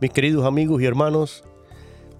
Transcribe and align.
Mis 0.00 0.12
queridos 0.12 0.46
amigos 0.46 0.80
y 0.80 0.86
hermanos, 0.86 1.44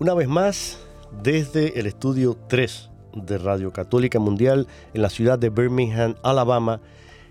una 0.01 0.13
vez 0.13 0.29
más, 0.29 0.79
desde 1.23 1.81
el 1.81 1.87
estudio 1.87 2.37
3 2.47 2.91
de 3.15 3.39
Radio 3.39 3.73
Católica 3.73 4.19
Mundial 4.19 4.69
en 4.93 5.01
la 5.01 5.09
ciudad 5.09 5.39
de 5.39 5.49
Birmingham, 5.49 6.15
Alabama, 6.23 6.83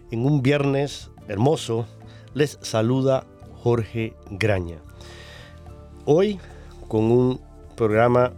en 0.09 0.25
un 0.25 0.42
viernes 0.42 1.11
hermoso, 1.27 1.86
les 2.33 2.58
saluda 2.64 3.27
Jorge 3.61 4.16
Graña. 4.31 4.80
Hoy 6.05 6.39
con 6.88 7.11
un 7.11 7.39
programa 7.75 8.33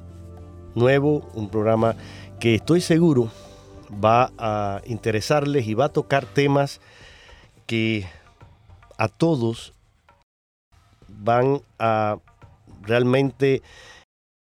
nuevo, 0.76 1.30
un 1.34 1.50
programa 1.50 1.96
que 2.42 2.56
estoy 2.56 2.82
seguro 2.82 3.32
va 4.04 4.34
a 4.38 4.82
interesarles 4.86 5.66
y 5.66 5.76
va 5.76 5.86
a 5.86 5.94
tocar 5.94 6.26
temas 6.26 6.82
que 7.68 8.06
a 8.98 9.08
todos 9.08 9.74
van 11.24 11.62
a 11.80 12.18
realmente 12.82 13.62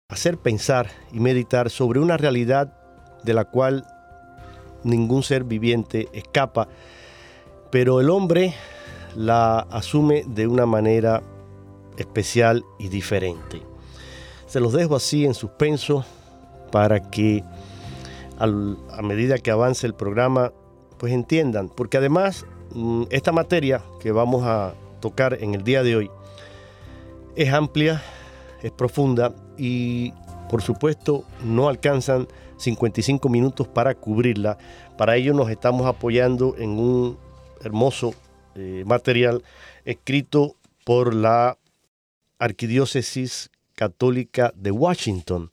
hacer 0.09 0.37
pensar 0.37 0.89
y 1.11 1.19
meditar 1.19 1.69
sobre 1.69 1.99
una 1.99 2.17
realidad 2.17 2.73
de 3.23 3.33
la 3.33 3.45
cual 3.45 3.85
ningún 4.83 5.23
ser 5.23 5.43
viviente 5.43 6.09
escapa, 6.13 6.67
pero 7.71 8.01
el 8.01 8.09
hombre 8.09 8.53
la 9.15 9.59
asume 9.59 10.23
de 10.27 10.47
una 10.47 10.65
manera 10.65 11.21
especial 11.97 12.63
y 12.79 12.89
diferente. 12.89 13.61
Se 14.47 14.59
los 14.59 14.73
dejo 14.73 14.95
así 14.95 15.25
en 15.25 15.33
suspenso 15.33 16.05
para 16.71 16.99
que 17.11 17.43
a 18.39 19.01
medida 19.01 19.37
que 19.37 19.51
avance 19.51 19.85
el 19.87 19.93
programa 19.93 20.51
pues 20.97 21.13
entiendan, 21.13 21.69
porque 21.69 21.97
además 21.97 22.45
mm, 22.73 23.03
esta 23.09 23.31
materia 23.31 23.81
que 23.99 24.11
vamos 24.11 24.43
a 24.43 24.73
tocar 24.99 25.37
en 25.41 25.53
el 25.53 25.63
día 25.63 25.83
de 25.83 25.95
hoy 25.95 26.11
es 27.35 27.51
amplia, 27.53 28.01
es 28.61 28.71
profunda 28.71 29.33
y 29.57 30.13
por 30.49 30.61
supuesto 30.61 31.25
no 31.43 31.67
alcanzan 31.67 32.27
55 32.57 33.27
minutos 33.29 33.67
para 33.67 33.95
cubrirla. 33.95 34.57
Para 34.97 35.15
ello 35.15 35.33
nos 35.33 35.49
estamos 35.49 35.87
apoyando 35.87 36.55
en 36.57 36.71
un 36.71 37.17
hermoso 37.61 38.13
eh, 38.55 38.83
material 38.85 39.43
escrito 39.85 40.55
por 40.85 41.13
la 41.13 41.57
Arquidiócesis 42.39 43.49
Católica 43.75 44.53
de 44.55 44.71
Washington. 44.71 45.49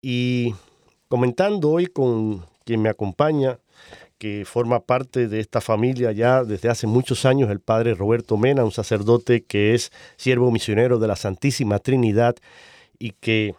Y 0.00 0.54
comentando 1.08 1.70
hoy 1.70 1.86
con 1.86 2.46
quien 2.64 2.82
me 2.82 2.88
acompaña, 2.88 3.58
que 4.24 4.46
forma 4.46 4.80
parte 4.80 5.28
de 5.28 5.38
esta 5.38 5.60
familia 5.60 6.10
ya 6.10 6.44
desde 6.44 6.70
hace 6.70 6.86
muchos 6.86 7.26
años, 7.26 7.50
el 7.50 7.60
padre 7.60 7.92
Roberto 7.92 8.38
Mena, 8.38 8.64
un 8.64 8.72
sacerdote 8.72 9.44
que 9.44 9.74
es 9.74 9.92
siervo 10.16 10.50
misionero 10.50 10.98
de 10.98 11.06
la 11.06 11.14
Santísima 11.14 11.78
Trinidad 11.78 12.34
y 12.98 13.10
que 13.10 13.54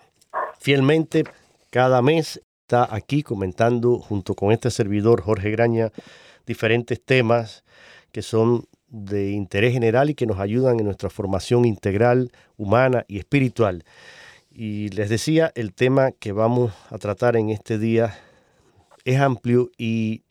fielmente 0.59 1.23
cada 1.69 2.01
mes 2.01 2.41
está 2.63 2.87
aquí 2.89 3.21
comentando 3.21 3.99
junto 3.99 4.33
con 4.33 4.51
este 4.51 4.71
servidor 4.71 5.21
Jorge 5.21 5.51
Graña 5.51 5.91
diferentes 6.47 6.99
temas 6.99 7.63
que 8.11 8.23
son 8.23 8.65
de 8.87 9.33
interés 9.33 9.71
general 9.71 10.09
y 10.09 10.15
que 10.15 10.25
nos 10.25 10.39
ayudan 10.39 10.79
en 10.79 10.87
nuestra 10.87 11.11
formación 11.11 11.65
integral, 11.65 12.31
humana 12.57 13.05
y 13.07 13.19
espiritual. 13.19 13.83
Y 14.49 14.89
les 14.89 15.09
decía, 15.09 15.51
el 15.53 15.75
tema 15.75 16.11
que 16.11 16.31
vamos 16.31 16.73
a 16.89 16.97
tratar 16.97 17.37
en 17.37 17.51
este 17.51 17.77
día 17.77 18.17
es 19.03 19.19
amplio 19.19 19.69
y 19.77 20.24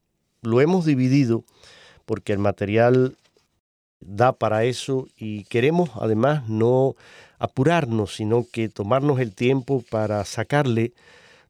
lo 0.45 0.61
hemos 0.61 0.85
dividido 0.85 1.45
porque 2.05 2.33
el 2.33 2.39
material 2.39 3.17
da 4.01 4.33
para 4.33 4.65
eso 4.65 5.09
y 5.17 5.45
queremos 5.45 5.91
además 5.95 6.49
no 6.49 6.95
apurarnos, 7.39 8.15
sino 8.15 8.47
que 8.51 8.69
tomarnos 8.69 9.21
el 9.21 9.35
tiempo 9.35 9.83
para 9.91 10.25
sacarle 10.25 10.93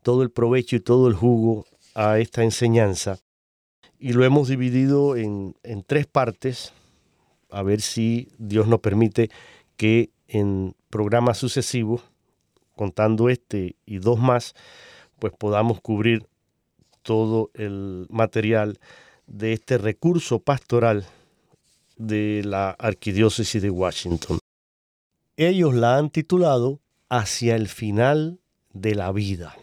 todo 0.02 0.22
el 0.22 0.30
provecho 0.30 0.76
y 0.76 0.80
todo 0.80 1.08
el 1.08 1.14
jugo 1.14 1.66
a 1.94 2.18
esta 2.18 2.42
enseñanza. 2.42 3.18
Y 3.98 4.12
lo 4.12 4.24
hemos 4.24 4.48
dividido 4.48 5.16
en, 5.16 5.56
en 5.62 5.82
tres 5.82 6.06
partes, 6.06 6.72
a 7.50 7.62
ver 7.62 7.80
si 7.80 8.28
Dios 8.38 8.66
nos 8.66 8.80
permite 8.80 9.30
que 9.76 10.10
en 10.28 10.74
programas 10.90 11.38
sucesivos, 11.38 12.02
contando 12.76 13.28
este 13.28 13.76
y 13.86 13.98
dos 13.98 14.18
más, 14.18 14.54
pues 15.18 15.32
podamos 15.38 15.80
cubrir 15.80 16.26
todo 17.04 17.52
el 17.54 18.06
material 18.10 18.80
de 19.28 19.52
este 19.52 19.78
recurso 19.78 20.40
pastoral 20.40 21.06
de 21.96 22.42
la 22.44 22.70
Arquidiócesis 22.70 23.62
de 23.62 23.70
Washington. 23.70 24.40
Ellos 25.36 25.74
la 25.74 25.96
han 25.96 26.10
titulado 26.10 26.80
Hacia 27.08 27.54
el 27.54 27.68
final 27.68 28.40
de 28.72 28.96
la 28.96 29.12
vida. 29.12 29.54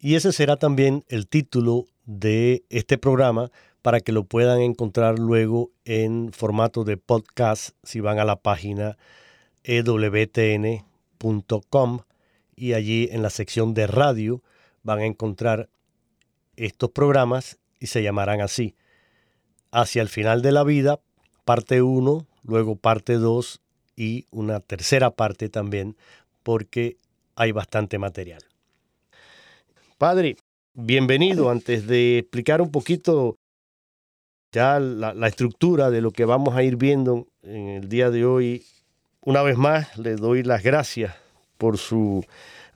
Y 0.00 0.14
ese 0.14 0.32
será 0.32 0.56
también 0.56 1.04
el 1.08 1.26
título 1.26 1.84
de 2.06 2.64
este 2.70 2.96
programa 2.96 3.50
para 3.82 4.00
que 4.00 4.12
lo 4.12 4.24
puedan 4.24 4.60
encontrar 4.60 5.18
luego 5.18 5.70
en 5.84 6.32
formato 6.32 6.84
de 6.84 6.96
podcast 6.96 7.70
si 7.82 8.00
van 8.00 8.18
a 8.18 8.24
la 8.24 8.36
página 8.36 8.96
ewtn.com 9.64 10.80
y 12.56 12.72
allí 12.72 13.08
en 13.12 13.22
la 13.22 13.30
sección 13.30 13.74
de 13.74 13.86
radio 13.86 14.42
van 14.82 15.00
a 15.00 15.06
encontrar 15.06 15.68
estos 16.58 16.90
programas 16.90 17.58
y 17.78 17.86
se 17.86 18.02
llamarán 18.02 18.40
así. 18.40 18.74
Hacia 19.70 20.02
el 20.02 20.08
final 20.08 20.42
de 20.42 20.52
la 20.52 20.64
vida, 20.64 21.00
parte 21.44 21.82
1, 21.82 22.26
luego 22.42 22.76
parte 22.76 23.14
2 23.14 23.60
y 23.96 24.26
una 24.30 24.60
tercera 24.60 25.10
parte 25.10 25.48
también, 25.48 25.96
porque 26.42 26.96
hay 27.36 27.52
bastante 27.52 27.98
material. 27.98 28.42
Padre, 29.98 30.36
bienvenido. 30.74 31.50
Antes 31.50 31.86
de 31.86 32.18
explicar 32.18 32.60
un 32.60 32.70
poquito 32.70 33.36
ya 34.52 34.80
la, 34.80 35.12
la, 35.12 35.28
estructura 35.28 35.90
de 35.90 36.00
lo 36.00 36.10
que 36.10 36.24
vamos 36.24 36.56
a 36.56 36.62
ir 36.62 36.76
viendo 36.76 37.26
en 37.42 37.68
el 37.68 37.88
día 37.88 38.10
de 38.10 38.24
hoy, 38.24 38.64
una 39.20 39.42
vez 39.42 39.58
más 39.58 39.98
le 39.98 40.16
doy 40.16 40.42
las 40.42 40.62
gracias 40.62 41.14
por 41.58 41.76
su 41.76 42.24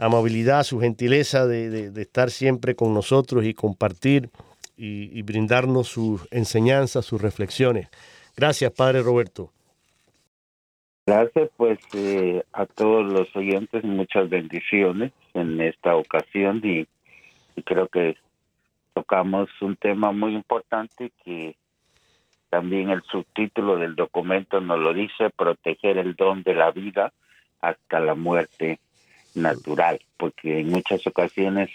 amabilidad, 0.03 0.65
su 0.65 0.81
gentileza 0.81 1.47
de, 1.47 1.93
estar 2.01 2.31
siempre 2.31 2.75
con 2.75 2.93
nosotros 2.93 3.45
y 3.45 3.55
compartir 3.55 4.31
y, 4.77 5.23
brindarnos 5.23 5.89
sus 5.89 6.27
enseñanzas, 6.33 7.05
sus 7.05 7.23
reflexiones. 7.23 7.89
Gracias, 8.37 8.73
Padre 8.73 9.03
Roberto. 9.03 9.51
Gracias, 11.07 11.51
pues 11.57 11.79
eh, 11.95 12.43
a 12.53 12.67
todos 12.67 13.05
los 13.13 13.35
oyentes, 13.37 13.85
muchas 13.85 14.29
bendiciones 14.29 15.13
en 15.35 15.61
esta 15.61 15.95
ocasión 15.97 16.61
y, 16.65 16.87
creo 17.65 17.87
que 17.89 18.17
tocamos 18.95 19.49
un 19.61 19.77
tema 19.77 20.11
muy 20.11 20.35
importante 20.35 21.13
que 21.25 21.55
también 22.51 22.91
el 22.91 23.03
subtítulo 23.05 23.77
del 23.77 23.95
documento 23.95 24.61
nos 24.61 24.81
lo 24.81 24.93
dice, 24.93 25.31
proteger 25.31 25.99
el 25.99 26.15
don 26.15 26.43
de 26.43 26.55
la 26.55 26.71
vida 26.71 27.13
hasta 27.61 28.01
la 28.01 28.15
muerte 28.15 28.81
natural, 29.34 30.00
porque 30.17 30.61
en 30.61 30.69
muchas 30.69 31.06
ocasiones 31.06 31.70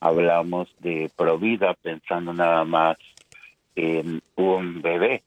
hablamos 0.00 0.74
de 0.80 1.10
provida 1.16 1.74
pensando 1.74 2.32
nada 2.32 2.64
más 2.64 2.96
en 3.76 4.22
un 4.36 4.82
bebé. 4.82 5.22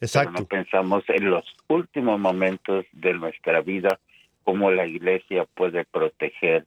Exacto. 0.00 0.40
no 0.40 0.46
pensamos 0.46 1.04
en 1.08 1.30
los 1.30 1.44
últimos 1.68 2.18
momentos 2.18 2.84
de 2.92 3.14
nuestra 3.14 3.60
vida, 3.60 3.98
cómo 4.42 4.70
la 4.70 4.86
iglesia 4.86 5.46
puede 5.54 5.84
proteger 5.84 6.66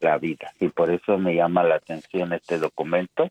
la 0.00 0.18
vida. 0.18 0.52
Y 0.60 0.68
por 0.68 0.90
eso 0.90 1.18
me 1.18 1.34
llama 1.34 1.64
la 1.64 1.76
atención 1.76 2.32
este 2.32 2.58
documento 2.58 3.30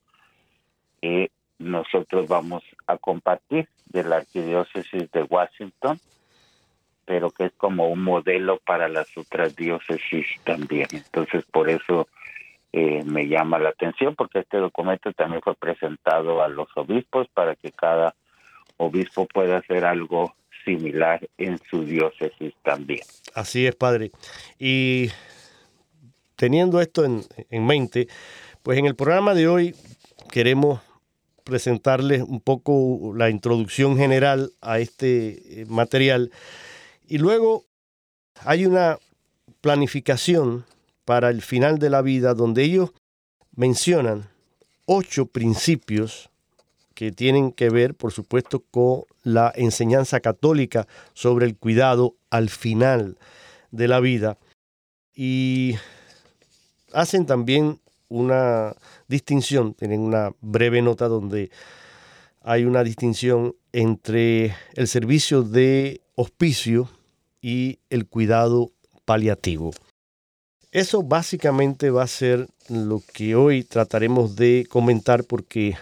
que 1.02 1.32
nosotros 1.60 2.28
vamos 2.28 2.64
a 2.86 2.98
compartir 2.98 3.68
de 3.86 4.04
la 4.04 4.18
Arquidiócesis 4.18 5.12
de 5.12 5.24
Washington, 5.24 6.00
pero 7.08 7.32
que 7.32 7.46
es 7.46 7.54
como 7.54 7.88
un 7.88 8.04
modelo 8.04 8.60
para 8.66 8.90
las 8.90 9.08
otras 9.18 9.56
diócesis 9.56 10.28
también. 10.44 10.88
Entonces, 10.92 11.46
por 11.46 11.70
eso 11.70 12.10
eh, 12.74 13.02
me 13.06 13.30
llama 13.30 13.58
la 13.60 13.70
atención 13.70 14.14
porque 14.14 14.40
este 14.40 14.58
documento 14.58 15.14
también 15.14 15.42
fue 15.42 15.56
presentado 15.56 16.44
a 16.44 16.50
los 16.50 16.68
obispos 16.76 17.30
para 17.34 17.56
que 17.56 17.72
cada 17.72 18.14
obispo 18.76 19.26
pueda 19.26 19.60
hacer 19.60 19.86
algo 19.86 20.36
similar 20.66 21.26
en 21.38 21.58
su 21.70 21.86
diócesis 21.86 22.54
también. 22.62 23.00
Así 23.34 23.66
es, 23.66 23.74
padre. 23.74 24.12
Y 24.60 25.10
teniendo 26.36 26.82
esto 26.82 27.06
en, 27.06 27.22
en 27.50 27.66
mente, 27.66 28.10
pues 28.64 28.78
en 28.78 28.86
el 28.86 28.98
programa 28.98 29.34
de 29.34 29.48
hoy 29.48 29.76
queremos 30.30 30.82
presentarles 31.46 32.22
un 32.22 32.42
poco 32.42 33.14
la 33.16 33.30
introducción 33.30 33.96
general 33.96 34.52
a 34.60 34.80
este 34.80 35.62
eh, 35.62 35.66
material 35.70 36.32
y 37.08 37.18
luego 37.18 37.66
hay 38.44 38.66
una 38.66 39.00
planificación 39.62 40.66
para 41.06 41.30
el 41.30 41.42
final 41.42 41.80
de 41.80 41.90
la 41.90 42.02
vida, 42.02 42.34
donde 42.34 42.64
ellos 42.64 42.92
mencionan 43.56 44.30
ocho 44.86 45.26
principios 45.26 46.30
que 46.94 47.12
tienen 47.12 47.52
que 47.52 47.70
ver, 47.70 47.96
por 47.96 48.12
supuesto, 48.12 48.64
con 48.72 49.04
la 49.24 49.54
enseñanza 49.56 50.20
católica 50.20 50.88
sobre 51.14 51.46
el 51.46 51.56
cuidado 51.56 52.16
al 52.30 52.50
final 52.50 53.18
de 53.72 53.88
la 53.88 54.00
vida. 54.00 54.38
Y 55.14 55.76
hacen 56.94 57.26
también 57.26 57.80
una 58.10 58.76
distinción, 59.08 59.74
tienen 59.74 60.02
una 60.02 60.32
breve 60.42 60.82
nota 60.82 61.08
donde 61.08 61.52
hay 62.42 62.66
una 62.66 62.84
distinción 62.84 63.56
entre 63.72 64.56
el 64.74 64.88
servicio 64.88 65.44
de 65.44 66.02
hospicio 66.16 66.90
y 67.48 67.80
el 67.90 68.06
cuidado 68.06 68.74
paliativo. 69.06 69.72
Eso 70.74 71.02
básicamente 71.02 71.92
va 71.92 72.04
a 72.04 72.08
ser 72.08 72.50
lo 72.68 73.02
que 73.14 73.36
hoy 73.36 73.64
trataremos 73.64 74.36
de 74.36 74.68
comentar 74.70 75.24
porque, 75.24 75.78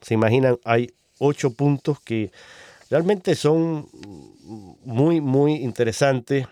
se 0.00 0.14
imaginan, 0.14 0.56
hay 0.64 0.94
ocho 1.18 1.50
puntos 1.50 2.00
que 2.00 2.32
realmente 2.88 3.34
son 3.34 3.86
muy, 4.82 5.20
muy 5.20 5.56
interesantes 5.56 6.46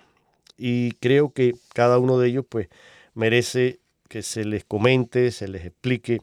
y 0.59 0.91
creo 1.01 1.31
que 1.31 1.55
cada 1.73 1.99
uno 1.99 2.19
de 2.19 2.29
ellos 2.29 2.45
pues 2.47 2.69
merece 3.15 3.79
que 4.11 4.23
se 4.23 4.45
les 4.45 4.65
comente, 4.65 5.31
se 5.31 5.49
les 5.49 5.65
explique 5.65 6.21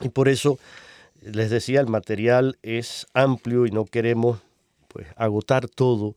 y 0.00 0.08
por 0.08 0.28
eso 0.28 0.58
les 1.22 1.50
decía, 1.50 1.78
el 1.78 1.86
material 1.86 2.58
es 2.62 3.06
amplio 3.14 3.64
y 3.64 3.70
no 3.70 3.84
queremos 3.84 4.40
pues 4.88 5.06
agotar 5.14 5.68
todo, 5.68 6.16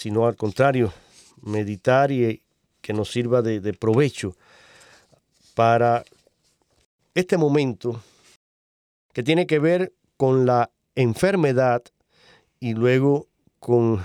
sino 0.00 0.26
al 0.26 0.34
contrario, 0.34 0.94
meditar 1.42 2.10
y 2.10 2.42
que 2.80 2.94
nos 2.94 3.10
sirva 3.10 3.42
de, 3.42 3.60
provecho 3.74 4.34
para 5.54 6.06
este 7.14 7.36
momento 7.36 8.02
que 9.12 9.22
tiene 9.22 9.46
que 9.46 9.58
ver 9.58 9.92
con 10.16 10.46
la 10.46 10.70
enfermedad 10.94 11.82
y 12.60 12.72
luego 12.72 13.26
con 13.58 14.02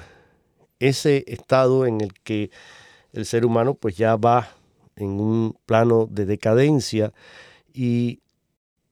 ese 0.80 1.24
estado 1.28 1.86
en 1.86 2.02
el 2.02 2.14
que 2.14 2.52
el 3.14 3.26
ser 3.26 3.46
humano 3.46 3.76
pues 3.76 3.96
ya 3.96 4.18
va 4.18 4.50
en 4.98 5.22
un 5.22 5.58
plano 5.66 6.10
de 6.12 6.26
decadencia 6.26 7.14
y 7.74 8.20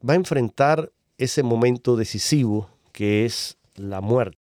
va 0.08 0.14
a 0.14 0.16
enfrentar 0.16 0.90
ese 1.18 1.44
momento 1.44 1.98
decisivo 1.98 2.70
que 2.94 3.26
es 3.26 3.58
la 3.76 4.00
muerte. 4.00 4.38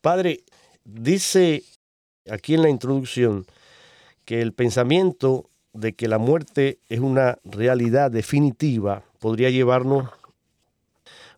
Padre, 0.00 0.44
dice 0.86 1.64
aquí 2.30 2.54
en 2.54 2.62
la 2.62 2.70
introducción 2.70 3.44
que 4.24 4.40
el 4.40 4.52
pensamiento 4.52 5.50
de 5.72 5.94
que 5.94 6.08
la 6.08 6.18
muerte 6.18 6.78
es 6.88 7.00
una 7.00 7.38
realidad 7.44 8.10
definitiva 8.10 9.04
podría 9.18 9.50
llevarnos 9.50 10.08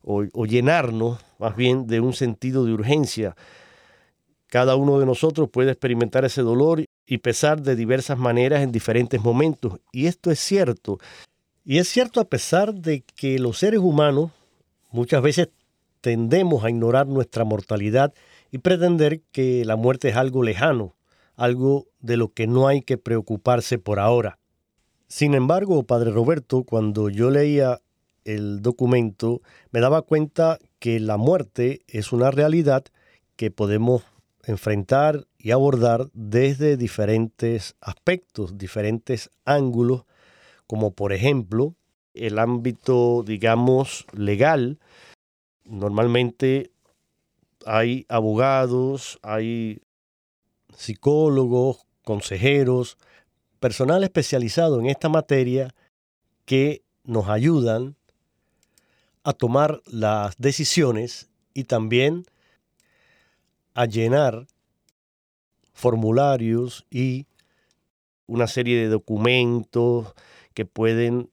o, 0.02 0.46
llenarnos 0.46 1.18
más 1.38 1.54
bien 1.54 1.86
de 1.86 2.00
un 2.00 2.14
sentido 2.14 2.64
de 2.64 2.72
urgencia. 2.72 3.36
Cada 4.46 4.76
uno 4.76 4.98
de 4.98 5.04
nosotros 5.04 5.50
puede 5.50 5.72
experimentar 5.72 6.24
ese 6.24 6.40
dolor 6.40 6.82
y 7.06 7.18
pesar 7.18 7.60
de 7.60 7.76
diversas 7.76 8.16
maneras 8.16 8.62
en 8.62 8.72
diferentes 8.72 9.20
momentos. 9.20 9.80
Y 9.92 10.06
esto 10.06 10.30
es 10.30 10.38
cierto. 10.38 10.98
Y 11.64 11.76
es 11.76 11.88
cierto 11.88 12.20
a 12.20 12.24
pesar 12.24 12.72
de 12.72 13.02
que 13.02 13.38
los 13.38 13.58
seres 13.58 13.80
humanos 13.80 14.30
muchas 14.90 15.20
veces 15.20 15.50
tendemos 16.00 16.64
a 16.64 16.70
ignorar 16.70 17.06
nuestra 17.06 17.44
mortalidad 17.44 18.14
y 18.50 18.58
pretender 18.58 19.22
que 19.32 19.64
la 19.64 19.76
muerte 19.76 20.08
es 20.08 20.16
algo 20.16 20.42
lejano, 20.42 20.96
algo 21.36 21.86
de 22.00 22.16
lo 22.16 22.32
que 22.32 22.46
no 22.46 22.68
hay 22.68 22.82
que 22.82 22.98
preocuparse 22.98 23.78
por 23.78 24.00
ahora. 24.00 24.38
Sin 25.06 25.34
embargo, 25.34 25.84
Padre 25.84 26.10
Roberto, 26.10 26.64
cuando 26.64 27.08
yo 27.08 27.30
leía 27.30 27.80
el 28.24 28.60
documento, 28.60 29.40
me 29.70 29.80
daba 29.80 30.02
cuenta 30.02 30.58
que 30.78 31.00
la 31.00 31.16
muerte 31.16 31.82
es 31.88 32.12
una 32.12 32.30
realidad 32.30 32.84
que 33.36 33.50
podemos 33.50 34.02
enfrentar 34.44 35.26
y 35.38 35.50
abordar 35.52 36.08
desde 36.12 36.76
diferentes 36.76 37.76
aspectos, 37.80 38.58
diferentes 38.58 39.30
ángulos, 39.44 40.04
como 40.66 40.92
por 40.92 41.12
ejemplo 41.12 41.74
el 42.14 42.38
ámbito, 42.38 43.22
digamos, 43.24 44.06
legal. 44.12 44.78
Normalmente 45.64 46.70
hay 47.66 48.06
abogados, 48.08 49.18
hay 49.22 49.82
psicólogos, 50.76 51.86
consejeros, 52.04 52.98
personal 53.60 54.04
especializado 54.04 54.80
en 54.80 54.86
esta 54.86 55.08
materia 55.08 55.74
que 56.44 56.82
nos 57.04 57.28
ayudan 57.28 57.96
a 59.24 59.32
tomar 59.32 59.82
las 59.86 60.36
decisiones 60.38 61.28
y 61.52 61.64
también 61.64 62.24
a 63.74 63.84
llenar 63.84 64.46
formularios 65.72 66.86
y 66.90 67.26
una 68.26 68.46
serie 68.46 68.78
de 68.80 68.88
documentos 68.88 70.14
que 70.54 70.64
pueden 70.64 71.30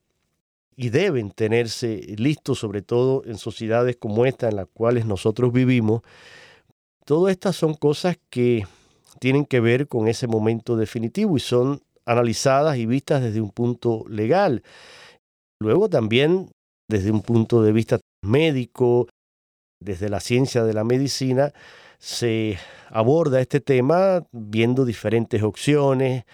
y 0.76 0.90
deben 0.90 1.30
tenerse 1.30 2.14
listos, 2.18 2.58
sobre 2.58 2.82
todo 2.82 3.24
en 3.24 3.38
sociedades 3.38 3.96
como 3.96 4.26
esta 4.26 4.48
en 4.48 4.56
las 4.56 4.66
cuales 4.72 5.06
nosotros 5.06 5.52
vivimos. 5.52 6.02
Todas 7.04 7.32
estas 7.32 7.56
son 7.56 7.74
cosas 7.74 8.18
que 8.30 8.66
tienen 9.18 9.46
que 9.46 9.60
ver 9.60 9.88
con 9.88 10.06
ese 10.06 10.26
momento 10.26 10.76
definitivo 10.76 11.36
y 11.36 11.40
son 11.40 11.80
analizadas 12.04 12.76
y 12.76 12.86
vistas 12.86 13.22
desde 13.22 13.40
un 13.40 13.50
punto 13.50 14.04
legal. 14.08 14.62
Luego 15.60 15.88
también 15.88 16.50
desde 16.88 17.10
un 17.10 17.22
punto 17.22 17.62
de 17.62 17.72
vista 17.72 17.98
médico, 18.22 19.08
desde 19.80 20.08
la 20.08 20.20
ciencia 20.20 20.64
de 20.64 20.74
la 20.74 20.84
medicina, 20.84 21.52
se 21.98 22.58
aborda 22.90 23.40
este 23.40 23.60
tema 23.60 24.26
viendo 24.32 24.84
diferentes 24.84 25.42
opciones, 25.42 26.24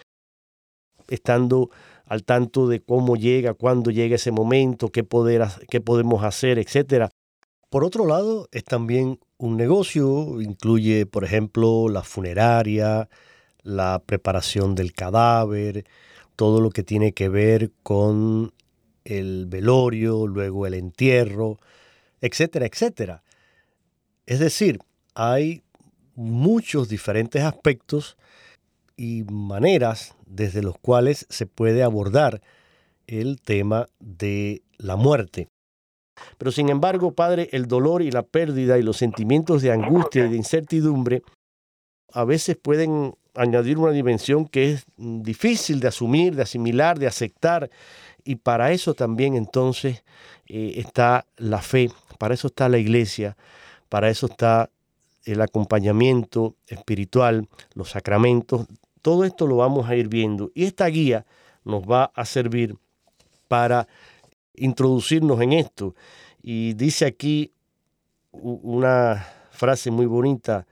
estando 1.08 1.70
al 2.12 2.25
tanto 2.25 2.69
de 2.69 2.83
cómo 2.83 3.16
llega, 3.16 3.54
cuándo 3.54 3.90
llega 3.90 4.16
ese 4.16 4.33
momento, 4.33 4.90
qué, 4.90 5.02
podemos 5.02 6.25
hacer, 6.25 6.59
etc. 6.59 7.09
Por 7.71 7.85
otro 7.85 8.04
lado, 8.04 8.50
es 8.52 8.64
también 8.64 9.19
un 9.38 9.57
negocio, 9.57 10.42
incluye, 10.42 11.07
por 11.07 11.25
ejemplo, 11.25 11.88
la 11.88 12.02
funeraria, 12.02 13.09
la 13.62 14.02
preparación 14.04 14.75
del 14.75 14.92
cadáver, 14.92 15.87
todo 16.37 16.61
lo 16.61 16.69
que 16.69 16.83
tiene 16.83 17.14
que 17.14 17.31
ver 17.31 17.71
con 17.83 18.52
el 19.07 19.47
velorio, 19.47 20.26
luego 20.26 20.66
el 20.66 20.75
entierro, 20.75 21.61
etcétera, 22.21 22.66
etcétera. 22.66 23.23
Es 24.26 24.38
decir, 24.38 24.81
hay 25.14 25.62
muchos 26.14 26.90
diferentes 26.90 27.42
aspectos 27.42 28.19
y 28.96 29.25
maneras 29.25 30.14
desde 30.26 30.62
los 30.62 30.78
cuales 30.78 31.26
se 31.28 31.46
puede 31.46 31.82
abordar 31.82 32.40
el 33.06 33.40
tema 33.40 33.88
de 34.00 34.62
la 34.78 34.96
muerte. 34.96 35.49
Pero 36.38 36.52
sin 36.52 36.68
embargo, 36.68 37.12
Padre, 37.12 37.49
el 37.52 37.66
dolor 37.66 38.02
y 38.02 38.11
la 38.11 38.22
pérdida 38.22 38.78
y 38.78 38.82
los 38.82 38.96
sentimientos 38.96 39.62
de 39.62 39.72
angustia 39.72 40.26
y 40.26 40.30
de 40.30 40.37
incertidumbre 40.37 41.22
a 42.12 42.25
veces 42.25 42.56
pueden 42.56 43.14
añadir 43.34 43.78
una 43.78 43.92
dimensión 43.92 44.46
que 44.46 44.72
es 44.72 44.84
difícil 44.96 45.80
de 45.80 45.88
asumir, 45.88 46.37
de 46.37 46.42
asimilar, 46.42 46.99
de 46.99 47.06
aceptar. 47.06 47.70
Y 48.25 48.37
para 48.37 48.72
eso 48.72 48.94
también 48.94 49.34
entonces 49.34 50.04
eh, 50.46 50.75
está 50.76 51.26
la 51.37 51.61
fe, 51.61 51.90
para 52.18 52.34
eso 52.34 52.49
está 52.49 52.68
la 52.68 52.78
iglesia, 52.78 53.37
para 53.88 54.11
eso 54.11 54.26
está 54.26 54.70
el 55.25 55.40
acompañamiento 55.40 56.56
espiritual, 56.66 57.49
los 57.75 57.90
sacramentos. 57.90 58.66
Todo 59.02 59.25
esto 59.25 59.47
lo 59.47 59.56
vamos 59.56 59.88
a 59.88 59.97
ir 59.97 60.09
viendo. 60.09 60.50
Y 60.54 60.64
esta 60.64 60.87
guía 60.87 61.26
nos 61.64 61.82
va 61.82 62.12
a 62.14 62.25
servir 62.25 62.76
para 63.49 63.87
introducirnos 64.54 65.40
en 65.40 65.52
esto. 65.52 65.94
Y 66.42 66.75
dice 66.75 67.04
aquí 67.04 67.52
una 68.30 69.26
frase 69.50 69.90
muy 69.90 70.06
bonita, 70.06 70.66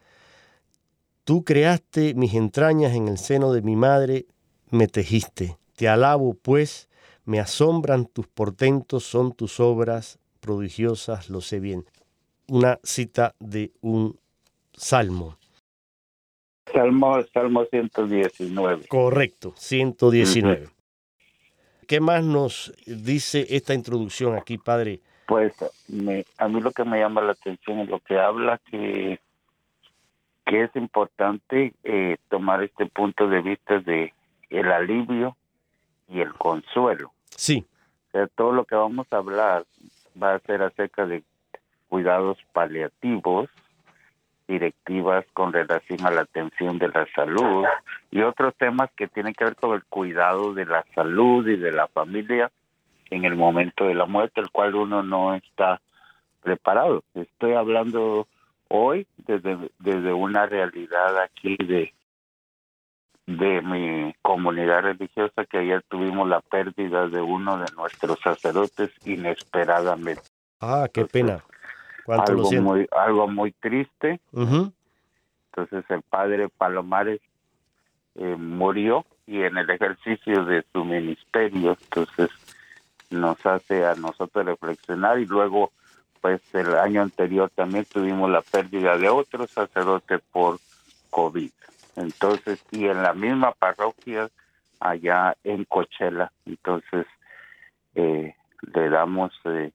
tú 1.24 1.44
creaste 1.44 2.14
mis 2.14 2.34
entrañas 2.34 2.94
en 2.94 3.08
el 3.08 3.18
seno 3.18 3.52
de 3.52 3.62
mi 3.62 3.76
madre, 3.76 4.26
me 4.70 4.86
tejiste. 4.86 5.58
Te 5.76 5.88
alabo, 5.88 6.34
pues, 6.34 6.88
me 7.24 7.40
asombran 7.40 8.06
tus 8.06 8.26
portentos, 8.26 9.04
son 9.04 9.32
tus 9.32 9.60
obras 9.60 10.18
prodigiosas, 10.40 11.30
lo 11.30 11.40
sé 11.40 11.60
bien. 11.60 11.84
Una 12.48 12.80
cita 12.82 13.34
de 13.38 13.72
un 13.80 14.18
salmo. 14.72 15.36
Salmo, 16.72 17.22
Salmo 17.32 17.64
119. 17.64 18.86
Correcto, 18.88 19.54
119. 19.56 20.68
¿Qué 21.86 22.00
más 22.00 22.22
nos 22.24 22.72
dice 22.86 23.46
esta 23.50 23.74
introducción 23.74 24.36
aquí, 24.36 24.58
padre? 24.58 25.00
Pues 25.26 25.52
me, 25.88 26.24
a 26.38 26.48
mí 26.48 26.60
lo 26.60 26.70
que 26.70 26.84
me 26.84 27.00
llama 27.00 27.20
la 27.20 27.32
atención 27.32 27.80
es 27.80 27.88
lo 27.88 28.00
que 28.00 28.18
habla 28.18 28.60
que, 28.70 29.20
que 30.46 30.62
es 30.64 30.76
importante 30.76 31.72
eh, 31.84 32.16
tomar 32.28 32.62
este 32.62 32.86
punto 32.86 33.28
de 33.28 33.40
vista 33.40 33.80
de 33.80 34.12
el 34.50 34.70
alivio 34.70 35.36
y 36.08 36.20
el 36.20 36.32
consuelo. 36.34 37.12
Sí. 37.36 37.66
O 38.08 38.10
sea, 38.12 38.26
todo 38.28 38.52
lo 38.52 38.64
que 38.64 38.74
vamos 38.74 39.06
a 39.10 39.16
hablar 39.16 39.64
va 40.20 40.34
a 40.34 40.38
ser 40.40 40.62
acerca 40.62 41.06
de 41.06 41.22
cuidados 41.88 42.38
paliativos, 42.52 43.48
directivas 44.50 45.24
con 45.32 45.52
relación 45.52 46.04
a 46.04 46.10
la 46.10 46.22
atención 46.22 46.78
de 46.78 46.88
la 46.88 47.06
salud 47.14 47.64
y 48.10 48.20
otros 48.22 48.54
temas 48.56 48.90
que 48.96 49.06
tienen 49.06 49.32
que 49.32 49.44
ver 49.44 49.54
con 49.54 49.74
el 49.74 49.84
cuidado 49.84 50.52
de 50.52 50.66
la 50.66 50.84
salud 50.94 51.46
y 51.46 51.56
de 51.56 51.70
la 51.70 51.86
familia 51.86 52.50
en 53.10 53.24
el 53.24 53.36
momento 53.36 53.84
de 53.84 53.94
la 53.94 54.06
muerte, 54.06 54.40
el 54.40 54.50
cual 54.50 54.74
uno 54.74 55.02
no 55.02 55.34
está 55.34 55.80
preparado. 56.42 57.04
Estoy 57.14 57.52
hablando 57.52 58.26
hoy 58.68 59.06
desde, 59.18 59.56
desde 59.78 60.12
una 60.12 60.46
realidad 60.46 61.18
aquí 61.18 61.56
de 61.56 61.92
de 63.26 63.62
mi 63.62 64.12
comunidad 64.22 64.82
religiosa 64.82 65.44
que 65.44 65.58
ayer 65.58 65.84
tuvimos 65.88 66.28
la 66.28 66.40
pérdida 66.40 67.06
de 67.06 67.20
uno 67.20 67.58
de 67.58 67.66
nuestros 67.76 68.18
sacerdotes 68.18 68.90
inesperadamente. 69.04 70.22
Ah, 70.60 70.88
qué 70.92 71.04
pena 71.04 71.40
algo 72.12 72.50
muy 72.52 72.86
algo 72.90 73.28
muy 73.28 73.52
triste. 73.52 74.20
Entonces 74.32 75.84
el 75.88 76.02
padre 76.02 76.48
Palomares 76.48 77.20
eh, 78.16 78.36
murió 78.36 79.04
y 79.26 79.42
en 79.42 79.56
el 79.58 79.70
ejercicio 79.70 80.44
de 80.44 80.64
su 80.72 80.84
ministerio, 80.84 81.76
entonces 81.80 82.30
nos 83.10 83.44
hace 83.44 83.84
a 83.84 83.94
nosotros 83.94 84.46
reflexionar 84.46 85.18
y 85.18 85.26
luego 85.26 85.72
pues 86.20 86.42
el 86.54 86.74
año 86.76 87.02
anterior 87.02 87.50
también 87.54 87.84
tuvimos 87.86 88.30
la 88.30 88.42
pérdida 88.42 88.96
de 88.98 89.08
otro 89.08 89.46
sacerdote 89.46 90.18
por 90.18 90.58
COVID. 91.10 91.50
Entonces, 91.96 92.62
y 92.70 92.86
en 92.86 93.02
la 93.02 93.14
misma 93.14 93.52
parroquia 93.52 94.28
allá 94.78 95.36
en 95.44 95.64
Cochela, 95.64 96.32
entonces 96.46 97.06
eh, 97.94 98.34
le 98.74 98.88
damos 98.88 99.32
eh, 99.44 99.72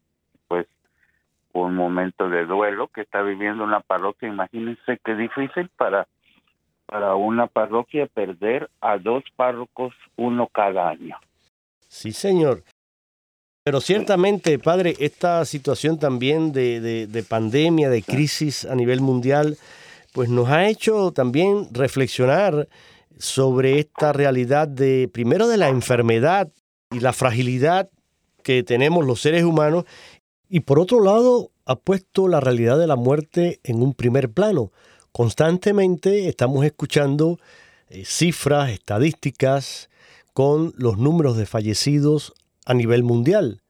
un 1.64 1.76
momento 1.76 2.30
de 2.30 2.46
duelo 2.46 2.88
que 2.88 3.02
está 3.02 3.22
viviendo 3.22 3.64
una 3.64 3.80
parroquia. 3.80 4.28
Imagínense 4.28 5.00
qué 5.04 5.16
difícil 5.16 5.70
para, 5.78 6.08
para 6.86 7.16
una 7.16 7.48
parroquia 7.48 8.08
perder 8.08 8.70
a 8.82 8.98
dos 8.98 9.24
párrocos, 9.36 9.94
uno 10.18 10.48
cada 10.48 10.90
año. 10.90 11.18
Sí, 11.88 12.12
señor. 12.12 12.64
Pero 13.64 13.82
ciertamente, 13.82 14.60
padre, 14.60 14.96
esta 15.00 15.44
situación 15.46 15.98
también 15.98 16.52
de, 16.52 16.80
de, 16.82 17.08
de 17.08 17.24
pandemia, 17.24 17.90
de 17.90 18.04
crisis 18.04 18.66
a 18.66 18.76
nivel 18.76 19.02
mundial, 19.02 19.58
pues 20.14 20.30
nos 20.30 20.50
ha 20.50 20.68
hecho 20.68 21.12
también 21.12 21.68
reflexionar 21.72 22.68
sobre 23.18 23.80
esta 23.80 24.14
realidad 24.14 24.68
de, 24.68 25.10
primero, 25.12 25.48
de 25.48 25.58
la 25.58 25.70
enfermedad 25.70 26.50
y 26.92 27.00
la 27.00 27.14
fragilidad 27.14 27.90
que 28.44 28.62
tenemos 28.62 29.06
los 29.06 29.22
seres 29.22 29.44
humanos 29.44 29.86
y 30.50 30.62
por 30.62 30.80
otro 30.80 31.04
lado, 31.04 31.52
ha 31.66 31.76
puesto 31.76 32.28
la 32.28 32.40
realidad 32.40 32.78
de 32.78 32.88
la 32.88 32.96
muerte 32.96 33.60
en 33.64 33.82
un 33.82 33.94
primer 33.94 34.30
plano. 34.30 34.72
Constantemente 35.12 36.28
estamos 36.28 36.66
escuchando 36.66 37.40
eh, 37.90 38.04
cifras, 38.06 38.70
estadísticas 38.70 39.90
con 40.34 40.74
los 40.78 40.98
números 40.98 41.38
de 41.38 41.46
fallecidos 41.46 42.34
a 42.66 42.74
nivel 42.74 43.04
mundial. 43.04 43.62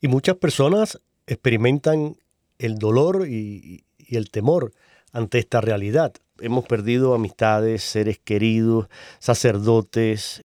Y 0.00 0.08
muchas 0.08 0.36
personas 0.36 1.00
experimentan 1.26 2.16
el 2.58 2.78
dolor 2.78 3.26
y, 3.28 3.84
y 3.98 4.16
el 4.16 4.30
temor 4.30 4.72
ante 5.12 5.38
esta 5.38 5.60
realidad. 5.60 6.14
Hemos 6.40 6.64
perdido 6.66 7.14
amistades, 7.14 7.82
seres 7.82 8.18
queridos, 8.18 8.88
sacerdotes, 9.18 10.42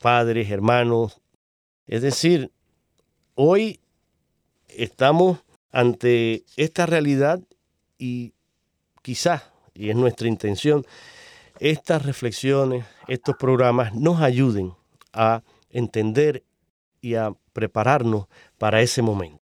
padres, 0.00 0.50
hermanos. 0.50 1.20
Es 1.86 2.02
decir, 2.02 2.50
hoy 3.34 3.81
estamos 4.76 5.38
ante 5.70 6.44
esta 6.56 6.86
realidad 6.86 7.40
y 7.98 8.32
quizás, 9.02 9.50
y 9.74 9.90
es 9.90 9.96
nuestra 9.96 10.28
intención, 10.28 10.84
estas 11.60 12.04
reflexiones, 12.04 12.84
estos 13.08 13.36
programas 13.36 13.94
nos 13.94 14.20
ayuden 14.20 14.72
a 15.12 15.42
entender 15.70 16.42
y 17.00 17.14
a 17.14 17.32
prepararnos 17.52 18.26
para 18.58 18.80
ese 18.80 19.02
momento. 19.02 19.40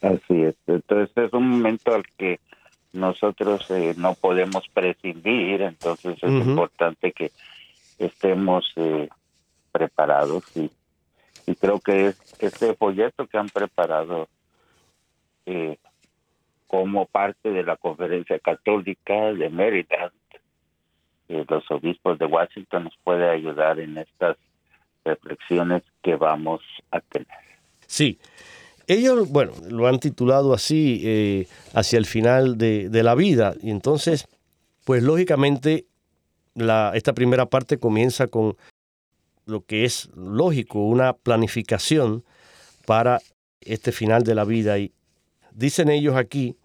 Así 0.00 0.42
es. 0.42 0.54
Entonces 0.66 1.16
es 1.16 1.32
un 1.32 1.48
momento 1.48 1.94
al 1.94 2.04
que 2.16 2.40
nosotros 2.92 3.70
eh, 3.70 3.94
no 3.96 4.14
podemos 4.14 4.68
prescindir, 4.68 5.62
entonces 5.62 6.16
es 6.22 6.30
importante 6.30 7.12
que 7.12 7.32
estemos 7.98 8.72
eh, 8.76 9.08
preparados 9.72 10.44
y 10.56 10.70
y 11.46 11.54
creo 11.54 11.80
que 11.80 12.08
es 12.08 12.16
este 12.38 12.74
folleto 12.74 13.26
que 13.26 13.38
han 13.38 13.48
preparado 13.48 14.28
eh, 15.46 15.78
como 16.66 17.06
parte 17.06 17.50
de 17.50 17.62
la 17.62 17.76
conferencia 17.76 18.38
católica 18.38 19.32
de 19.32 19.48
Maryland, 19.50 20.12
eh, 21.28 21.44
los 21.48 21.70
obispos 21.70 22.18
de 22.18 22.26
Washington 22.26 22.84
nos 22.84 22.96
puede 23.02 23.28
ayudar 23.30 23.78
en 23.78 23.98
estas 23.98 24.36
reflexiones 25.04 25.82
que 26.02 26.16
vamos 26.16 26.62
a 26.90 27.00
tener. 27.00 27.28
Sí, 27.86 28.18
ellos, 28.86 29.28
bueno, 29.30 29.52
lo 29.68 29.86
han 29.86 30.00
titulado 30.00 30.52
así, 30.52 31.02
eh, 31.04 31.46
hacia 31.74 31.98
el 31.98 32.06
final 32.06 32.58
de, 32.58 32.88
de, 32.88 33.02
la 33.02 33.14
vida, 33.14 33.54
y 33.62 33.70
entonces, 33.70 34.26
pues 34.84 35.02
lógicamente, 35.02 35.86
la, 36.54 36.92
esta 36.94 37.14
primera 37.14 37.46
parte 37.46 37.78
comienza 37.78 38.26
con 38.28 38.56
lo 39.46 39.64
que 39.64 39.84
es 39.84 40.08
lógico, 40.14 40.80
una 40.80 41.12
planificación 41.12 42.24
para 42.86 43.20
este 43.60 43.92
final 43.92 44.22
de 44.22 44.34
la 44.34 44.44
vida. 44.44 44.78
Y 44.78 44.92
dicen 45.52 45.88
ellos 45.88 46.16
aquí, 46.16 46.56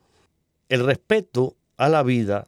el 0.70 0.86
respeto 0.86 1.56
a 1.78 1.90
la 1.90 2.04
vida 2.04 2.48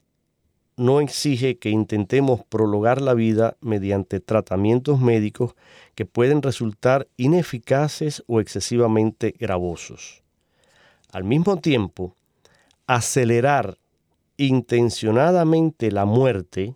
no 0.78 1.00
exige 1.00 1.58
que 1.58 1.70
intentemos 1.70 2.44
prolongar 2.46 3.02
la 3.02 3.14
vida 3.14 3.58
mediante 3.62 4.20
tratamientos 4.20 5.00
médicos 5.00 5.54
que 5.96 6.06
pueden 6.06 6.42
resultar 6.42 7.08
ineficaces 7.18 8.24
o 8.28 8.40
excesivamente 8.40 9.36
gravosos. 9.38 10.24
Al 11.12 11.24
mismo 11.24 11.58
tiempo, 11.58 12.16
acelerar 12.88 13.78
intencionadamente 14.38 15.92
la 15.92 16.06
muerte, 16.06 16.76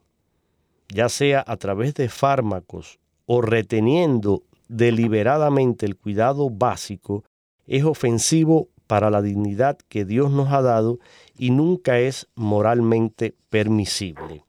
ya 0.89 1.09
sea 1.09 1.43
a 1.47 1.57
través 1.57 1.95
de 1.95 2.09
fármacos 2.09 3.00
o 3.25 3.41
reteniendo 3.41 4.44
deliberadamente 4.67 5.86
el 5.86 5.96
cuidado 5.96 6.50
básico 6.50 7.24
es 7.67 7.84
ofensivo 7.84 8.70
para 8.88 9.10
la 9.10 9.22
dignidad 9.22 9.77
que 9.89 10.05
Dios 10.05 10.32
nos 10.32 10.51
ha 10.51 10.62
dado 10.62 11.00
y 11.38 11.50
nunca 11.50 12.00
es 12.00 12.27
moralmente 12.36 13.36
permisible. 13.50 14.44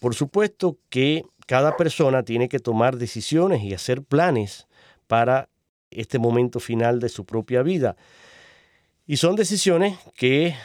Por 0.00 0.14
supuesto 0.14 0.78
que 0.88 1.24
cada 1.46 1.76
persona 1.76 2.24
tiene 2.24 2.48
que 2.48 2.58
tomar 2.58 2.96
decisiones 2.96 3.62
y 3.62 3.72
hacer 3.72 4.02
planes 4.02 4.66
para 5.06 5.48
este 5.90 6.18
momento 6.18 6.60
final 6.60 6.98
de 7.00 7.08
su 7.08 7.24
propia 7.24 7.62
vida. 7.62 7.96
Y 9.06 9.18
son 9.18 9.36
decisiones 9.36 9.96
que 10.16 10.56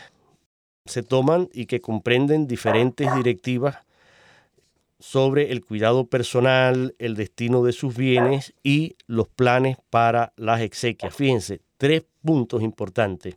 se 0.86 1.04
toman 1.04 1.48
y 1.54 1.68
que 1.68 1.80
comprenden 1.80 2.48
diferentes 2.48 3.14
directivas 3.14 3.78
sobre 5.02 5.52
el 5.52 5.66
cuidado 5.66 6.06
personal, 6.06 6.96
el 7.00 7.16
destino 7.16 7.64
de 7.64 7.74
sus 7.74 7.96
bienes 7.96 8.54
y 8.64 8.96
los 9.08 9.28
planes 9.28 9.78
para 9.90 10.32
las 10.38 10.62
exequias. 10.62 11.14
Fíjense, 11.14 11.62
tres 11.78 12.04
puntos 12.24 12.62
importantes. 12.62 13.36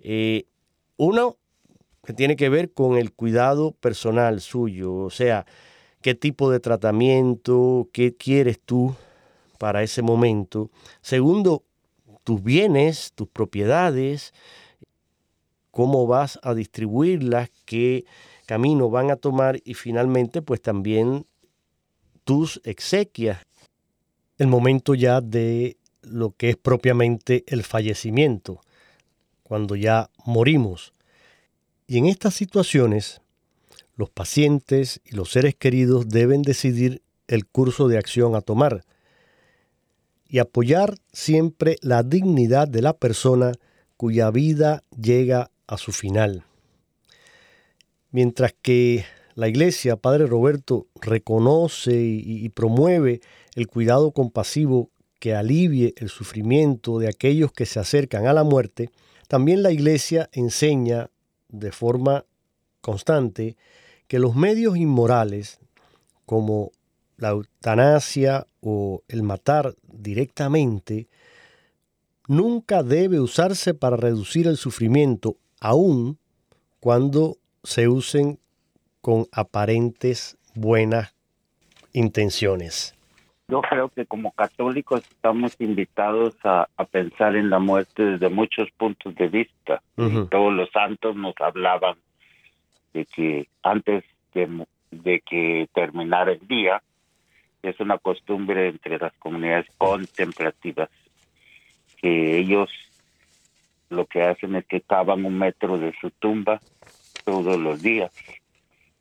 Eh, 0.00 0.44
uno, 0.96 1.36
que 2.04 2.12
tiene 2.12 2.36
que 2.36 2.48
ver 2.48 2.72
con 2.72 2.96
el 2.96 3.12
cuidado 3.12 3.72
personal 3.72 4.40
suyo, 4.40 4.94
o 4.94 5.10
sea, 5.10 5.46
qué 6.00 6.14
tipo 6.14 6.50
de 6.50 6.60
tratamiento, 6.60 7.88
qué 7.92 8.14
quieres 8.16 8.60
tú 8.60 8.94
para 9.58 9.82
ese 9.82 10.02
momento. 10.02 10.70
Segundo, 11.00 11.64
tus 12.24 12.42
bienes, 12.42 13.12
tus 13.14 13.28
propiedades, 13.28 14.34
cómo 15.70 16.06
vas 16.06 16.40
a 16.42 16.54
distribuirlas, 16.54 17.50
qué 17.64 18.04
camino 18.46 18.88
van 18.88 19.10
a 19.10 19.16
tomar 19.16 19.60
y 19.64 19.74
finalmente 19.74 20.40
pues 20.40 20.62
también 20.62 21.26
tus 22.24 22.60
exequias. 22.64 23.42
El 24.38 24.46
momento 24.46 24.94
ya 24.94 25.20
de 25.20 25.76
lo 26.02 26.30
que 26.30 26.50
es 26.50 26.56
propiamente 26.56 27.44
el 27.48 27.62
fallecimiento, 27.62 28.60
cuando 29.42 29.76
ya 29.76 30.10
morimos. 30.24 30.92
Y 31.86 31.98
en 31.98 32.06
estas 32.06 32.34
situaciones, 32.34 33.20
los 33.96 34.10
pacientes 34.10 35.00
y 35.04 35.14
los 35.14 35.30
seres 35.30 35.54
queridos 35.54 36.08
deben 36.08 36.42
decidir 36.42 37.02
el 37.28 37.46
curso 37.46 37.88
de 37.88 37.98
acción 37.98 38.34
a 38.34 38.40
tomar 38.40 38.84
y 40.28 40.38
apoyar 40.38 40.96
siempre 41.12 41.76
la 41.80 42.02
dignidad 42.02 42.68
de 42.68 42.82
la 42.82 42.92
persona 42.92 43.52
cuya 43.96 44.30
vida 44.30 44.82
llega 45.00 45.50
a 45.66 45.78
su 45.78 45.92
final. 45.92 46.44
Mientras 48.10 48.54
que 48.60 49.04
la 49.34 49.48
Iglesia, 49.48 49.96
Padre 49.96 50.26
Roberto, 50.26 50.86
reconoce 51.00 52.00
y, 52.00 52.48
promueve 52.48 53.20
el 53.54 53.66
cuidado 53.66 54.12
compasivo 54.12 54.90
que 55.20 55.34
alivie 55.34 55.94
el 55.98 56.08
sufrimiento 56.08 56.98
de 56.98 57.08
aquellos 57.08 57.52
que 57.52 57.66
se 57.66 57.78
acercan 57.78 58.26
a 58.26 58.32
la 58.32 58.44
muerte, 58.44 58.90
también 59.28 59.62
la 59.62 59.72
Iglesia 59.72 60.30
enseña 60.32 61.10
de 61.48 61.72
forma 61.72 62.24
constante 62.80 63.56
que 64.08 64.18
los 64.18 64.36
medios 64.36 64.76
inmorales, 64.76 65.58
como 66.24 66.72
la 67.16 67.30
eutanasia 67.30 68.46
o 68.60 69.02
el 69.08 69.22
matar 69.22 69.74
directamente, 69.82 71.08
nunca 72.28 72.82
debe 72.82 73.20
usarse 73.20 73.74
para 73.74 73.96
reducir 73.96 74.46
el 74.46 74.56
sufrimiento, 74.56 75.36
aun 75.60 76.18
cuando 76.80 77.38
se 77.66 77.88
usen 77.88 78.38
con 79.00 79.26
aparentes 79.32 80.38
buenas 80.54 81.14
intenciones. 81.92 82.94
Yo 83.48 83.60
creo 83.60 83.88
que 83.88 84.06
como 84.06 84.30
católicos 84.30 85.02
estamos 85.02 85.56
invitados 85.58 86.36
a, 86.44 86.68
pensar 86.90 87.34
en 87.34 87.50
la 87.50 87.58
muerte 87.58 88.04
desde 88.04 88.28
muchos 88.28 88.70
puntos 88.76 89.14
de 89.16 89.28
vista. 89.28 89.82
Todos 89.96 90.52
los 90.52 90.70
santos 90.70 91.16
nos 91.16 91.34
hablaban 91.40 91.96
de 92.94 93.04
que 93.04 93.48
antes 93.62 94.04
de, 94.32 94.66
de 94.92 95.20
que 95.20 95.68
terminara 95.74 96.32
el 96.32 96.46
día, 96.46 96.80
es 97.62 97.78
una 97.80 97.98
costumbre 97.98 98.68
entre 98.68 98.98
las 98.98 99.12
comunidades 99.14 99.66
contemplativas, 99.76 100.88
que 102.00 102.38
ellos 102.38 102.70
lo 103.90 104.06
que 104.06 104.22
hacen 104.22 104.54
es 104.54 104.66
que 104.66 104.80
cavan 104.80 105.24
un 105.24 105.36
metro 105.36 105.78
de 105.78 105.92
su 106.00 106.10
tumba 106.10 106.60
todos 107.26 107.58
los 107.58 107.82
días 107.82 108.12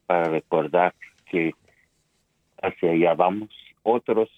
para 0.07 0.29
recordar 0.29 0.95
que 1.29 1.53
hacia 2.61 2.91
allá 2.91 3.13
vamos. 3.13 3.49
Otros 3.83 4.29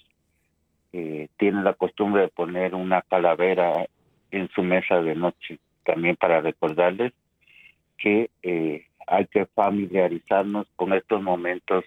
eh, 0.92 1.30
tienen 1.38 1.64
la 1.64 1.74
costumbre 1.74 2.24
de 2.24 2.28
poner 2.28 2.76
una 2.76 3.02
calavera 3.02 3.88
en 4.30 4.50
su 4.50 4.62
mesa 4.62 5.02
de 5.02 5.16
noche, 5.16 5.58
también 5.86 6.18
para 6.18 6.42
recordarles 6.42 7.14
que 7.98 8.30
eh, 8.44 8.86
hay 9.08 9.26
que 9.28 9.46
familiarizarnos 9.46 10.68
con 10.76 10.92
estos 10.92 11.24
momentos 11.24 11.86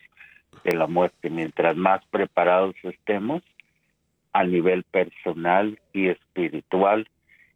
de 0.64 0.74
la 0.74 0.86
muerte. 0.86 1.28
Mientras 1.28 1.76
más 1.76 2.02
preparados 2.06 2.74
estemos 2.82 3.42
a 4.32 4.44
nivel 4.44 4.84
personal 4.84 5.78
y 5.92 6.08
espiritual, 6.08 7.06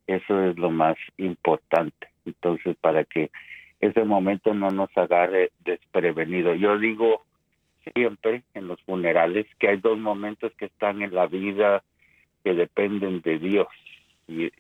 eso 0.06 0.44
es 0.44 0.58
lo 0.58 0.70
más 0.70 0.96
importante. 1.16 2.08
Entonces, 2.26 2.76
para 2.76 3.04
que 3.04 3.30
ese 3.84 4.04
momento 4.04 4.54
no 4.54 4.70
nos 4.70 4.90
agarre 4.96 5.50
desprevenido. 5.64 6.54
Yo 6.54 6.78
digo 6.78 7.24
siempre 7.92 8.42
en 8.54 8.68
los 8.68 8.80
funerales 8.82 9.46
que 9.58 9.68
hay 9.68 9.76
dos 9.76 9.98
momentos 9.98 10.52
que 10.58 10.66
están 10.66 11.02
en 11.02 11.14
la 11.14 11.26
vida 11.26 11.82
que 12.42 12.54
dependen 12.54 13.20
de 13.20 13.38
Dios 13.38 13.68
y 14.26 14.50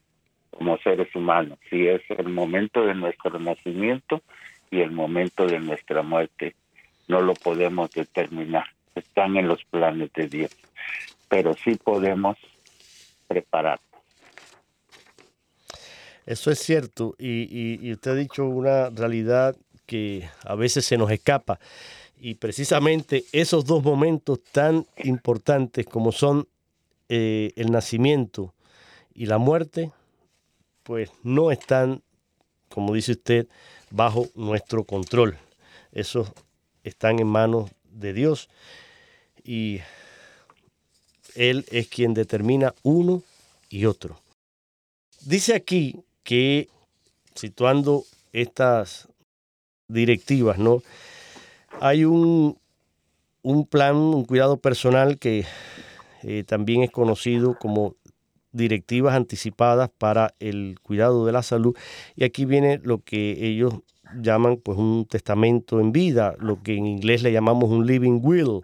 como 0.50 0.78
seres 0.78 1.14
humanos, 1.16 1.58
y 1.70 1.88
es 1.88 2.02
el 2.10 2.28
momento 2.28 2.86
de 2.86 2.94
nuestro 2.94 3.38
nacimiento 3.40 4.22
y 4.70 4.80
el 4.80 4.92
momento 4.92 5.46
de 5.46 5.58
nuestra 5.58 6.02
muerte. 6.02 6.54
No 7.08 7.20
lo 7.20 7.34
podemos 7.34 7.90
determinar, 7.90 8.66
están 8.94 9.36
en 9.36 9.48
los 9.48 9.64
planes 9.64 10.12
de 10.12 10.28
Dios, 10.28 10.56
pero 11.28 11.54
sí 11.54 11.74
podemos 11.74 12.36
prepararnos. 13.26 13.93
Eso 16.26 16.50
es 16.50 16.58
cierto 16.58 17.14
y, 17.18 17.92
usted 17.92 18.10
ha 18.12 18.14
dicho 18.14 18.44
una 18.46 18.90
realidad 18.90 19.56
que 19.86 20.28
a 20.44 20.54
veces 20.54 20.86
se 20.86 20.96
nos 20.96 21.10
escapa 21.10 21.60
y 22.18 22.36
precisamente 22.36 23.24
esos 23.32 23.66
dos 23.66 23.82
momentos 23.84 24.40
tan 24.50 24.86
importantes 25.04 25.84
como 25.84 26.12
son 26.12 26.48
eh, 27.10 27.52
el 27.56 27.70
nacimiento 27.70 28.54
y 29.12 29.26
la 29.26 29.36
muerte, 29.36 29.92
pues 30.82 31.10
no 31.22 31.50
están, 31.50 32.02
como 32.70 32.94
dice 32.94 33.12
usted, 33.12 33.46
bajo 33.90 34.26
nuestro 34.34 34.84
control. 34.84 35.36
Esos 35.92 36.32
están 36.82 37.20
en 37.20 37.26
manos 37.26 37.70
de 37.90 38.14
Dios 38.14 38.48
y 39.44 39.80
Él 41.34 41.66
es 41.70 41.88
quien 41.88 42.14
determina 42.14 42.74
uno 42.82 43.22
y 43.68 43.84
otro. 43.84 44.18
Dice 45.20 45.54
aquí 45.54 46.03
que 46.24 46.68
situando 47.34 48.04
estas 48.32 49.08
directivas, 49.88 50.58
¿no? 50.58 50.82
Hay 51.80 52.04
un, 52.04 52.58
un 53.42 53.66
plan, 53.66 53.96
un 53.96 54.24
cuidado 54.24 54.56
personal 54.56 55.18
que 55.18 55.44
eh, 56.22 56.44
también 56.44 56.82
es 56.82 56.90
conocido 56.90 57.56
como 57.58 57.94
directivas 58.52 59.14
anticipadas 59.14 59.90
para 59.90 60.34
el 60.40 60.78
cuidado 60.82 61.26
de 61.26 61.32
la 61.32 61.42
salud. 61.42 61.76
Y 62.16 62.24
aquí 62.24 62.44
viene 62.44 62.80
lo 62.82 63.02
que 63.02 63.46
ellos 63.46 63.74
llaman 64.20 64.56
pues 64.56 64.78
un 64.78 65.06
testamento 65.06 65.80
en 65.80 65.92
vida, 65.92 66.36
lo 66.38 66.62
que 66.62 66.76
en 66.76 66.86
inglés 66.86 67.22
le 67.22 67.32
llamamos 67.32 67.70
un 67.70 67.86
living 67.86 68.20
will. 68.22 68.62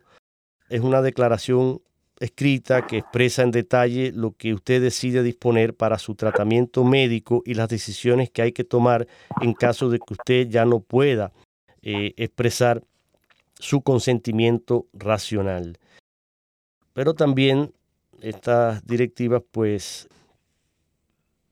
Es 0.68 0.80
una 0.80 1.02
declaración 1.02 1.82
escrita 2.20 2.86
que 2.86 2.98
expresa 2.98 3.42
en 3.42 3.50
detalle 3.50 4.12
lo 4.12 4.32
que 4.32 4.52
usted 4.52 4.82
decide 4.82 5.22
disponer 5.22 5.74
para 5.74 5.98
su 5.98 6.14
tratamiento 6.14 6.84
médico 6.84 7.42
y 7.46 7.54
las 7.54 7.68
decisiones 7.68 8.30
que 8.30 8.42
hay 8.42 8.52
que 8.52 8.62
tomar 8.62 9.08
en 9.40 9.54
caso 9.54 9.88
de 9.88 9.98
que 9.98 10.12
usted 10.12 10.48
ya 10.48 10.66
no 10.66 10.80
pueda 10.80 11.32
eh, 11.82 12.12
expresar 12.16 12.84
su 13.58 13.80
consentimiento 13.80 14.86
racional. 14.92 15.78
Pero 16.92 17.14
también 17.14 17.72
estas 18.20 18.84
directivas 18.86 19.42
pues 19.50 20.08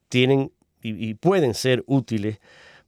tienen 0.08 0.52
y 0.80 1.14
pueden 1.14 1.54
ser 1.54 1.82
útiles 1.86 2.38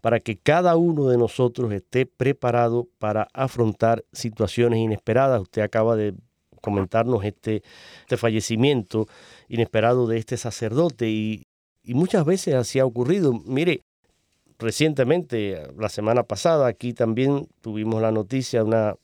para 0.01 0.21
que 0.21 0.39
cada 0.39 0.77
uno 0.77 1.09
de 1.09 1.19
nosotros 1.19 1.73
esté 1.73 2.07
preparado 2.07 2.89
para 2.99 3.29
afrontar 3.35 4.05
situaciones 4.13 4.79
inesperadas. 4.79 5.41
Usted 5.41 5.63
acaba 5.63 5.97
de 5.97 6.15
comentarnos 6.61 7.25
este, 7.25 7.63
este 8.01 8.17
fallecimiento 8.17 9.07
inesperado 9.49 10.07
de 10.07 10.19
este 10.19 10.37
sacerdote 10.37 11.09
y, 11.09 11.47
muchas 11.87 12.25
veces 12.25 12.55
así 12.55 12.79
ha 12.79 12.87
ocurrido. 12.87 13.33
Mire, 13.33 13.83
recientemente, 14.59 15.61
la 15.77 15.89
semana 15.89 16.23
pasada, 16.23 16.69
aquí 16.69 16.93
también 16.93 17.49
tuvimos 17.61 18.01
la 18.01 18.13
noticia 18.13 18.61
de 18.61 18.67
una 18.67 18.97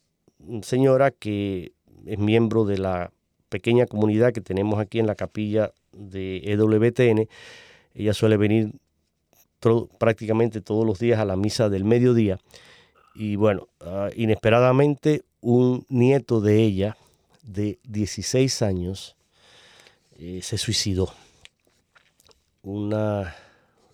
señora 0.62 1.10
que 1.10 1.72
es 2.04 2.18
miembro 2.18 2.64
de 2.64 2.78
la 2.78 3.10
pequeña 3.48 3.86
comunidad 3.86 4.32
que 4.32 4.40
tenemos 4.40 4.78
aquí 4.78 5.00
en 5.00 5.06
la 5.06 5.16
capilla 5.16 5.72
de 5.92 6.42
EWTN. 6.44 7.28
Ella 7.94 8.14
suele 8.14 8.36
venir 8.36 8.72
prácticamente 9.98 10.60
todos 10.60 10.86
los 10.86 10.98
días 10.98 11.18
a 11.18 11.24
la 11.24 11.36
misa 11.36 11.68
del 11.68 11.84
mediodía. 11.84 12.38
Y 13.14 13.36
bueno, 13.36 13.68
ah, 13.80 14.10
inesperadamente 14.14 15.22
un 15.40 15.86
nieto 15.88 16.40
de 16.40 16.62
ella, 16.62 16.96
de 17.46 17.78
16 17.84 18.62
años, 18.62 19.16
eh, 20.18 20.40
se 20.42 20.58
suicidó. 20.58 21.12
Una 22.62 23.34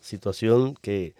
situación 0.00 0.74
que 0.74 1.14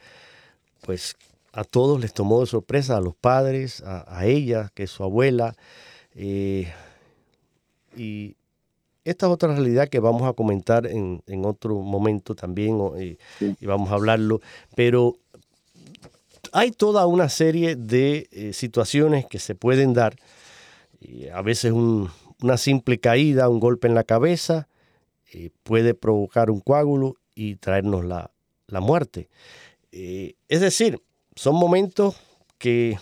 pues 0.83 1.17
a 1.53 1.65
todos 1.65 2.01
les 2.01 2.13
tomó 2.13 2.41
de 2.41 2.47
sorpresa, 2.47 2.97
a 2.97 3.01
los 3.01 3.15
padres, 3.15 3.83
a, 3.85 4.27
ella, 4.27 4.71
que 4.75 4.85
es 4.85 4.91
su 4.91 5.05
abuela. 5.05 5.55
Eh, 6.15 6.73
y 7.97 8.37
esta 9.05 9.27
es 9.27 9.33
otra 9.33 9.55
realidad 9.55 9.89
que 9.89 10.01
vamos 10.01 10.23
a 10.23 10.33
comentar 10.33 10.87
en, 10.87 11.23
otro 11.45 11.77
momento 11.81 12.35
también 12.35 12.79
eh, 12.97 13.17
y 13.41 13.67
vamos 13.67 13.91
a 13.91 13.95
hablarlo, 13.95 14.41
pero 14.75 15.17
hay 16.53 16.71
toda 16.71 17.07
una 17.07 17.29
serie 17.29 17.77
de 17.77 18.29
eh, 18.31 18.53
situaciones 18.53 19.27
que 19.27 19.39
se 19.39 19.55
pueden 19.55 19.93
dar. 19.93 20.17
a 21.35 21.43
veces 21.43 21.73
una 22.43 22.57
simple 22.57 22.99
caída, 22.99 23.49
un 23.49 23.61
golpe 23.61 23.89
en 23.89 23.95
la 23.95 24.05
cabeza 24.05 24.69
puede 25.63 25.95
provocar 25.95 26.51
un 26.51 26.61
coágulo 26.61 27.17
y 27.35 27.57
traernos 27.57 28.05
la, 28.05 28.31
la 28.67 28.81
muerte. 28.81 29.29
es 29.91 30.61
decir, 30.61 31.01
son 31.35 31.57
momentos 31.57 32.17
que 32.59 32.99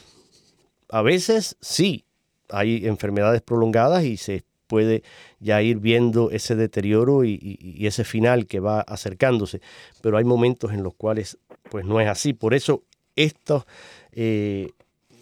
a 0.88 1.02
veces 1.02 1.56
sí 1.60 2.04
hay 2.48 2.86
enfermedades 2.86 3.42
prolongadas 3.42 4.04
y 4.04 4.16
se 4.16 4.44
puede 4.66 5.02
ya 5.40 5.62
ir 5.62 5.78
viendo 5.78 6.30
ese 6.30 6.54
deterioro 6.54 7.24
y, 7.24 7.76
ese 7.80 8.04
final 8.04 8.46
que 8.46 8.60
va 8.60 8.80
acercándose, 8.82 9.60
pero 10.00 10.16
hay 10.16 10.24
momentos 10.24 10.72
en 10.72 10.82
los 10.82 10.94
cuales 10.94 11.38
pues 11.70 11.84
no 11.84 12.00
es 12.00 12.08
así. 12.08 12.32
Por 12.32 12.54
eso 12.54 12.84
estos 13.16 13.64
eh, 14.12 14.70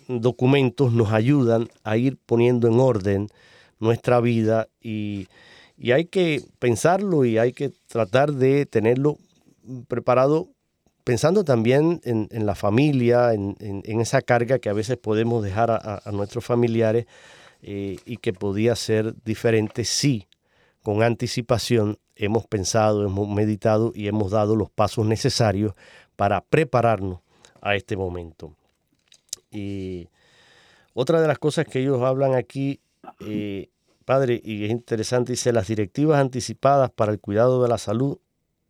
documentos 0.06 0.92
nos 0.92 1.12
ayudan 1.12 1.68
a 1.82 1.96
ir 1.96 2.18
poniendo 2.26 2.68
en 2.68 2.78
orden 2.78 3.28
nuestra 3.80 4.20
vida 4.20 4.68
y, 4.80 5.28
y 5.76 5.92
hay 5.92 6.06
que 6.06 6.42
pensarlo 6.58 7.24
y 7.24 7.38
hay 7.38 7.52
que 7.52 7.72
tratar 7.86 8.32
de 8.32 8.66
tenerlo 8.66 9.18
preparado 9.86 10.48
pensando 11.08 11.42
también 11.42 12.02
en, 12.04 12.44
la 12.44 12.54
familia, 12.54 13.32
en, 13.32 13.82
esa 13.86 14.20
carga 14.20 14.58
que 14.58 14.68
a 14.68 14.74
veces 14.74 14.98
podemos 14.98 15.42
dejar 15.42 15.70
a, 15.70 16.02
nuestros 16.12 16.44
familiares 16.44 17.06
eh, 17.62 17.96
y 18.04 18.18
que 18.18 18.34
podía 18.34 18.76
ser 18.76 19.14
diferente 19.24 19.86
si 19.86 20.28
con 20.82 21.02
anticipación 21.02 21.98
hemos 22.14 22.46
pensado, 22.46 23.06
hemos 23.06 23.26
meditado 23.26 23.90
y 23.94 24.06
hemos 24.06 24.32
dado 24.32 24.54
los 24.54 24.68
pasos 24.68 25.06
necesarios 25.06 25.72
para 26.14 26.42
prepararnos 26.42 27.20
a 27.62 27.74
este 27.74 27.96
momento. 27.96 28.52
Y 29.50 30.08
otra 30.92 31.22
de 31.22 31.26
las 31.26 31.38
cosas 31.38 31.66
que 31.66 31.80
ellos 31.80 32.02
hablan 32.02 32.34
aquí, 32.34 32.80
padre, 34.04 34.40
y 34.42 34.64
es 34.64 34.70
interesante, 34.70 35.32
dice, 35.32 35.52
las 35.52 35.68
directivas 35.68 36.18
anticipadas 36.18 36.90
para 36.90 37.12
el 37.12 37.20
cuidado 37.20 37.62
de 37.62 37.68
la 37.68 37.78
salud 37.78 38.18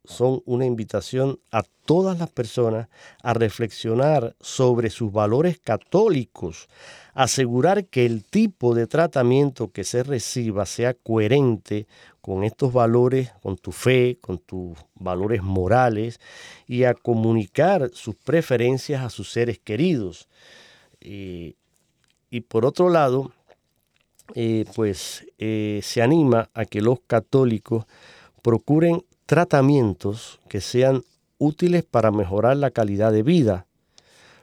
son 0.05 0.43
una 0.47 0.65
invitación 0.65 1.39
a 1.53 1.63
todas 1.85 2.19
las 2.19 2.31
personas 2.31 2.89
a 3.23 3.35
reflexionar 3.35 4.35
sobre 4.41 4.91
sus 4.91 5.13
valores 5.13 5.59
católicos, 5.59 6.69
asegurar 7.13 7.87
que 7.87 8.07
el 8.07 8.25
tipo 8.25 8.75
de 8.75 8.87
tratamiento 8.87 9.71
que 9.71 9.85
se 9.85 10.03
reciba 10.03 10.67
sea 10.67 10.95
coherente 10.95 11.87
con 12.21 12.43
estos 12.43 12.73
valores, 12.73 13.33
con 13.43 13.57
tu 13.57 13.71
fe, 13.71 14.19
con 14.21 14.39
tus 14.39 14.79
valores 14.95 15.43
morales 15.43 16.21
y 16.67 16.85
a 16.85 16.95
comunicar 16.95 17.91
sus 17.93 18.15
preferencias 18.17 19.03
a 19.05 19.11
sus 19.11 19.31
seres 19.31 19.59
queridos. 19.59 20.29
y 21.01 22.41
por 22.49 22.67
otro 22.67 22.91
lado, 22.91 23.33
eh, 24.35 24.65
pues 24.75 25.27
eh, 25.39 25.81
se 25.83 26.03
anima 26.03 26.51
a 26.55 26.65
que 26.65 26.81
los 26.81 27.01
católicos 27.07 27.87
procuren 28.43 29.05
tratamientos 29.27 30.41
que 30.49 30.61
sean 30.61 31.03
útiles 31.39 31.85
para 31.85 32.11
mejorar 32.11 32.57
la 32.57 32.71
calidad 32.71 33.13
de 33.13 33.23
vida. 33.23 33.67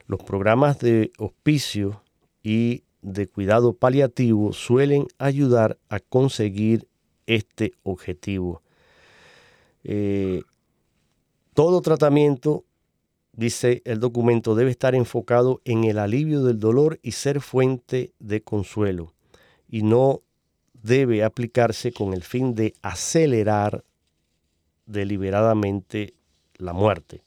Los 0.06 0.22
programas 0.22 0.78
de 0.78 1.12
hospicio 1.18 2.02
y 2.42 2.84
de 3.02 3.28
cuidado 3.28 3.72
paliativo 3.74 4.52
suelen 4.52 5.06
ayudar 5.18 5.78
a 5.88 6.00
conseguir 6.00 6.88
este 7.26 7.72
objetivo. 7.82 8.62
Eh, 9.84 10.42
todo 11.54 11.80
tratamiento, 11.80 12.64
dice 13.32 13.82
el 13.84 14.00
documento, 14.00 14.54
debe 14.54 14.70
estar 14.70 14.94
enfocado 14.94 15.60
en 15.64 15.84
el 15.84 15.98
alivio 15.98 16.42
del 16.42 16.58
dolor 16.58 16.98
y 17.02 17.12
ser 17.12 17.40
fuente 17.40 18.12
de 18.18 18.42
consuelo, 18.42 19.14
y 19.68 19.82
no 19.82 20.22
debe 20.82 21.24
aplicarse 21.24 21.92
con 21.92 22.14
el 22.14 22.22
fin 22.22 22.54
de 22.54 22.74
acelerar 22.82 23.84
deliberadamente 24.86 26.14
la 26.58 26.72
muerte. 26.72 27.22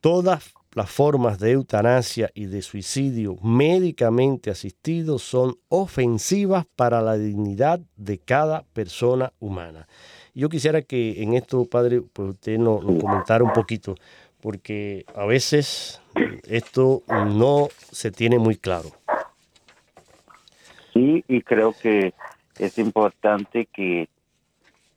Todas 0.00 0.52
las 0.74 0.90
formas 0.90 1.38
de 1.38 1.52
eutanasia 1.52 2.30
y 2.34 2.46
de 2.46 2.62
suicidio 2.62 3.36
médicamente 3.42 4.50
asistido 4.50 5.18
son 5.18 5.56
ofensivas 5.68 6.66
para 6.76 7.02
la 7.02 7.16
dignidad 7.16 7.80
de 7.96 8.18
cada 8.18 8.62
persona 8.72 9.32
humana. 9.40 9.88
Yo 10.34 10.48
quisiera 10.48 10.82
que 10.82 11.22
en 11.22 11.34
esto, 11.34 11.64
padre, 11.64 12.00
pues 12.00 12.30
usted 12.30 12.58
nos, 12.58 12.84
comentara 12.84 13.42
un 13.42 13.52
poquito, 13.52 13.96
porque 14.40 15.04
a 15.16 15.24
veces 15.24 16.00
esto 16.44 17.02
no 17.08 17.68
se 17.90 18.12
tiene 18.12 18.38
muy 18.38 18.56
claro. 18.56 18.97
Sí, 20.98 21.24
y 21.28 21.42
creo 21.42 21.74
que 21.80 22.12
es 22.58 22.76
importante 22.76 23.66
que 23.66 24.08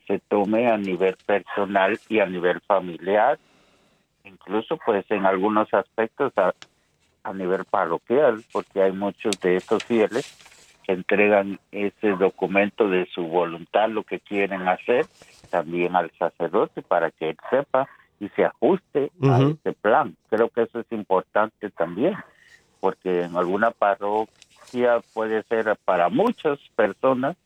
se 0.08 0.18
tome 0.18 0.68
a 0.68 0.76
nivel 0.76 1.16
personal 1.28 2.00
y 2.10 2.20
a 2.20 2.26
nivel 2.26 2.60
familiar, 2.62 3.38
incluso 4.24 4.80
pues 4.84 5.06
en 5.12 5.28
algunos 5.28 5.72
aspectos 5.72 6.34
a, 6.38 6.54
nivel 7.36 7.66
parroquial, 7.66 8.44
porque 8.52 8.82
hay 8.82 8.94
muchos 8.94 9.40
de 9.42 9.58
estos 9.58 9.84
fieles 9.84 10.26
que 10.84 10.94
entregan 10.94 11.60
ese 11.72 12.10
documento 12.10 12.90
de 12.90 13.06
su 13.14 13.28
voluntad, 13.28 13.88
lo 13.90 14.04
que 14.04 14.20
quieren 14.20 14.68
hacer, 14.68 15.06
también 15.52 15.96
al 15.96 16.12
sacerdote 16.18 16.82
para 16.82 17.12
que 17.12 17.30
él 17.30 17.38
sepa 17.52 17.88
y 18.20 18.28
se 18.30 18.46
ajuste 18.46 19.12
a 19.22 19.40
ese 19.40 19.74
plan. 19.74 20.16
Creo 20.32 20.50
que 20.50 20.64
eso 20.64 20.80
es 20.80 20.92
importante 20.92 21.70
también, 21.70 22.16
porque 22.80 23.22
en 23.22 23.38
alguna 23.38 23.70
parroquia 23.70 24.41
puede 25.14 25.44
ser 25.44 25.78
para 25.86 26.10
muchas 26.10 26.60
personas 26.76 27.38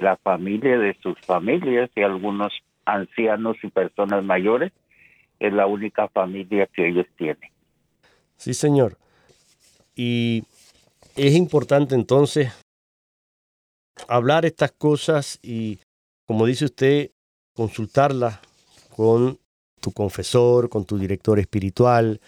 la 0.00 0.16
familia 0.16 0.78
de 0.78 0.96
sus 1.02 1.18
familias 1.20 1.90
y 1.94 2.02
algunos 2.02 2.52
ancianos 2.84 3.56
y 3.62 3.68
personas 3.68 4.24
mayores 4.24 4.72
es 5.38 5.52
la 5.52 5.66
única 5.66 6.08
familia 6.08 6.66
que 6.66 6.88
ellos 6.88 7.06
tienen. 7.16 7.50
Sí, 8.36 8.54
señor. 8.54 8.98
Y 9.94 10.44
es 11.16 11.34
importante 11.34 11.94
entonces 11.94 12.52
hablar 14.08 14.44
estas 14.44 14.72
cosas 14.72 15.38
y, 15.42 15.78
como 16.26 16.46
dice 16.46 16.64
usted, 16.64 17.10
consultarlas 17.54 18.40
con 18.94 19.38
tu 19.80 19.92
confesor, 19.92 20.68
con 20.68 20.84
tu 20.84 20.98
director 20.98 21.38
espiritual, 21.38 22.20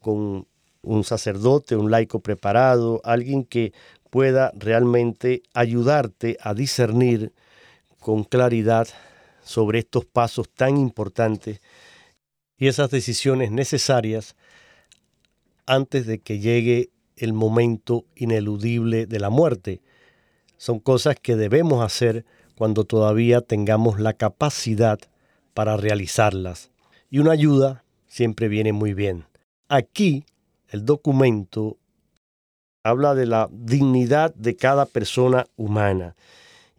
con 0.00 0.46
un 0.82 1.04
sacerdote, 1.04 1.76
un 1.76 1.90
laico 1.90 2.20
preparado, 2.20 3.00
alguien 3.04 3.44
que 3.44 3.72
pueda 4.10 4.52
realmente 4.56 5.42
ayudarte 5.54 6.36
a 6.42 6.54
discernir 6.54 7.32
con 7.98 8.24
claridad 8.24 8.88
sobre 9.42 9.78
estos 9.80 10.04
pasos 10.04 10.50
tan 10.50 10.76
importantes 10.76 11.60
y 12.58 12.66
esas 12.66 12.90
decisiones 12.90 13.50
necesarias 13.50 14.36
antes 15.66 16.06
de 16.06 16.18
que 16.18 16.40
llegue 16.40 16.90
el 17.16 17.32
momento 17.32 18.04
ineludible 18.16 19.06
de 19.06 19.20
la 19.20 19.30
muerte. 19.30 19.80
Son 20.56 20.78
cosas 20.78 21.16
que 21.20 21.36
debemos 21.36 21.84
hacer 21.84 22.24
cuando 22.56 22.84
todavía 22.84 23.40
tengamos 23.40 23.98
la 23.98 24.12
capacidad 24.12 24.98
para 25.54 25.76
realizarlas. 25.76 26.70
Y 27.10 27.18
una 27.18 27.32
ayuda 27.32 27.84
siempre 28.06 28.48
viene 28.48 28.72
muy 28.72 28.94
bien. 28.94 29.24
Aquí 29.68 30.24
el 30.72 30.84
documento 30.86 31.76
habla 32.82 33.14
de 33.14 33.26
la 33.26 33.48
dignidad 33.52 34.34
de 34.34 34.56
cada 34.56 34.86
persona 34.86 35.46
humana. 35.56 36.16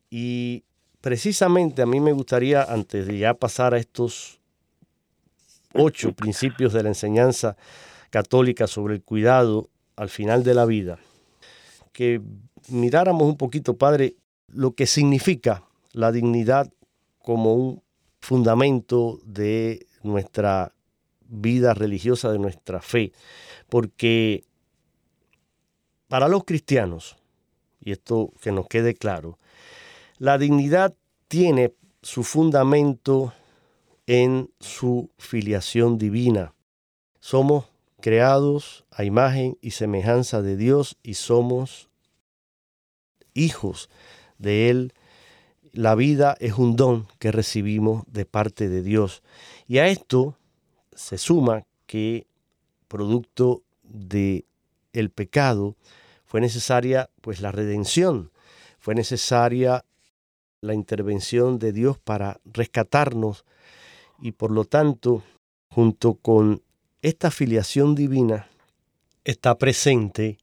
Y 0.10 0.64
precisamente 1.00 1.82
a 1.82 1.86
mí 1.86 2.00
me 2.00 2.12
gustaría, 2.12 2.64
antes 2.64 3.08
de 3.08 3.20
ya 3.20 3.36
pasar 3.36 3.74
a 3.74 3.78
estos 3.78 4.40
ocho 5.74 6.12
principios 6.16 6.74
de 6.74 6.84
la 6.84 6.90
enseñanza 6.90 7.56
católica 8.10 8.68
sobre 8.68 8.96
el 8.96 9.04
cuidado 9.04 9.70
al 9.96 10.10
final 10.10 10.44
de 10.44 10.56
la 10.56 10.66
vida, 10.66 10.98
que 11.92 12.20
miráramos 12.68 13.24
un 13.24 13.38
poquito, 13.38 13.78
Padre, 13.78 14.16
lo 14.48 14.74
que 14.74 14.88
significa 14.88 15.64
la 15.92 16.12
dignidad 16.12 16.72
como 17.20 17.54
un 17.54 17.84
fundamento 18.20 19.20
de 19.24 19.86
nuestra 20.02 20.74
vida 21.28 21.74
religiosa, 21.74 22.32
de 22.32 22.40
nuestra 22.40 22.82
fe, 22.82 23.12
porque 23.74 24.44
para 26.08 26.28
los 26.28 26.44
cristianos, 26.44 27.18
y 27.82 27.92
esto 27.92 28.32
que 28.40 28.52
nos 28.52 28.68
quede 28.68 28.94
claro, 28.94 29.40
la 30.20 30.38
dignidad 30.38 30.94
tiene 31.28 31.74
su 32.04 32.24
fundamento 32.24 33.34
en 34.06 34.52
su 34.60 35.10
filiación 35.18 35.98
divina. 35.98 36.54
Somos 37.20 37.66
creados 38.00 38.86
a 38.92 39.06
imagen 39.06 39.58
y 39.60 39.72
semejanza 39.72 40.44
de 40.44 40.56
Dios 40.56 40.96
y 41.02 41.16
somos 41.16 41.90
hijos 43.34 43.90
de 44.38 44.70
Él. 44.70 44.94
La 45.72 45.96
vida 45.96 46.38
es 46.40 46.60
un 46.60 46.76
don 46.76 47.08
que 47.18 47.32
recibimos 47.32 48.04
de 48.06 48.26
parte 48.26 48.70
de 48.70 48.84
Dios. 48.84 49.24
Y 49.68 49.80
a 49.80 49.88
esto 49.88 50.38
se 50.94 51.18
suma 51.18 51.66
que 51.88 52.28
producto 52.94 53.64
de 53.82 54.46
el 54.94 55.10
pecado 55.10 55.76
fue 56.26 56.42
necesaria 56.42 57.10
pues 57.22 57.42
la 57.42 57.52
redención, 57.52 58.30
fue 58.78 58.94
necesaria 58.94 59.84
la 60.62 60.76
intervención 60.76 61.58
de 61.58 61.72
Dios 61.72 61.98
para 61.98 62.40
rescatarnos 62.46 63.46
y 64.22 64.34
por 64.34 64.52
lo 64.52 64.66
tanto, 64.66 65.24
junto 65.70 66.14
con 66.14 66.62
esta 67.02 67.32
filiación 67.32 67.96
divina, 67.96 68.48
está 69.24 69.58
presente 69.58 70.38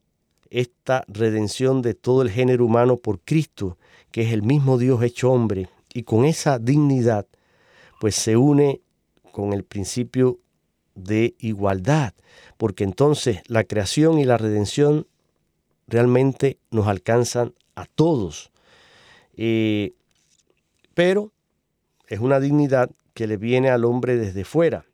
esta 0.51 1.05
redención 1.07 1.83
de 1.83 1.95
todo 1.95 2.23
el 2.23 2.31
género 2.31 2.65
humano 2.67 2.97
por 2.97 3.21
Cristo, 3.21 3.79
que 4.11 4.23
es 4.23 4.33
el 4.33 4.43
mismo 4.43 4.77
Dios 4.77 5.01
hecho 5.05 5.31
hombre, 5.31 5.69
y 5.95 6.03
con 6.03 6.25
esa 6.25 6.59
dignidad, 6.59 7.29
pues 8.01 8.17
se 8.17 8.37
une 8.37 8.81
con 9.31 9.53
el 9.53 9.63
principio 9.63 10.41
de 11.05 11.35
igualdad, 11.39 12.15
porque 12.57 12.85
entonces 12.85 13.41
la 13.47 13.65
creación 13.65 14.19
y 14.19 14.25
la 14.25 14.39
redención 14.39 15.07
realmente 15.87 16.59
nos 16.71 16.87
alcanzan 16.87 17.55
a 17.75 17.87
todos. 17.87 18.51
Eh, 19.37 19.93
pero 20.95 21.33
es 22.09 22.21
una 22.21 22.41
dignidad 22.41 22.91
que 23.15 23.27
le 23.27 23.37
viene 23.37 23.71
al 23.71 23.85
hombre 23.85 24.17
desde 24.17 24.45
fuera. 24.45 24.85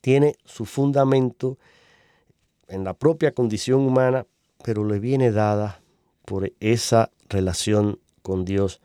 Tiene 0.00 0.36
su 0.44 0.64
fundamento 0.64 1.58
en 2.68 2.84
la 2.84 2.94
propia 2.94 3.32
condición 3.32 3.80
humana, 3.80 4.26
pero 4.62 4.84
le 4.84 4.98
viene 4.98 5.32
dada 5.32 5.80
por 6.24 6.52
esa 6.60 7.10
relación 7.28 7.98
con 8.22 8.44
Dios. 8.44 8.80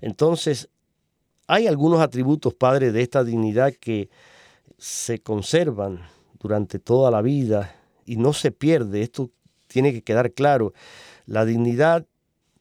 Entonces, 0.00 0.68
hay 1.46 1.66
algunos 1.66 2.00
atributos, 2.00 2.54
Padre, 2.54 2.92
de 2.92 3.02
esta 3.02 3.22
dignidad 3.22 3.72
que 3.74 4.08
se 4.78 5.20
conservan 5.20 6.00
durante 6.46 6.78
toda 6.78 7.10
la 7.10 7.22
vida 7.22 7.74
y 8.04 8.16
no 8.16 8.32
se 8.32 8.52
pierde. 8.52 9.02
Esto 9.02 9.30
tiene 9.66 9.92
que 9.92 10.02
quedar 10.02 10.30
claro. 10.30 10.72
La 11.26 11.44
dignidad 11.44 12.06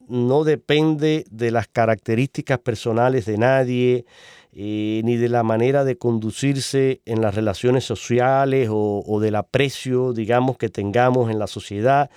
no 0.08 0.44
depende 0.44 1.24
de 1.30 1.52
las 1.52 1.68
características 1.68 2.58
personales 2.58 3.28
de 3.28 3.38
nadie, 3.38 4.06
eh, 4.54 5.02
ni 5.04 5.18
de 5.18 5.30
la 5.30 5.44
manera 5.44 5.84
de 5.84 6.00
conducirse 6.00 7.02
en 7.06 7.22
las 7.22 7.36
relaciones 7.36 7.84
sociales 7.84 8.70
o, 8.72 9.20
del 9.22 9.36
aprecio, 9.36 10.14
digamos, 10.14 10.58
que 10.58 10.70
tengamos 10.70 11.30
en 11.30 11.38
la 11.38 11.48
sociedad, 11.48 12.10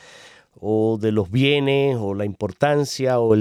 o 0.58 0.96
de 0.98 1.12
los 1.12 1.30
bienes, 1.30 1.98
o 2.00 2.14
la 2.14 2.24
importancia, 2.24 3.20
o, 3.20 3.36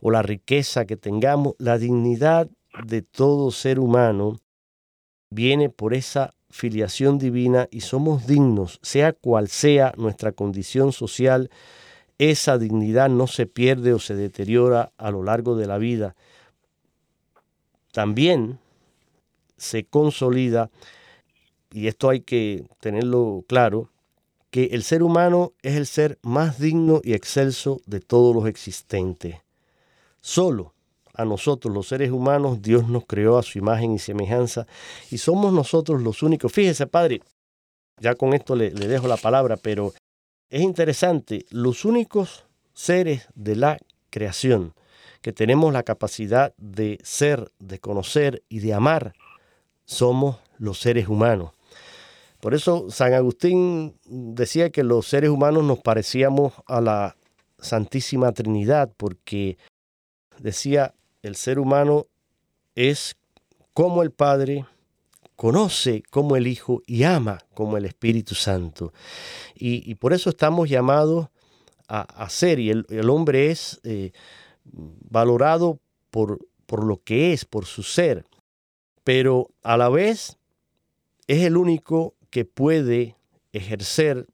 o 0.00 0.10
la 0.10 0.22
riqueza 0.22 0.84
que 0.84 0.96
tengamos. 0.96 1.54
La 1.58 1.78
dignidad 1.78 2.48
de 2.84 3.02
todo 3.02 3.52
ser 3.52 3.78
humano 3.78 4.36
viene 5.30 5.68
por 5.70 5.94
esa 5.94 6.34
filiación 6.50 7.18
divina 7.18 7.68
y 7.70 7.80
somos 7.80 8.26
dignos, 8.26 8.78
sea 8.82 9.12
cual 9.12 9.48
sea 9.48 9.92
nuestra 9.96 10.32
condición 10.32 10.92
social, 10.92 11.50
esa 12.18 12.58
dignidad 12.58 13.08
no 13.08 13.26
se 13.26 13.46
pierde 13.46 13.94
o 13.94 13.98
se 13.98 14.14
deteriora 14.14 14.92
a 14.98 15.10
lo 15.10 15.22
largo 15.22 15.56
de 15.56 15.66
la 15.66 15.78
vida. 15.78 16.16
También 17.92 18.58
se 19.56 19.84
consolida, 19.84 20.70
y 21.72 21.86
esto 21.86 22.10
hay 22.10 22.20
que 22.20 22.64
tenerlo 22.80 23.44
claro, 23.48 23.90
que 24.50 24.64
el 24.72 24.82
ser 24.82 25.02
humano 25.02 25.52
es 25.62 25.76
el 25.76 25.86
ser 25.86 26.18
más 26.22 26.58
digno 26.58 27.00
y 27.04 27.14
excelso 27.14 27.80
de 27.86 28.00
todos 28.00 28.34
los 28.34 28.46
existentes. 28.46 29.36
Solo 30.20 30.74
a 31.14 31.24
nosotros 31.24 31.74
los 31.74 31.88
seres 31.88 32.10
humanos 32.10 32.62
Dios 32.62 32.88
nos 32.88 33.04
creó 33.06 33.38
a 33.38 33.42
su 33.42 33.58
imagen 33.58 33.92
y 33.92 33.98
semejanza 33.98 34.66
y 35.10 35.18
somos 35.18 35.52
nosotros 35.52 36.02
los 36.02 36.22
únicos. 36.22 36.52
Fíjese, 36.52 36.86
Padre, 36.86 37.20
ya 37.98 38.14
con 38.14 38.34
esto 38.34 38.56
le, 38.56 38.70
le 38.70 38.88
dejo 38.88 39.08
la 39.08 39.16
palabra, 39.16 39.56
pero 39.56 39.92
es 40.48 40.62
interesante, 40.62 41.44
los 41.50 41.84
únicos 41.84 42.46
seres 42.72 43.28
de 43.34 43.56
la 43.56 43.78
creación 44.10 44.74
que 45.20 45.32
tenemos 45.32 45.72
la 45.72 45.82
capacidad 45.82 46.54
de 46.56 46.98
ser, 47.02 47.52
de 47.58 47.78
conocer 47.78 48.42
y 48.48 48.60
de 48.60 48.72
amar, 48.72 49.12
somos 49.84 50.38
los 50.58 50.80
seres 50.80 51.08
humanos. 51.08 51.52
Por 52.40 52.54
eso 52.54 52.90
San 52.90 53.12
Agustín 53.12 53.98
decía 54.06 54.70
que 54.70 54.82
los 54.82 55.06
seres 55.06 55.30
humanos 55.30 55.64
nos 55.64 55.80
parecíamos 55.80 56.54
a 56.66 56.80
la 56.80 57.16
Santísima 57.58 58.32
Trinidad, 58.32 58.90
porque 58.96 59.58
decía, 60.38 60.94
el 61.22 61.36
ser 61.36 61.58
humano 61.58 62.06
es 62.74 63.16
como 63.72 64.02
el 64.02 64.10
Padre, 64.10 64.66
conoce 65.36 66.02
como 66.10 66.36
el 66.36 66.46
Hijo 66.46 66.82
y 66.86 67.04
ama 67.04 67.38
como 67.54 67.76
el 67.76 67.84
Espíritu 67.84 68.34
Santo. 68.34 68.92
Y, 69.54 69.94
por 69.96 70.12
eso 70.12 70.30
estamos 70.30 70.68
llamados 70.68 71.28
a, 71.88 72.28
ser, 72.30 72.60
y 72.60 72.70
el, 72.70 73.10
hombre 73.10 73.50
es 73.50 73.80
eh, 73.82 74.12
valorado 74.64 75.80
por, 76.10 76.38
por 76.66 76.84
lo 76.84 77.02
que 77.02 77.32
es, 77.32 77.44
por 77.44 77.66
su 77.66 77.82
ser, 77.82 78.24
pero 79.02 79.48
a 79.62 79.76
la 79.76 79.88
vez 79.88 80.38
es 81.26 81.42
el 81.42 81.56
único 81.56 82.14
que 82.30 82.44
puede 82.44 83.16
ejercer 83.52 84.26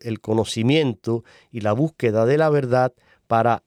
el 0.00 0.20
conocimiento 0.20 1.24
y 1.50 1.60
la 1.60 1.72
búsqueda 1.72 2.24
de 2.24 2.38
la 2.38 2.48
verdad 2.50 2.92
para 3.26 3.62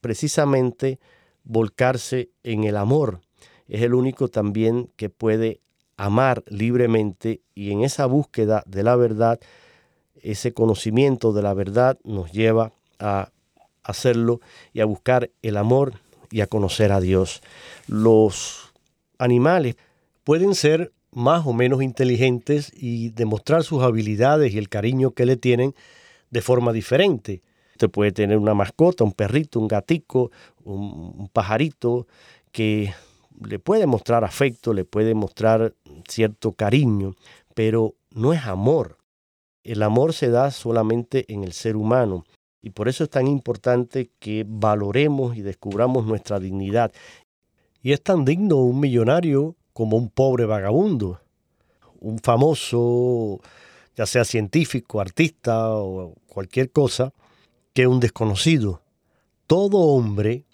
precisamente 0.00 0.98
volcarse 1.44 2.30
en 2.42 2.64
el 2.64 2.76
amor. 2.76 3.20
Es 3.68 3.82
el 3.82 3.94
único 3.94 4.28
también 4.28 4.90
que 4.96 5.08
puede 5.08 5.60
amar 5.96 6.42
libremente 6.48 7.40
y 7.54 7.72
en 7.72 7.82
esa 7.82 8.06
búsqueda 8.06 8.62
de 8.66 8.82
la 8.82 8.96
verdad, 8.96 9.38
ese 10.22 10.52
conocimiento 10.52 11.32
de 11.32 11.42
la 11.42 11.54
verdad 11.54 11.98
nos 12.04 12.32
lleva 12.32 12.72
a 12.98 13.30
hacerlo 13.82 14.40
y 14.72 14.80
a 14.80 14.86
buscar 14.86 15.30
el 15.42 15.56
amor 15.56 15.94
y 16.30 16.40
a 16.40 16.46
conocer 16.46 16.92
a 16.92 17.00
Dios. 17.00 17.42
Los 17.86 18.72
animales 19.18 19.76
pueden 20.24 20.54
ser 20.54 20.92
más 21.12 21.46
o 21.46 21.52
menos 21.52 21.82
inteligentes 21.82 22.72
y 22.74 23.10
demostrar 23.10 23.64
sus 23.64 23.82
habilidades 23.82 24.54
y 24.54 24.58
el 24.58 24.68
cariño 24.68 25.10
que 25.10 25.26
le 25.26 25.36
tienen 25.36 25.74
de 26.30 26.40
forma 26.40 26.72
diferente. 26.72 27.42
Usted 27.80 27.90
puede 27.90 28.12
tener 28.12 28.36
una 28.36 28.52
mascota, 28.52 29.04
un 29.04 29.12
perrito, 29.12 29.58
un 29.58 29.66
gatico, 29.66 30.30
un, 30.64 31.14
un 31.16 31.28
pajarito 31.28 32.06
que 32.52 32.92
le 33.42 33.58
puede 33.58 33.86
mostrar 33.86 34.22
afecto, 34.22 34.74
le 34.74 34.84
puede 34.84 35.14
mostrar 35.14 35.72
cierto 36.06 36.52
cariño, 36.52 37.14
pero 37.54 37.94
no 38.10 38.34
es 38.34 38.44
amor. 38.44 38.98
El 39.64 39.82
amor 39.82 40.12
se 40.12 40.28
da 40.28 40.50
solamente 40.50 41.24
en 41.32 41.42
el 41.42 41.54
ser 41.54 41.74
humano 41.74 42.26
y 42.60 42.68
por 42.68 42.86
eso 42.86 43.04
es 43.04 43.08
tan 43.08 43.26
importante 43.26 44.10
que 44.18 44.44
valoremos 44.46 45.38
y 45.38 45.40
descubramos 45.40 46.04
nuestra 46.04 46.38
dignidad. 46.38 46.92
Y 47.80 47.92
es 47.92 48.02
tan 48.02 48.26
digno 48.26 48.56
un 48.56 48.78
millonario 48.78 49.56
como 49.72 49.96
un 49.96 50.10
pobre 50.10 50.44
vagabundo, 50.44 51.18
un 51.98 52.18
famoso, 52.18 53.40
ya 53.96 54.04
sea 54.04 54.26
científico, 54.26 55.00
artista 55.00 55.70
o 55.74 56.12
cualquier 56.26 56.70
cosa, 56.70 57.14
que 57.72 57.86
un 57.86 58.00
desconocido. 58.00 58.82
Todo 59.46 59.78
hombre 59.78 60.44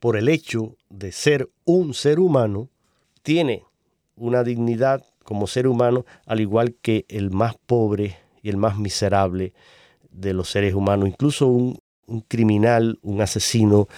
por 0.00 0.16
el 0.16 0.28
hecho 0.28 0.76
de 0.88 1.12
ser 1.12 1.48
un 1.64 1.94
ser 1.94 2.20
humano, 2.20 2.68
tiene 3.22 3.64
una 4.14 4.44
dignidad 4.44 5.04
como 5.24 5.46
ser 5.46 5.66
humano, 5.66 6.04
al 6.26 6.40
igual 6.40 6.76
que 6.80 7.04
el 7.08 7.30
más 7.30 7.56
pobre 7.66 8.16
y 8.42 8.48
el 8.48 8.56
más 8.56 8.78
miserable 8.78 9.52
de 10.10 10.32
los 10.32 10.48
seres 10.48 10.74
humanos. 10.74 11.08
Incluso 11.08 11.48
un, 11.48 11.80
criminal, 12.28 12.98
un 13.02 13.20
asesino, 13.20 13.88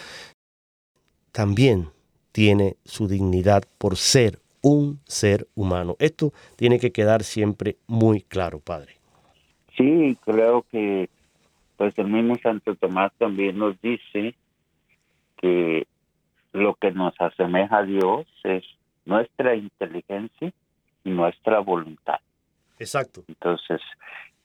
también 1.31 1.91
tiene 2.33 2.77
su 2.85 3.07
dignidad 3.07 3.65
por 3.77 3.97
ser 3.97 4.41
un 4.63 5.01
ser 5.05 5.47
humano. 5.55 5.97
Esto 5.99 6.33
tiene 6.57 6.79
que 6.79 6.91
quedar 6.91 7.23
siempre 7.23 7.77
muy 7.87 8.23
claro, 8.23 8.61
Padre. 8.61 8.97
Sí, 9.77 10.17
creo 10.25 10.65
que 10.71 11.11
pues 11.79 11.97
el 11.97 12.09
mismo 12.09 12.35
Santo 12.43 12.75
Tomás 12.75 13.13
también 13.19 13.57
nos 13.57 13.81
dice 13.81 14.35
que 15.37 15.87
lo 16.53 16.75
que 16.75 16.91
nos 16.91 17.15
asemeja 17.21 17.79
a 17.79 17.83
Dios 17.85 18.27
es 18.43 18.65
nuestra 19.05 19.55
inteligencia 19.55 20.53
y 21.05 21.11
nuestra 21.11 21.61
voluntad. 21.61 22.19
Exacto. 22.81 23.23
Entonces, 23.29 23.81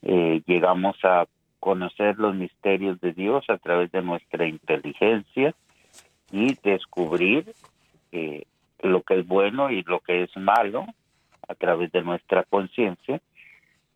eh, 0.03 0.43
llegamos 0.45 0.95
a 1.03 1.25
conocer 1.59 2.19
los 2.19 2.35
misterios 2.35 3.01
de 3.01 3.13
Dios 3.13 3.43
a 3.49 3.57
través 3.57 3.91
de 3.91 4.03
nuestra 4.03 4.47
inteligencia 4.47 5.55
y 6.31 6.55
descubrir 6.61 7.51
eh, 8.11 8.43
lo 8.83 9.01
que 9.01 9.19
es 9.19 9.27
bueno 9.27 9.71
y 9.71 9.81
lo 9.81 10.01
que 10.01 10.21
es 10.21 10.37
malo 10.37 10.85
a 11.47 11.55
través 11.55 11.91
de 11.91 12.03
nuestra 12.03 12.43
conciencia 12.43 13.19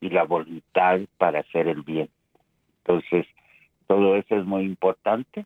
y 0.02 0.10
la 0.10 0.24
voluntad 0.24 1.02
para 1.20 1.42
hacer 1.42 1.68
el 1.68 1.84
bien. 1.84 2.10
Entonces, 2.88 3.26
todo 3.88 4.16
eso 4.16 4.38
es 4.38 4.46
muy 4.46 4.64
importante 4.64 5.46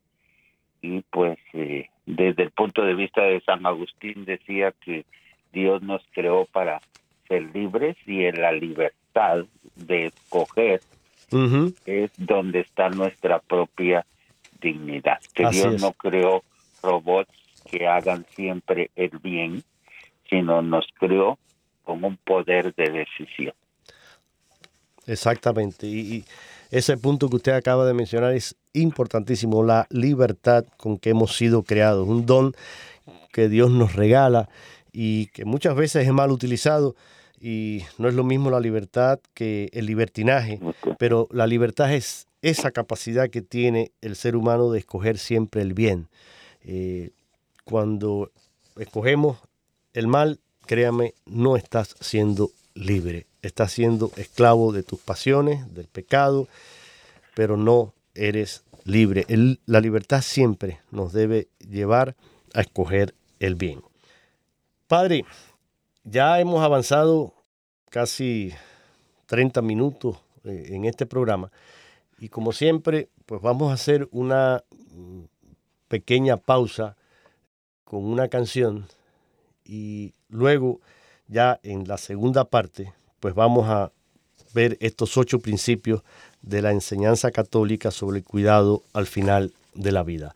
y 0.82 1.02
pues 1.10 1.38
eh, 1.54 1.90
desde 2.06 2.44
el 2.44 2.52
punto 2.52 2.84
de 2.84 2.94
vista 2.94 3.22
de 3.24 3.42
San 3.42 3.66
Agustín 3.66 4.26
decía 4.26 4.74
que 4.84 5.06
Dios 5.52 5.82
nos 5.82 6.02
creó 6.12 6.46
para 6.46 6.82
ser 7.28 7.44
libres 7.54 7.98
y 8.06 8.26
en 8.26 8.42
la 8.42 8.52
libertad 8.52 9.46
de 9.76 10.08
escoger 10.08 10.82
es 11.86 12.12
donde 12.18 12.60
está 12.60 12.90
nuestra 12.90 13.40
propia 13.40 14.06
dignidad. 14.60 15.20
Que 15.34 15.48
Dios 15.50 15.82
no 15.82 15.94
creó 15.94 16.44
robots 16.84 17.32
que 17.70 17.88
hagan 17.88 18.26
siempre 18.36 18.92
el 18.96 19.18
bien, 19.20 19.64
sino 20.30 20.62
nos 20.62 20.86
creó 21.00 21.40
con 21.84 22.04
un 22.04 22.18
poder 22.18 22.76
de 22.76 22.90
decisión. 22.90 23.54
Exactamente. 25.08 25.88
Y, 25.88 26.26
ese 26.72 26.98
punto 26.98 27.30
que 27.30 27.36
usted 27.36 27.52
acaba 27.52 27.86
de 27.86 27.94
mencionar 27.94 28.34
es 28.34 28.56
importantísimo, 28.74 29.64
la 29.64 29.88
libertad 29.90 30.66
con 30.78 30.98
que 30.98 31.10
hemos 31.10 31.36
sido 31.36 31.64
creados, 31.64 32.08
un 32.08 32.26
don 32.26 32.56
que 33.34 33.50
Dios 33.50 33.70
nos 33.72 33.96
regala 33.96 34.50
y 34.94 35.28
que 35.28 35.44
muchas 35.44 35.76
veces 35.76 36.08
es 36.08 36.14
mal 36.14 36.32
utilizado 36.32 36.96
y 37.40 37.84
no 37.98 38.08
es 38.08 38.14
lo 38.14 38.24
mismo 38.24 38.50
la 38.50 38.62
libertad 38.62 39.20
que 39.34 39.70
el 39.74 39.86
libertinaje, 39.86 40.62
pero 40.98 41.28
la 41.32 41.46
libertad 41.46 41.94
es 41.94 42.28
esa 42.42 42.72
capacidad 42.72 43.30
que 43.30 43.42
tiene 43.42 43.92
el 44.02 44.16
ser 44.16 44.38
humano 44.38 44.72
de 44.72 44.80
escoger 44.80 45.18
siempre 45.18 45.62
el 45.62 45.74
bien. 45.74 46.08
Eh, 46.64 47.12
cuando 47.66 48.32
escogemos 48.78 49.40
el 49.94 50.08
mal, 50.08 50.40
créame, 50.66 51.16
no 51.26 51.58
estás 51.58 51.96
siendo 52.00 52.52
libre 52.76 53.31
estás 53.42 53.72
siendo 53.72 54.12
esclavo 54.18 54.72
de 54.72 54.84
tus 54.84 55.00
pasiones, 55.00 55.74
del 55.74 55.88
pecado, 55.88 56.48
pero 57.34 57.58
no 57.58 57.94
eres 58.14 58.64
libre. 58.84 59.26
la 59.66 59.80
libertad 59.80 60.22
siempre 60.22 60.80
nos 60.92 61.14
debe 61.14 61.48
llevar 61.60 62.16
a 62.54 62.62
escoger 62.62 63.16
el 63.40 63.56
bien. 63.56 63.82
Padre, 64.88 65.26
ya 66.04 66.40
hemos 66.40 66.62
avanzado 66.64 67.34
casi 67.90 68.54
30 69.28 69.62
minutos 69.62 70.18
eh, 70.44 70.70
en 70.72 70.86
este 70.86 71.06
programa 71.06 71.52
y 72.20 72.30
como 72.30 72.52
siempre, 72.52 73.10
pues 73.26 73.42
vamos 73.42 73.72
a 73.72 73.74
hacer 73.74 74.08
una 74.12 74.64
mm, 74.92 75.22
pequeña 75.88 76.38
pausa 76.38 76.96
con 77.84 78.06
una 78.06 78.28
canción 78.28 78.88
y 79.64 80.14
luego 80.30 80.82
ya 81.28 81.60
en 81.64 81.88
la 81.88 81.98
segunda 81.98 82.46
parte 82.46 82.94
pues 83.22 83.36
vamos 83.36 83.70
a 83.70 83.94
ver 84.54 84.78
estos 84.82 85.16
ocho 85.16 85.40
principios 85.40 86.02
de 86.42 86.62
la 86.62 86.72
enseñanza 86.72 87.32
católica 87.32 87.92
sobre 87.92 88.18
el 88.18 88.26
cuidado 88.26 88.84
al 88.92 89.06
final 89.06 89.54
de 89.74 89.92
la 89.94 90.04
vida. 90.04 90.36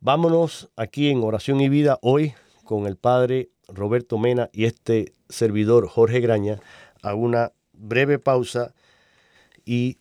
Vámonos 0.00 0.68
aquí 0.76 1.08
en 1.08 1.22
Oración 1.22 1.60
y 1.60 1.68
Vida 1.70 1.98
hoy 2.02 2.34
con 2.64 2.86
el 2.86 2.96
Padre 2.96 3.48
Roberto 3.68 4.18
Mena 4.18 4.50
y 4.52 4.64
este 4.64 5.12
servidor 5.28 5.88
Jorge 5.88 6.20
Graña 6.20 6.58
a 7.02 7.14
una 7.14 7.52
breve 7.72 8.18
pausa 8.18 8.74
y 9.64 9.98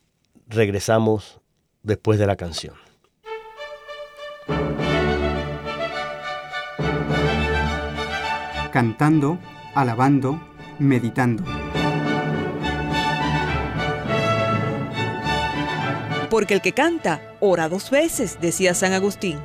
regresamos 0.47 1.39
después 1.83 2.17
de 2.17 2.27
la 2.27 2.35
canción. 2.35 2.73
Cantando, 8.71 9.37
alabando, 9.75 10.39
meditando. 10.79 11.58
Porque 16.29 16.53
el 16.53 16.61
que 16.61 16.73
canta 16.73 17.21
ora 17.39 17.69
dos 17.69 17.89
veces, 17.89 18.37
decía 18.41 18.73
San 18.73 18.93
Agustín. 18.93 19.39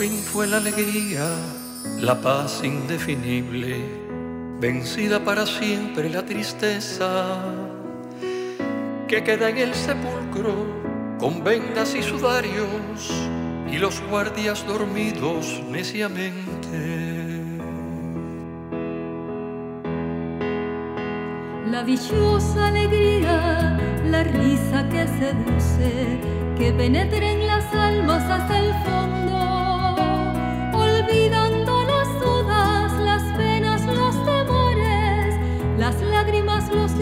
La 0.00 0.56
alegría, 0.56 1.28
la 1.98 2.18
paz 2.18 2.62
indefinible, 2.64 3.84
vencida 4.58 5.22
para 5.22 5.44
siempre 5.44 6.08
la 6.08 6.24
tristeza, 6.24 7.36
que 9.06 9.22
queda 9.22 9.50
en 9.50 9.58
el 9.58 9.74
sepulcro 9.74 10.54
con 11.18 11.44
vendas 11.44 11.94
y 11.94 12.02
sudarios 12.02 13.12
y 13.70 13.76
los 13.76 14.00
guardias 14.08 14.66
dormidos 14.66 15.62
neciamente. 15.68 16.78
La 21.70 21.82
dichosa 21.84 22.68
alegría, 22.68 23.78
la 24.06 24.24
risa 24.24 24.88
que 24.88 25.06
seduce, 25.06 26.18
que 26.56 26.72
penetra 26.72 27.32
en 27.32 27.46
las 27.46 27.74
almas 27.74 28.22
hasta 28.22 28.58
el 28.60 28.72
fondo 28.82 29.29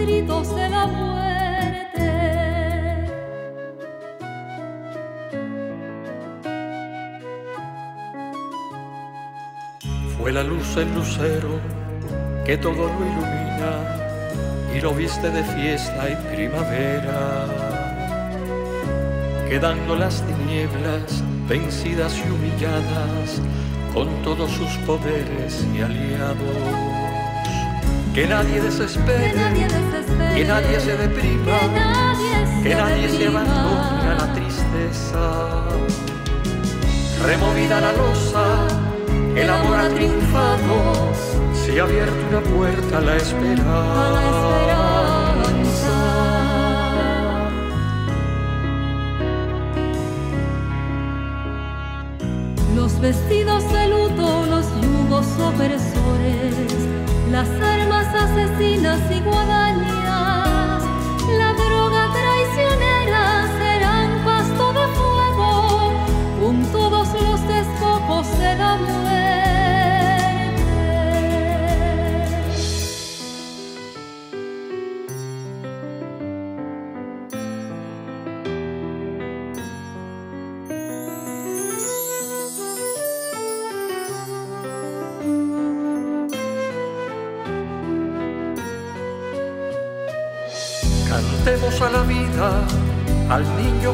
de 0.06 0.68
la 0.68 0.86
muerte. 0.86 2.06
Fue 10.16 10.32
la 10.32 10.44
luz 10.44 10.76
el 10.76 10.94
lucero 10.94 11.60
que 12.46 12.56
todo 12.58 12.74
lo 12.74 12.84
ilumina 12.84 13.72
y 14.76 14.80
lo 14.80 14.94
viste 14.94 15.30
de 15.30 15.42
fiesta 15.42 16.08
y 16.08 16.14
primavera, 16.34 17.46
quedando 19.48 19.96
las 19.96 20.22
tinieblas 20.22 21.24
vencidas 21.48 22.16
y 22.18 22.30
humilladas 22.30 23.42
con 23.92 24.08
todos 24.22 24.50
sus 24.52 24.76
poderes 24.86 25.66
y 25.74 25.80
aliados. 25.80 26.87
Que 28.18 28.26
nadie 28.26 28.60
desespere, 28.60 29.30
que 29.30 30.44
nadie, 30.44 30.80
se 30.80 30.96
deprima, 30.96 31.60
que 32.64 32.74
nadie, 32.74 33.08
se, 33.08 33.28
abandone 33.28 34.08
a 34.10 34.14
la 34.18 34.32
tristeza. 34.32 35.68
Removida 37.24 37.80
la 37.80 37.92
losa, 37.92 38.66
el 39.36 39.48
amor 39.48 39.78
ha 39.78 39.88
triunfado, 39.90 41.12
se 41.54 41.78
ha 41.78 41.84
abierto 41.84 42.16
una 42.28 42.40
puerta 42.40 42.98
a 42.98 43.02
la 43.02 43.16
esperanza. 43.18 44.48
vestidos 53.00 53.72
de 53.72 53.88
luto, 53.88 54.46
los 54.46 54.66
yugos 54.82 55.26
opresores, 55.38 56.97
las 57.30 57.48
armas 57.60 58.06
asesinas 58.14 59.00
y 59.10 59.20
guadañas, 59.20 60.82
la 61.38 61.54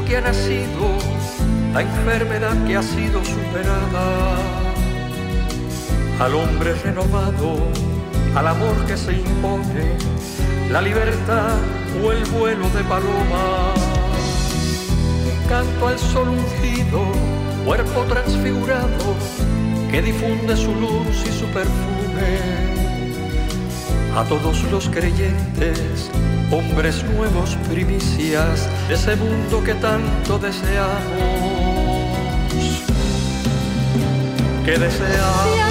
que 0.07 0.16
ha 0.16 0.20
nacido, 0.20 0.98
la 1.72 1.82
enfermedad 1.82 2.57
que 2.66 2.76
ha 2.76 2.82
sido 2.82 3.24
superada, 3.24 4.36
al 6.20 6.34
hombre 6.34 6.74
renovado, 6.74 7.57
al 8.34 8.46
amor 8.46 8.76
que 8.86 8.96
se 8.96 9.12
impone, 9.12 9.96
la 10.70 10.80
libertad 10.82 11.57
o 12.02 12.12
el 12.12 12.24
vuelo 12.26 12.68
de 12.70 12.82
paloma. 12.84 13.74
Canto 15.48 15.88
al 15.88 15.98
sol 15.98 16.28
ungido, 16.28 17.02
cuerpo 17.64 18.02
transfigurado, 18.09 19.14
que 19.90 20.02
difunde 20.02 20.57
su 20.57 20.74
luz 20.74 21.24
y 21.26 21.32
su 21.32 21.46
perfume. 21.46 22.38
A 24.16 24.24
todos 24.24 24.62
los 24.70 24.88
creyentes, 24.88 26.11
hombres 26.55 27.02
nuevos, 27.05 27.57
primicias 27.68 28.68
de 28.88 28.94
ese 28.94 29.16
mundo 29.16 29.62
que 29.64 29.74
tanto 29.74 30.38
deseamos. 30.38 30.94
Que 34.64 34.78
deseamos. 34.78 35.64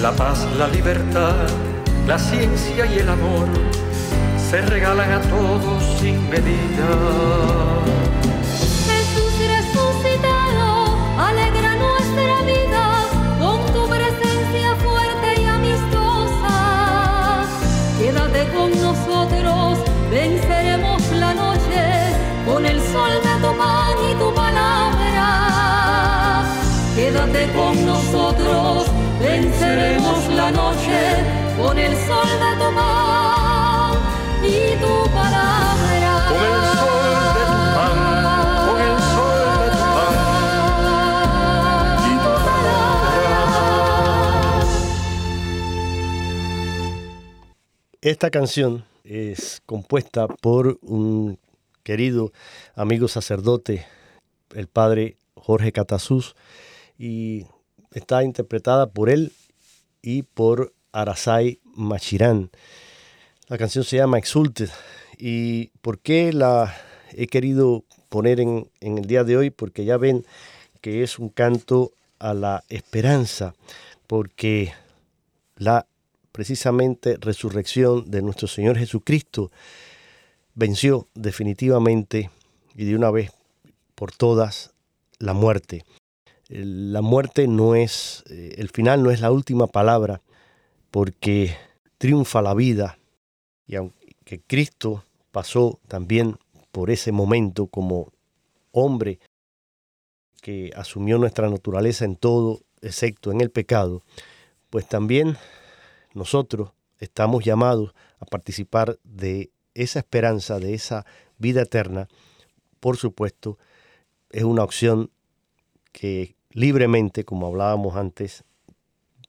La 0.00 0.10
paz, 0.10 0.48
la 0.58 0.66
libertad, 0.66 1.46
la 2.08 2.18
ciencia 2.18 2.86
y 2.86 2.98
el 2.98 3.08
amor 3.08 3.46
se 4.50 4.60
regalan 4.62 5.12
a 5.12 5.20
todos 5.20 6.00
sin 6.00 6.28
medida. 6.28 8.01
Esta 48.02 48.30
canción 48.30 48.84
es 49.04 49.62
compuesta 49.64 50.26
por 50.26 50.76
un 50.82 51.38
querido 51.84 52.32
amigo 52.74 53.06
sacerdote, 53.06 53.86
el 54.56 54.66
padre 54.66 55.18
Jorge 55.36 55.70
Catasús, 55.70 56.34
y 56.98 57.46
está 57.92 58.24
interpretada 58.24 58.90
por 58.90 59.08
él 59.08 59.30
y 60.02 60.24
por 60.24 60.72
Arasai 60.90 61.60
Machirán. 61.76 62.50
La 63.46 63.56
canción 63.56 63.84
se 63.84 63.98
llama 63.98 64.18
Exulted. 64.18 64.70
¿Y 65.16 65.68
por 65.80 66.00
qué 66.00 66.32
la 66.32 66.74
he 67.12 67.28
querido 67.28 67.84
poner 68.08 68.40
en, 68.40 68.68
en, 68.80 68.98
el 68.98 69.06
día 69.06 69.22
de 69.22 69.36
hoy? 69.36 69.50
Porque 69.50 69.84
ya 69.84 69.96
ven 69.96 70.26
que 70.80 71.04
es 71.04 71.20
un 71.20 71.28
canto 71.28 71.92
a 72.18 72.34
la 72.34 72.64
esperanza, 72.68 73.54
porque 74.08 74.72
la 75.54 75.86
precisamente 76.32 77.16
resurrección 77.20 78.10
de 78.10 78.22
nuestro 78.22 78.48
Señor 78.48 78.78
Jesucristo 78.78 79.50
venció 80.54 81.08
definitivamente 81.14 82.30
y 82.74 82.84
de 82.84 82.96
una 82.96 83.10
vez 83.10 83.30
por 83.94 84.12
todas 84.12 84.72
la 85.18 85.34
muerte 85.34 85.84
la 86.52 87.00
muerte 87.00 87.48
no 87.48 87.74
es, 87.74 88.24
eh, 88.28 88.54
el 88.58 88.68
final 88.68 89.02
no 89.02 89.10
es 89.10 89.20
la 89.20 89.30
última 89.30 89.66
palabra, 89.66 90.20
porque 90.90 91.56
triunfa 91.98 92.42
la 92.42 92.54
vida. 92.54 92.98
Y 93.66 93.76
aunque 93.76 94.42
Cristo 94.46 95.04
pasó 95.30 95.80
también 95.88 96.36
por 96.70 96.90
ese 96.90 97.12
momento 97.12 97.66
como 97.66 98.12
hombre 98.70 99.18
que 100.42 100.72
asumió 100.76 101.18
nuestra 101.18 101.48
naturaleza 101.48 102.04
en 102.04 102.16
todo, 102.16 102.60
excepto 102.82 103.30
en 103.30 103.40
el 103.40 103.50
pecado, 103.50 104.02
pues 104.68 104.86
también 104.88 105.36
nosotros 106.14 106.72
estamos 106.98 107.44
llamados 107.44 107.94
a 108.20 108.26
participar 108.26 108.98
de 109.04 109.50
esa 109.74 110.00
esperanza, 110.00 110.58
de 110.58 110.74
esa 110.74 111.04
vida 111.38 111.62
eterna. 111.62 112.08
Por 112.80 112.96
supuesto, 112.96 113.58
es 114.30 114.44
una 114.44 114.64
opción 114.64 115.10
que 115.92 116.36
libremente, 116.50 117.24
como 117.24 117.46
hablábamos 117.46 117.96
antes, 117.96 118.44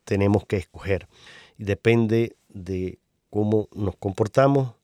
tenemos 0.06 0.46
que 0.46 0.58
escoger. 0.58 1.08
Y 1.58 1.64
depende 1.64 2.36
de 2.50 3.00
cómo 3.30 3.68
nos 3.74 3.96
comportamos. 3.96 4.76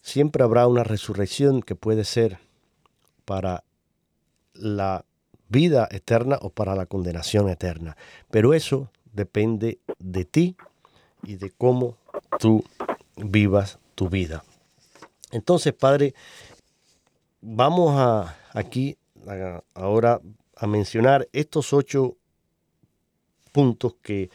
Siempre 0.00 0.42
habrá 0.42 0.66
una 0.66 0.84
resurrección 0.84 1.62
que 1.62 1.74
puede 1.74 2.04
ser 2.04 2.38
para 3.24 3.64
la 4.54 5.04
vida 5.48 5.88
eterna 5.90 6.38
o 6.40 6.50
para 6.50 6.74
la 6.74 6.86
condenación 6.86 7.48
eterna. 7.48 7.96
Pero 8.30 8.54
eso 8.54 8.90
depende 9.12 9.80
de 9.98 10.24
ti 10.24 10.56
y 11.22 11.36
de 11.36 11.50
cómo 11.50 11.96
tú 12.38 12.64
vivas 13.16 13.78
tu 13.94 14.08
vida. 14.08 14.44
Entonces, 15.30 15.74
Padre, 15.74 16.14
vamos 17.40 17.94
a 17.96 18.36
aquí 18.52 18.96
ahora 19.74 20.20
a 20.56 20.66
mencionar 20.66 21.28
estos 21.32 21.72
ocho 21.72 22.16
puntos 23.52 23.94
que 24.02 24.30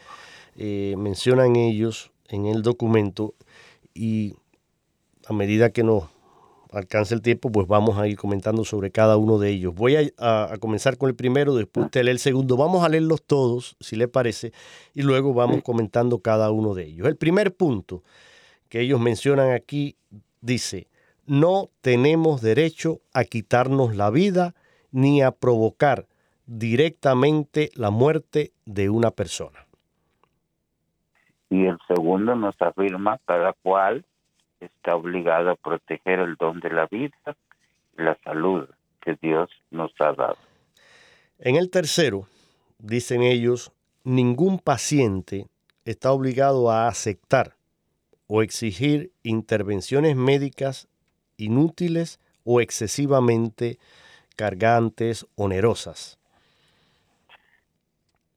eh, 0.56 0.94
mencionan 0.96 1.56
ellos 1.56 2.12
en 2.28 2.46
el 2.46 2.62
documento 2.62 3.34
y 3.92 4.34
a 5.26 5.32
medida 5.32 5.70
que 5.70 5.82
nos 5.82 6.04
alcance 6.74 7.14
el 7.14 7.22
tiempo, 7.22 7.50
pues 7.50 7.66
vamos 7.66 7.98
a 7.98 8.06
ir 8.08 8.16
comentando 8.16 8.64
sobre 8.64 8.90
cada 8.90 9.16
uno 9.16 9.38
de 9.38 9.50
ellos. 9.50 9.74
Voy 9.74 10.12
a, 10.18 10.56
comenzar 10.60 10.96
con 10.98 11.08
el 11.08 11.14
primero, 11.14 11.54
después 11.54 11.86
usted 11.86 12.04
lee 12.04 12.10
el 12.10 12.18
segundo. 12.18 12.56
Vamos 12.56 12.84
a 12.84 12.88
leerlos 12.88 13.22
todos, 13.22 13.76
si 13.80 13.96
le 13.96 14.08
parece, 14.08 14.52
y 14.94 15.02
luego 15.02 15.34
vamos 15.34 15.62
comentando 15.62 16.18
cada 16.20 16.50
uno 16.50 16.74
de 16.74 16.86
ellos. 16.86 17.06
El 17.06 17.16
primer 17.16 17.54
punto 17.54 18.02
que 18.68 18.80
ellos 18.80 19.00
mencionan 19.00 19.52
aquí 19.52 19.96
dice, 20.40 20.88
no 21.26 21.70
tenemos 21.80 22.42
derecho 22.42 23.00
a 23.12 23.24
quitarnos 23.24 23.96
la 23.96 24.10
vida 24.10 24.54
ni 24.90 25.22
a 25.22 25.30
provocar 25.30 26.06
directamente 26.46 27.70
la 27.74 27.90
muerte 27.90 28.52
de 28.66 28.90
una 28.90 29.10
persona. 29.10 29.66
Y 31.50 31.66
el 31.66 31.78
segundo 31.86 32.34
nos 32.34 32.60
afirma 32.60 33.18
cada 33.26 33.52
cual 33.62 34.04
está 34.64 34.96
obligado 34.96 35.50
a 35.50 35.56
proteger 35.56 36.20
el 36.20 36.36
don 36.36 36.60
de 36.60 36.70
la 36.70 36.86
vida 36.86 37.36
y 37.96 38.02
la 38.02 38.16
salud 38.24 38.68
que 39.00 39.16
Dios 39.20 39.50
nos 39.70 39.92
ha 40.00 40.12
dado. 40.12 40.38
En 41.38 41.56
el 41.56 41.70
tercero, 41.70 42.26
dicen 42.78 43.22
ellos, 43.22 43.72
ningún 44.04 44.58
paciente 44.58 45.46
está 45.84 46.12
obligado 46.12 46.70
a 46.70 46.88
aceptar 46.88 47.54
o 48.26 48.42
exigir 48.42 49.10
intervenciones 49.22 50.16
médicas 50.16 50.88
inútiles 51.36 52.20
o 52.44 52.60
excesivamente 52.60 53.78
cargantes, 54.36 55.26
onerosas. 55.36 56.18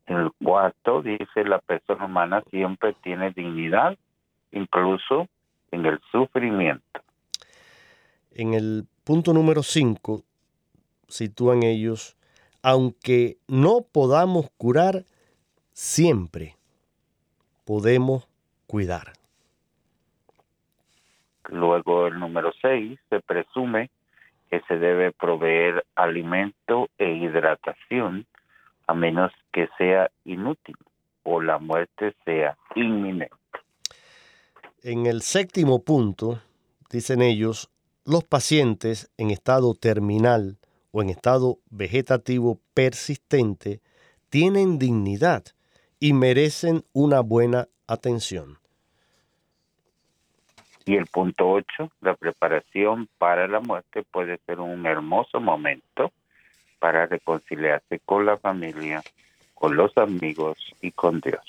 El 0.06 0.32
cuarto 0.44 1.02
dice 1.02 1.44
la 1.44 1.60
persona 1.60 2.06
humana 2.06 2.44
siempre 2.50 2.96
tiene 3.04 3.32
dignidad, 3.32 3.98
incluso 4.52 5.28
en 5.72 5.86
el 5.86 6.00
sufrimiento. 6.12 7.02
En 8.32 8.54
el 8.54 8.86
punto 9.04 9.34
número 9.34 9.64
cinco 9.64 10.24
sitúan 11.08 11.64
ellos, 11.64 12.18
aunque 12.62 13.38
no 13.48 13.82
podamos 13.92 14.50
curar, 14.58 15.06
siempre 15.72 16.56
podemos 17.66 18.28
cuidar. 18.68 19.14
Luego 21.50 22.08
el 22.08 22.20
número 22.20 22.52
seis 22.62 23.00
se 23.10 23.22
presume 23.22 23.90
que 24.50 24.62
se 24.68 24.78
debe 24.78 25.12
proveer 25.12 25.86
alimento 25.96 26.90
e 26.98 27.12
hidratación 27.12 28.26
a 28.88 28.94
menos 28.94 29.32
que 29.52 29.68
sea 29.78 30.10
inútil 30.26 30.76
o 31.24 31.42
la 31.42 31.58
muerte 31.58 32.16
sea 32.24 32.58
inminente. 32.76 33.36
En 34.90 35.06
el 35.06 35.22
séptimo 35.22 35.84
punto, 35.84 36.40
dicen 36.90 37.22
ellos, 37.22 37.70
los 38.06 38.24
pacientes 38.24 39.12
en 39.18 39.32
estado 39.32 39.74
terminal 39.74 40.60
o 40.92 41.02
en 41.02 41.10
estado 41.10 41.58
vegetativo 41.70 42.62
persistente 42.74 43.82
tienen 44.30 44.80
dignidad 44.80 45.44
y 46.00 46.14
merecen 46.14 46.86
una 46.94 47.20
buena 47.20 47.68
atención. 47.86 48.60
Y 50.86 50.96
el 50.96 51.08
punto 51.08 51.50
8, 51.50 51.92
la 52.00 52.16
preparación 52.16 53.10
para 53.18 53.46
la 53.50 53.60
muerte 53.60 54.04
puede 54.10 54.38
ser 54.46 54.62
un 54.62 54.86
hermoso 54.86 55.42
momento 55.42 56.14
para 56.80 57.08
reconciliarse 57.08 58.00
con 58.06 58.26
la 58.26 58.38
familia, 58.38 59.04
con 59.54 59.76
los 59.76 59.98
amigos 59.98 60.58
y 60.80 60.92
con 60.92 61.20
Dios. 61.20 61.44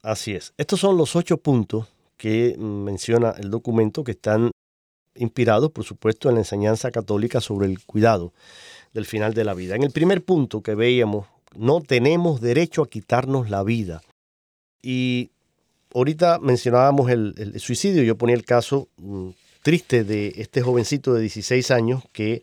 Así 0.00 0.36
es. 0.36 0.54
Estos 0.58 0.78
son 0.78 0.96
los 0.96 1.16
ocho 1.16 1.38
puntos 1.38 1.93
que 2.16 2.56
menciona 2.58 3.30
el 3.38 3.50
documento 3.50 4.04
que 4.04 4.12
están 4.12 4.50
inspirados, 5.16 5.70
por 5.70 5.84
supuesto, 5.84 6.28
en 6.28 6.36
la 6.36 6.40
enseñanza 6.40 6.90
católica 6.90 7.40
sobre 7.40 7.66
el 7.66 7.82
cuidado 7.84 8.32
del 8.92 9.06
final 9.06 9.34
de 9.34 9.44
la 9.44 9.54
vida. 9.54 9.76
En 9.76 9.82
el 9.82 9.90
primer 9.90 10.24
punto 10.24 10.62
que 10.62 10.74
veíamos, 10.74 11.26
no 11.56 11.80
tenemos 11.80 12.40
derecho 12.40 12.82
a 12.82 12.88
quitarnos 12.88 13.50
la 13.50 13.62
vida. 13.62 14.02
Y 14.82 15.30
ahorita 15.94 16.38
mencionábamos 16.40 17.10
el, 17.10 17.58
suicidio, 17.58 18.02
yo 18.02 18.16
ponía 18.16 18.36
el 18.36 18.44
caso 18.44 18.88
mm, 18.96 19.30
triste 19.62 20.04
de 20.04 20.34
este 20.36 20.62
jovencito 20.62 21.14
de 21.14 21.22
16 21.22 21.70
años 21.70 22.02
que 22.12 22.42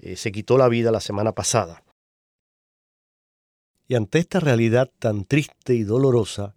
eh, 0.00 0.16
se 0.16 0.32
quitó 0.32 0.56
la 0.56 0.68
vida 0.68 0.90
la 0.90 1.00
semana 1.00 1.32
pasada. 1.32 1.82
Y 3.86 3.96
ante 3.96 4.18
esta 4.18 4.40
realidad 4.40 4.90
tan 4.98 5.24
triste 5.24 5.74
y 5.74 5.82
dolorosa, 5.82 6.54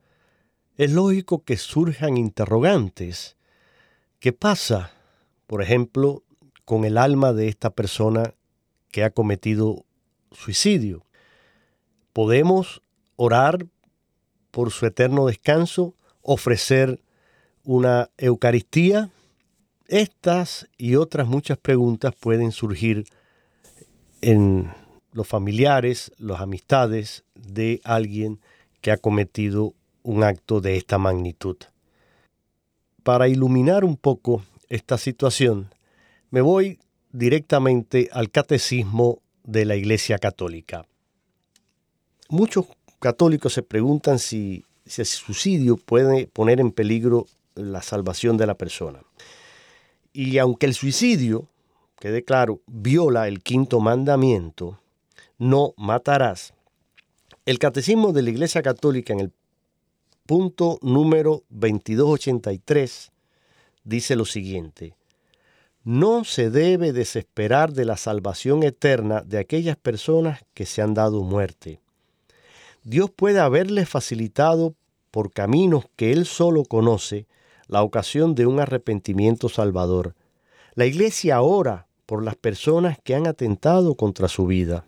es 0.77 0.91
lógico 0.91 1.43
que 1.43 1.57
surjan 1.57 2.17
interrogantes. 2.17 3.35
¿Qué 4.19 4.31
pasa, 4.31 4.91
por 5.47 5.63
ejemplo, 5.63 6.23
con 6.65 6.85
el 6.85 6.97
alma 6.97 7.33
de 7.33 7.47
esta 7.47 7.71
persona 7.71 8.35
que 8.91 9.03
ha 9.03 9.09
cometido 9.09 9.85
suicidio? 10.31 11.03
¿Podemos 12.13 12.81
orar 13.15 13.65
por 14.51 14.71
su 14.71 14.85
eterno 14.85 15.25
descanso? 15.25 15.95
¿Ofrecer 16.21 17.01
una 17.63 18.11
Eucaristía? 18.17 19.09
Estas 19.87 20.67
y 20.77 20.95
otras 20.95 21.27
muchas 21.27 21.57
preguntas 21.57 22.13
pueden 22.15 22.51
surgir 22.51 23.05
en 24.21 24.71
los 25.11 25.27
familiares, 25.27 26.11
las 26.17 26.41
amistades 26.41 27.23
de 27.33 27.81
alguien 27.83 28.39
que 28.81 28.91
ha 28.91 28.97
cometido 28.97 29.73
un 30.07 30.23
acto 30.23 30.61
de 30.61 30.77
esta 30.77 30.97
magnitud. 30.97 31.57
Para 33.03 33.27
iluminar 33.27 33.83
un 33.83 33.97
poco 33.97 34.41
esta 34.69 34.97
situación, 34.97 35.69
me 36.31 36.39
voy 36.39 36.79
directamente 37.11 38.09
al 38.13 38.31
catecismo 38.31 39.19
de 39.43 39.65
la 39.65 39.75
Iglesia 39.75 40.17
Católica. 40.17 40.85
Muchos 42.29 42.67
católicos 42.99 43.51
se 43.51 43.63
preguntan 43.63 44.17
si, 44.17 44.63
el 44.85 45.05
suicidio 45.05 45.75
puede 45.75 46.27
poner 46.27 46.61
en 46.61 46.71
peligro 46.71 47.27
la 47.55 47.81
salvación 47.81 48.37
de 48.37 48.47
la 48.47 48.55
persona. 48.55 49.01
Y 50.13 50.37
aunque 50.37 50.67
el 50.67 50.73
suicidio, 50.73 51.49
quede 51.99 52.23
claro, 52.23 52.61
viola 52.65 53.27
el 53.27 53.43
quinto 53.43 53.81
mandamiento, 53.81 54.79
no 55.37 55.73
matarás, 55.75 56.53
el 57.45 57.59
catecismo 57.59 58.13
de 58.13 58.21
la 58.21 58.29
Iglesia 58.29 58.61
Católica 58.61 59.11
en 59.11 59.19
el 59.19 59.31
punto 60.27 60.77
número 60.81 61.43
2283 61.49 63.11
dice 63.85 64.15
lo 64.17 64.25
siguiente. 64.25 64.93
No 65.85 66.25
se 66.25 66.49
debe 66.49 66.91
desesperar 66.91 67.71
de 67.71 67.85
la 67.85 67.95
salvación 67.95 68.63
eterna 68.63 69.21
de 69.21 69.39
aquellas 69.39 69.77
personas 69.77 70.41
que 70.53 70.65
se 70.65 70.81
han 70.81 70.93
dado 70.93 71.23
muerte. 71.23 71.79
Dios 72.83 73.09
puede 73.09 73.39
haberles 73.39 73.87
facilitado 73.87 74.75
por 75.11 75.31
caminos 75.31 75.85
que 75.95 76.11
Él 76.11 76.25
solo 76.25 76.63
conoce 76.65 77.25
la 77.67 77.81
ocasión 77.81 78.35
de 78.35 78.45
un 78.45 78.59
arrepentimiento 78.59 79.47
salvador. 79.47 80.13
La 80.75 80.85
Iglesia 80.85 81.41
ora 81.41 81.87
por 82.05 82.21
las 82.21 82.35
personas 82.35 82.97
que 83.01 83.15
han 83.15 83.27
atentado 83.27 83.95
contra 83.95 84.27
su 84.27 84.45
vida. 84.45 84.85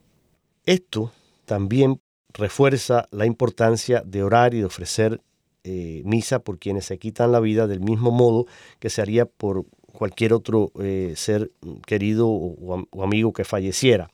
Esto 0.65 1.13
también 1.45 2.01
refuerza 2.33 3.07
la 3.11 3.25
importancia 3.25 4.03
de 4.05 4.21
orar 4.21 4.53
y 4.53 4.59
de 4.59 4.65
ofrecer 4.65 5.21
eh, 5.63 6.01
misa 6.05 6.39
por 6.39 6.59
quienes 6.59 6.85
se 6.85 6.99
quitan 6.99 7.31
la 7.31 7.39
vida 7.39 7.67
del 7.67 7.79
mismo 7.79 8.11
modo 8.11 8.45
que 8.79 8.89
se 8.89 9.01
haría 9.01 9.25
por 9.25 9.65
cualquier 9.91 10.33
otro 10.33 10.71
eh, 10.79 11.13
ser 11.15 11.51
querido 11.85 12.27
o, 12.27 12.85
o 12.89 13.03
amigo 13.03 13.33
que 13.33 13.43
falleciera. 13.43 14.09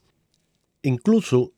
Incluso 0.81 1.51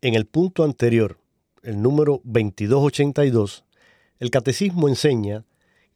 en 0.00 0.14
el 0.14 0.26
punto 0.26 0.64
anterior, 0.64 1.18
el 1.62 1.82
número 1.82 2.20
2282, 2.24 3.64
el 4.18 4.30
catecismo 4.30 4.88
enseña 4.88 5.44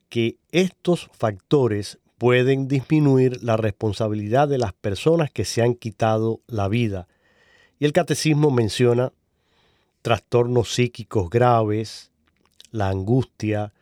que 0.09 0.37
estos 0.53 1.11
factores 1.13 1.99
pueden 2.19 2.69
disminuir 2.69 3.43
la 3.43 3.57
responsabilidad 3.57 4.49
de 4.49 4.59
las 4.59 4.73
personas 4.73 5.31
que 5.31 5.45
se 5.45 5.63
han 5.63 5.75
quitado 5.75 6.41
la 6.47 6.69
vida. 6.69 7.09
Y 7.79 7.85
el 7.85 7.93
catecismo 7.93 8.51
menciona 8.51 9.13
trastornos 10.03 10.73
psíquicos 10.75 11.31
graves, 11.31 12.13
la 12.75 12.89
angustia 12.89 13.73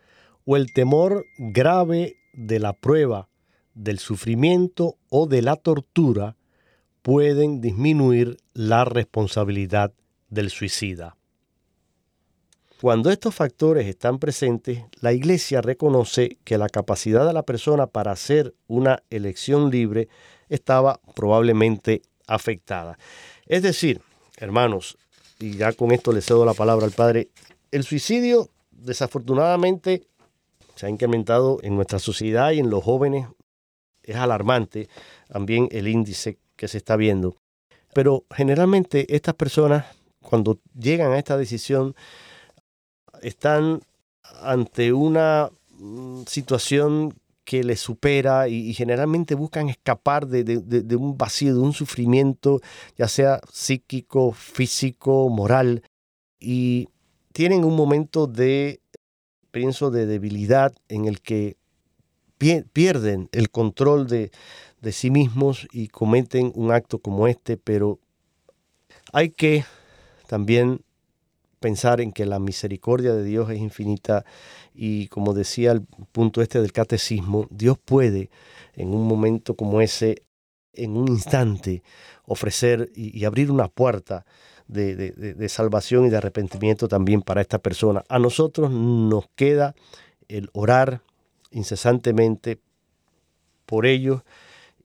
o 0.45 0.55
el 0.55 0.71
temor 0.71 1.25
grave 1.39 2.15
de 2.33 2.59
la 2.59 2.73
prueba, 2.73 3.27
del 3.73 3.97
sufrimiento 3.97 4.97
o 5.09 5.25
de 5.25 5.41
la 5.41 5.55
tortura 5.55 6.35
pueden 7.01 7.59
disminuir 7.59 8.37
la 8.53 8.85
responsabilidad 8.85 9.93
del 10.29 10.51
suicida. 10.51 11.17
Cuando 12.81 13.09
estos 13.09 13.33
factores 13.33 13.87
están 13.87 14.19
presentes, 14.19 14.83
la 15.01 15.11
Iglesia 15.11 15.61
reconoce 15.61 16.37
que 16.43 16.59
la 16.59 16.69
capacidad 16.69 17.25
de 17.25 17.33
la 17.33 17.43
persona 17.43 17.87
para 17.87 18.11
hacer 18.11 18.53
una 18.67 19.01
elección 19.09 19.71
libre 19.71 20.07
estaba 20.49 20.99
probablemente 21.15 22.03
afectada. 22.27 22.99
Es 23.47 23.63
decir, 23.63 24.01
hermanos, 24.37 24.97
y 25.39 25.57
ya 25.57 25.73
con 25.73 25.91
esto 25.91 26.11
le 26.11 26.21
cedo 26.21 26.45
la 26.45 26.53
palabra 26.53 26.85
al 26.85 26.91
Padre, 26.91 27.29
el 27.71 27.83
suicidio 27.83 28.49
desafortunadamente 28.83 30.03
se 30.75 30.85
ha 30.85 30.89
incrementado 30.89 31.59
en 31.61 31.75
nuestra 31.75 31.99
sociedad 31.99 32.51
y 32.51 32.59
en 32.59 32.69
los 32.69 32.83
jóvenes. 32.83 33.27
Es 34.03 34.15
alarmante 34.15 34.89
también 35.29 35.69
el 35.71 35.87
índice 35.87 36.37
que 36.55 36.67
se 36.67 36.77
está 36.77 36.95
viendo. 36.95 37.37
Pero 37.93 38.25
generalmente 38.35 39.15
estas 39.15 39.35
personas, 39.35 39.85
cuando 40.21 40.59
llegan 40.77 41.11
a 41.11 41.19
esta 41.19 41.37
decisión, 41.37 41.95
están 43.21 43.81
ante 44.41 44.91
una 44.91 45.49
mm, 45.77 46.23
situación 46.27 47.13
que 47.45 47.63
les 47.63 47.79
supera 47.79 48.47
y, 48.47 48.73
generalmente 48.73 49.35
buscan 49.35 49.69
escapar 49.69 50.27
de, 50.27 50.43
de, 50.43 50.95
un 50.95 51.17
vacío, 51.17 51.53
de 51.53 51.59
un 51.59 51.73
sufrimiento, 51.73 52.61
ya 52.97 53.09
sea 53.09 53.41
psíquico, 53.51 54.31
físico, 54.31 55.27
moral. 55.29 55.83
Y 56.39 56.87
tienen 57.33 57.65
un 57.65 57.75
momento 57.75 58.27
de, 58.27 58.79
pienso, 59.51 59.91
de 59.91 60.05
debilidad 60.05 60.73
en 60.87 61.05
el 61.05 61.19
que 61.21 61.57
pierden 62.71 63.29
el 63.31 63.49
control 63.49 64.07
de, 64.07 64.31
de 64.81 64.91
sí 64.91 65.09
mismos 65.09 65.67
y 65.71 65.87
cometen 65.87 66.51
un 66.55 66.71
acto 66.71 66.99
como 66.99 67.27
este, 67.27 67.57
pero 67.57 67.99
hay 69.11 69.29
que 69.29 69.65
también 70.27 70.81
pensar 71.59 72.01
en 72.01 72.11
que 72.11 72.25
la 72.25 72.39
misericordia 72.39 73.13
de 73.13 73.23
Dios 73.23 73.49
es 73.49 73.59
infinita 73.59 74.25
y 74.73 75.07
como 75.07 75.33
decía 75.33 75.71
el 75.71 75.81
punto 76.11 76.41
este 76.41 76.61
del 76.61 76.73
catecismo, 76.73 77.47
Dios 77.49 77.77
puede 77.77 78.29
en 78.73 78.93
un 78.93 79.07
momento 79.07 79.55
como 79.55 79.79
ese, 79.79 80.23
en 80.73 80.97
un 80.97 81.07
instante, 81.07 81.81
ofrecer 82.25 82.91
y 82.93 83.23
abrir 83.23 83.49
una 83.49 83.69
puerta 83.69 84.25
de, 84.67 85.49
salvación 85.49 86.05
y 86.05 86.09
de 86.09 86.17
arrepentimiento 86.17 86.87
también 86.87 87.21
para 87.21 87.41
esta 87.41 87.59
persona. 87.59 88.03
A 88.09 88.19
nosotros 88.19 88.71
nos 88.71 89.25
queda 89.35 89.75
el 90.27 90.49
orar 90.53 91.01
incesantemente 91.51 92.59
por 93.65 93.85
ellos 93.85 94.23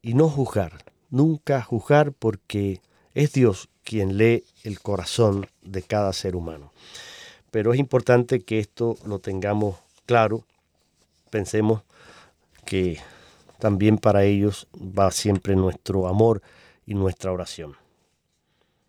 y 0.03 0.14
no 0.14 0.29
juzgar, 0.29 0.85
nunca 1.11 1.62
juzgar 1.62 2.12
porque 2.12 2.81
es 3.14 3.33
Dios 3.33 3.68
quien 3.85 4.16
lee 4.18 4.45
el 4.64 4.81
corazón 4.81 5.47
de 5.62 5.83
cada 5.83 6.12
ser 6.12 6.37
humano. 6.37 6.72
Pero 7.51 7.72
es 7.72 7.79
importante 7.79 8.41
que 8.41 8.59
esto 8.59 8.97
lo 9.07 9.18
tengamos 9.18 9.76
claro, 10.05 10.45
pensemos 11.31 11.83
que 12.64 12.99
también 13.59 13.99
para 13.99 14.24
ellos 14.24 14.68
va 14.76 15.11
siempre 15.11 15.57
nuestro 15.57 16.07
amor 16.07 16.43
y 16.87 16.95
nuestra 16.95 17.33
oración. 17.33 17.76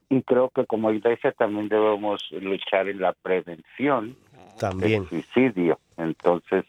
Y 0.10 0.22
creo 0.24 0.50
que 0.50 0.66
como 0.66 0.92
iglesia 0.92 1.32
también 1.32 1.70
debemos 1.70 2.28
luchar 2.32 2.88
en 2.88 3.00
la 3.00 3.14
prevención 3.14 4.16
también. 4.60 5.02
del 5.04 5.10
suicidio. 5.10 5.80
Entonces, 5.98 6.66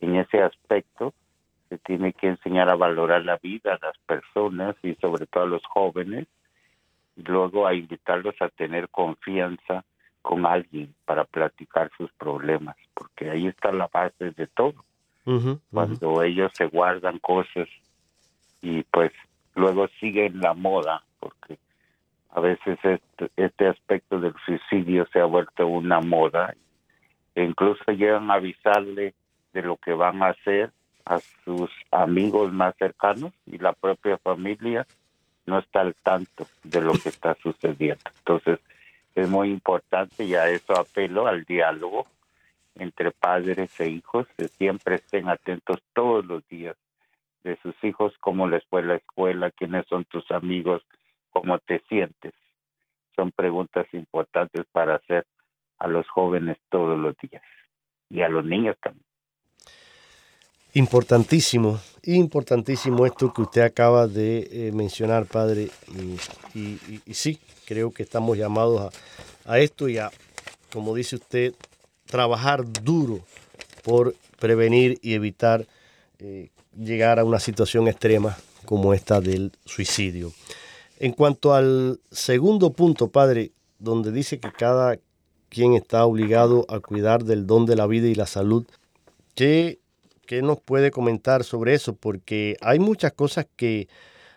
en 0.00 0.16
ese 0.16 0.42
aspecto, 0.42 1.14
se 1.68 1.78
tiene 1.78 2.12
que 2.12 2.28
enseñar 2.28 2.68
a 2.68 2.76
valorar 2.76 3.24
la 3.24 3.38
vida 3.38 3.74
a 3.74 3.86
las 3.86 3.98
personas 4.06 4.76
y 4.82 4.94
sobre 4.96 5.26
todo 5.26 5.44
a 5.44 5.48
los 5.48 5.64
jóvenes 5.64 6.26
y 7.16 7.22
luego 7.22 7.66
a 7.66 7.74
invitarlos 7.74 8.34
a 8.40 8.48
tener 8.48 8.88
confianza 8.90 9.84
con 10.22 10.44
alguien 10.44 10.94
para 11.04 11.24
platicar 11.24 11.90
sus 11.96 12.12
problemas, 12.12 12.76
porque 12.94 13.30
ahí 13.30 13.46
está 13.46 13.72
la 13.72 13.86
base 13.86 14.32
de 14.32 14.46
todo. 14.48 14.74
Cuando 15.72 16.22
ellos 16.22 16.52
se 16.54 16.66
guardan 16.66 17.18
cosas 17.18 17.68
y 18.62 18.84
pues 18.84 19.12
luego 19.56 19.88
siguen 20.00 20.40
la 20.40 20.54
moda, 20.54 21.02
porque 21.18 21.58
a 22.36 22.40
veces 22.40 22.78
este, 22.84 23.30
este 23.36 23.66
aspecto 23.66 24.20
del 24.20 24.34
suicidio 24.44 25.06
se 25.10 25.20
ha 25.20 25.24
vuelto 25.24 25.66
una 25.66 26.00
moda 26.00 26.54
e 27.34 27.42
incluso 27.42 27.82
llegan 27.92 28.30
a 28.30 28.34
avisarle 28.34 29.14
de 29.54 29.62
lo 29.62 29.78
que 29.78 29.94
van 29.94 30.22
a 30.22 30.28
hacer 30.28 30.70
a 31.06 31.18
sus 31.46 31.70
amigos 31.90 32.52
más 32.52 32.76
cercanos 32.76 33.32
y 33.46 33.56
la 33.56 33.72
propia 33.72 34.18
familia 34.18 34.86
no 35.46 35.58
está 35.58 35.80
al 35.80 35.94
tanto 35.94 36.46
de 36.62 36.82
lo 36.82 36.92
que 36.92 37.08
está 37.08 37.34
sucediendo. 37.42 38.02
Entonces, 38.18 38.60
es 39.14 39.30
muy 39.30 39.48
importante 39.48 40.24
y 40.24 40.34
a 40.34 40.50
eso 40.50 40.78
apelo 40.78 41.26
al 41.26 41.44
diálogo 41.44 42.06
entre 42.74 43.12
padres 43.12 43.80
e 43.80 43.88
hijos, 43.88 44.26
que 44.36 44.48
siempre 44.48 44.96
estén 44.96 45.30
atentos 45.30 45.82
todos 45.94 46.26
los 46.26 46.46
días 46.48 46.76
de 47.44 47.56
sus 47.62 47.74
hijos, 47.82 48.12
cómo 48.20 48.46
les 48.46 48.62
fue 48.66 48.82
la 48.82 48.96
escuela, 48.96 49.50
quiénes 49.52 49.86
son 49.86 50.04
tus 50.04 50.30
amigos, 50.30 50.82
cómo 51.40 51.58
te 51.58 51.82
sientes. 51.88 52.32
Son 53.14 53.30
preguntas 53.30 53.86
importantes 53.92 54.64
para 54.72 54.96
hacer 54.96 55.26
a 55.78 55.86
los 55.86 56.08
jóvenes 56.08 56.56
todos 56.70 56.98
los 56.98 57.14
días 57.18 57.42
y 58.08 58.22
a 58.22 58.28
los 58.28 58.44
niños 58.44 58.76
también. 58.82 59.04
Importantísimo, 60.72 61.78
importantísimo 62.04 63.06
esto 63.06 63.32
que 63.32 63.42
usted 63.42 63.62
acaba 63.62 64.06
de 64.06 64.48
eh, 64.50 64.72
mencionar, 64.72 65.26
padre. 65.26 65.68
Y, 66.54 67.12
sí, 67.12 67.38
creo 67.66 67.92
que 67.92 68.02
estamos 68.02 68.36
llamados 68.36 68.94
a, 69.44 69.58
esto 69.58 69.88
y 69.88 69.98
a, 69.98 70.10
como 70.72 70.94
dice 70.94 71.16
usted, 71.16 71.54
trabajar 72.06 72.64
duro 72.82 73.20
por 73.84 74.14
prevenir 74.38 74.98
y 75.02 75.14
evitar 75.14 75.66
eh, 76.18 76.50
llegar 76.76 77.18
a 77.18 77.24
una 77.24 77.40
situación 77.40 77.88
extrema 77.88 78.36
como 78.64 78.92
esta 78.92 79.20
del 79.20 79.52
suicidio. 79.64 80.32
En 80.98 81.12
cuanto 81.12 81.54
al 81.54 82.00
segundo 82.10 82.72
punto, 82.72 83.08
padre, 83.08 83.52
donde 83.78 84.12
dice 84.12 84.40
que 84.40 84.50
cada 84.50 84.98
quien 85.48 85.74
está 85.74 86.04
obligado 86.04 86.66
a 86.68 86.80
cuidar 86.80 87.24
del 87.24 87.46
don 87.46 87.66
de 87.66 87.76
la 87.76 87.86
vida 87.86 88.08
y 88.08 88.14
la 88.14 88.26
salud, 88.26 88.66
¿qué 89.34 89.78
¿Qué 90.26 90.42
nos 90.42 90.60
puede 90.60 90.90
comentar 90.90 91.44
sobre 91.44 91.74
eso? 91.74 91.94
Porque 91.94 92.56
hay 92.60 92.80
muchas 92.80 93.12
cosas 93.12 93.46
que 93.56 93.88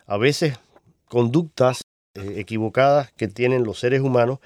a 0.05 0.17
veces, 0.17 0.57
conductas 1.05 1.81
eh, 2.13 2.35
equivocadas 2.37 3.11
que 3.13 3.27
tienen 3.27 3.63
los 3.63 3.79
seres 3.79 4.01
humanos 4.01 4.39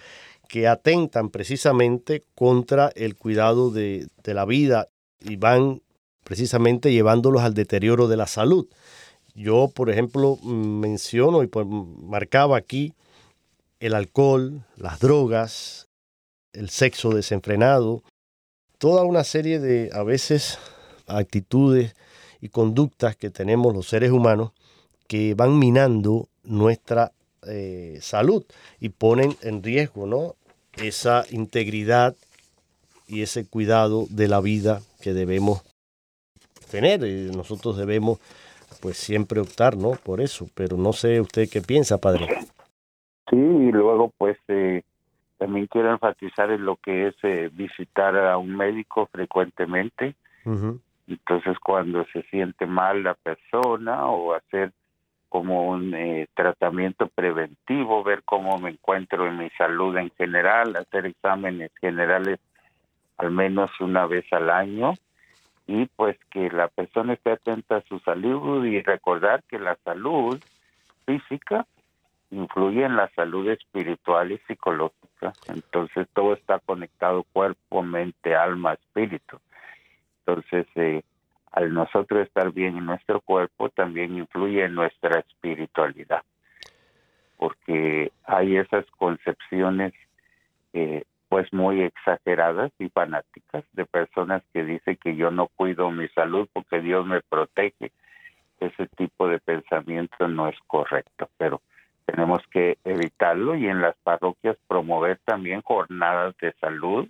que 0.47 0.67
atentan 0.67 1.29
precisamente 1.29 2.23
contra 2.35 2.91
el 2.95 3.15
cuidado 3.15 3.71
de, 3.71 4.07
la 4.23 4.45
vida 4.45 4.87
y 5.19 5.35
van 5.35 5.81
precisamente 6.23 6.91
llevándolos 6.91 7.41
al 7.41 7.53
deterioro 7.53 8.07
de 8.07 8.17
la 8.17 8.27
salud. 8.27 8.67
Yo, 9.35 9.71
por 9.73 9.89
ejemplo, 9.89 10.37
menciono 10.43 11.43
y 11.43 11.47
pues, 11.47 11.65
marcaba 11.67 12.57
aquí 12.57 12.93
el 13.79 13.95
alcohol, 13.95 14.63
las 14.77 14.99
drogas, 14.99 15.87
el 16.53 16.69
sexo 16.69 17.09
desenfrenado, 17.09 18.03
toda 18.77 19.03
una 19.03 19.23
serie 19.23 19.59
de 19.59 19.89
a 19.93 20.03
veces 20.03 20.59
actitudes 21.07 21.95
y 22.41 22.49
conductas 22.49 23.15
que 23.15 23.29
tenemos 23.29 23.73
los 23.73 23.87
seres 23.87 24.11
humanos 24.11 24.51
que 25.07 25.33
van 25.33 25.57
minando 25.57 26.27
nuestra 26.43 27.11
eh, 27.47 27.99
salud 28.01 28.45
y 28.79 28.89
ponen 28.89 29.35
en 29.41 29.63
riesgo 29.63 30.05
¿no? 30.05 30.35
esa 30.77 31.25
integridad 31.29 32.15
y 33.07 33.21
ese 33.21 33.45
cuidado 33.45 34.07
de 34.09 34.27
la 34.27 34.39
vida 34.39 34.81
que 35.01 35.13
debemos 35.13 35.61
tener. 36.71 37.01
nosotros 37.35 37.77
debemos 37.77 38.19
pues 38.83 38.97
siempre 38.97 39.39
optar 39.39 39.77
¿no? 39.77 39.91
por 39.91 40.19
eso, 40.19 40.45
pero 40.53 40.75
no 40.75 40.91
sé 40.91 41.21
usted 41.21 41.47
qué 41.49 41.61
piensa, 41.61 41.99
padre. 41.99 42.27
Sí, 43.29 43.37
y 43.37 43.71
luego 43.71 44.11
pues 44.17 44.37
eh, 44.49 44.81
también 45.37 45.67
quiero 45.67 45.91
enfatizar 45.91 46.51
en 46.51 46.65
lo 46.65 46.75
que 46.75 47.07
es 47.07 47.15
eh, 47.23 47.49
visitar 47.53 48.13
a 48.17 48.37
un 48.37 48.57
médico 48.57 49.07
frecuentemente. 49.09 50.15
Entonces, 51.07 51.57
cuando 51.59 52.05
se 52.11 52.23
siente 52.23 52.65
mal 52.65 53.03
la 53.03 53.13
persona 53.13 54.05
o 54.07 54.33
hacer 54.33 54.73
como 55.29 55.69
un 55.69 55.93
eh, 55.93 56.27
tratamiento 56.33 57.07
preventivo, 57.07 58.03
ver 58.03 58.23
cómo 58.25 58.57
me 58.57 58.71
encuentro 58.71 59.25
en 59.25 59.37
mi 59.37 59.49
salud 59.51 59.95
en 59.95 60.11
general, 60.17 60.75
hacer 60.75 61.05
exámenes 61.05 61.71
generales 61.79 62.41
al 63.17 63.31
menos 63.31 63.71
una 63.79 64.05
vez 64.07 64.25
al 64.33 64.49
año 64.49 64.93
y 65.67 65.85
pues 65.85 66.17
que 66.29 66.49
la 66.49 66.67
persona 66.67 67.13
esté 67.13 67.31
atenta 67.31 67.77
a 67.77 67.83
su 67.83 67.99
salud 67.99 68.65
y 68.65 68.81
recordar 68.81 69.43
que 69.43 69.59
la 69.59 69.77
salud 69.83 70.41
física 71.05 71.65
influye 72.31 72.83
en 72.83 72.95
la 72.95 73.09
salud 73.09 73.47
espiritual 73.49 74.31
y 74.31 74.37
psicológica. 74.39 75.33
Entonces 75.47 76.07
todo 76.13 76.33
está 76.33 76.59
conectado 76.59 77.23
cuerpo, 77.31 77.83
mente, 77.83 78.35
alma, 78.35 78.73
espíritu. 78.73 79.39
Entonces, 80.25 80.67
eh, 80.75 81.03
al 81.51 81.73
nosotros 81.73 82.25
estar 82.25 82.51
bien 82.51 82.77
en 82.77 82.85
nuestro 82.85 83.21
cuerpo, 83.21 83.69
también 83.69 84.17
influye 84.17 84.63
en 84.63 84.73
nuestra 84.73 85.19
espiritualidad, 85.19 86.23
porque 87.37 88.11
hay 88.23 88.57
esas 88.57 88.85
concepciones 88.97 89.93
eh, 90.73 91.03
pues 91.33 91.51
muy 91.51 91.81
exageradas 91.81 92.71
y 92.77 92.89
fanáticas 92.89 93.63
de 93.73 93.87
personas 93.87 94.43
que 94.53 94.63
dicen 94.63 94.99
que 95.03 95.15
yo 95.15 95.31
no 95.31 95.47
cuido 95.47 95.89
mi 95.89 96.07
salud 96.09 96.47
porque 96.53 96.79
Dios 96.79 97.07
me 97.07 97.21
protege. 97.21 97.91
Ese 98.59 98.85
tipo 98.95 99.27
de 99.27 99.39
pensamiento 99.39 100.27
no 100.27 100.47
es 100.47 100.55
correcto, 100.67 101.27
pero 101.37 101.59
tenemos 102.05 102.43
que 102.51 102.77
evitarlo 102.83 103.55
y 103.55 103.65
en 103.65 103.81
las 103.81 103.95
parroquias 104.03 104.57
promover 104.67 105.19
también 105.25 105.63
jornadas 105.63 106.35
de 106.39 106.53
salud 106.61 107.07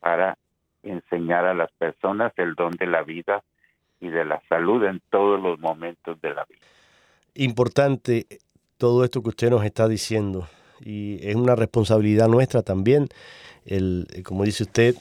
para 0.00 0.36
enseñar 0.82 1.46
a 1.46 1.54
las 1.54 1.72
personas 1.72 2.34
el 2.36 2.54
don 2.54 2.72
de 2.72 2.86
la 2.86 3.02
vida 3.02 3.42
y 3.98 4.08
de 4.08 4.26
la 4.26 4.42
salud 4.50 4.84
en 4.84 5.00
todos 5.08 5.40
los 5.40 5.58
momentos 5.58 6.20
de 6.20 6.34
la 6.34 6.44
vida. 6.44 6.66
Importante 7.36 8.26
todo 8.76 9.04
esto 9.04 9.22
que 9.22 9.30
usted 9.30 9.48
nos 9.48 9.64
está 9.64 9.88
diciendo 9.88 10.46
y 10.84 11.18
es 11.26 11.34
una 11.34 11.54
responsabilidad 11.54 12.28
nuestra 12.28 12.62
también, 12.62 13.08
el, 13.64 14.06
como 14.24 14.44
dice 14.44 14.64
usted, 14.64 14.96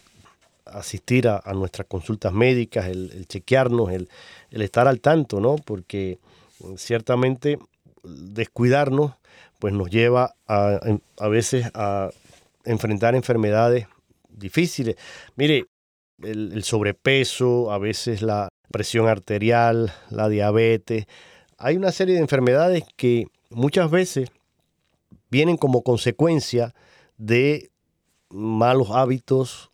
asistir 0.66 1.28
a, 1.28 1.42
nuestras 1.54 1.88
consultas 1.88 2.34
médicas, 2.34 2.88
el, 2.88 3.26
chequearnos, 3.28 3.92
el, 3.92 4.08
estar 4.52 4.88
al 4.88 5.02
tanto, 5.02 5.40
¿no? 5.40 5.56
Porque 5.58 6.20
ciertamente 6.78 7.58
descuidarnos 8.04 9.14
pues 9.60 9.74
nos 9.74 9.90
lleva 9.90 10.36
a, 10.48 10.80
a 11.20 11.28
veces 11.28 11.68
a 11.76 12.10
enfrentar 12.66 13.16
enfermedades 13.16 13.88
difíciles. 14.30 14.96
Mire, 15.36 15.68
el, 16.24 16.64
sobrepeso, 16.64 17.72
a 17.72 17.78
veces 17.78 18.22
la 18.22 18.50
presión 18.72 19.08
arterial, 19.08 19.94
la 20.10 20.30
diabetes. 20.30 21.06
Hay 21.58 21.78
una 21.78 21.92
serie 21.92 22.16
de 22.16 22.22
enfermedades 22.22 22.84
que 22.96 23.28
muchas 23.50 23.92
veces 23.92 24.30
vienen 25.32 25.58
como 25.58 25.82
consecuencia 25.82 26.76
de 27.18 27.72
malos 28.30 28.92
hábitos 28.92 29.72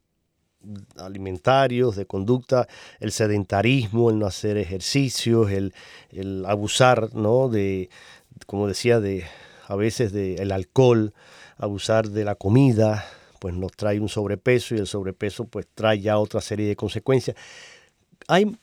alimentarios, 0.97 1.95
de 1.95 2.05
conducta, 2.05 2.67
el 2.99 3.11
sedentarismo, 3.11 4.09
el 4.09 4.19
no 4.19 4.25
hacer 4.25 4.57
ejercicios, 4.57 5.51
el, 5.51 5.73
abusar, 6.45 7.13
¿no? 7.13 7.49
De, 7.49 7.89
como 8.45 8.67
decía, 8.67 8.99
de 8.99 9.25
a 9.67 9.75
veces 9.75 10.11
del 10.11 10.51
alcohol, 10.51 11.13
abusar 11.57 12.09
de 12.09 12.23
la 12.23 12.35
comida, 12.35 13.05
pues 13.39 13.53
nos 13.53 13.71
trae 13.73 13.99
un 13.99 14.09
sobrepeso 14.09 14.75
y 14.75 14.79
el 14.79 14.87
sobrepeso 14.87 15.45
pues 15.45 15.67
trae 15.73 15.99
ya 15.99 16.17
otra 16.17 16.41
serie 16.41 16.67
de 16.67 16.75
consecuencias. 16.75 17.35
Hay 18.27 18.57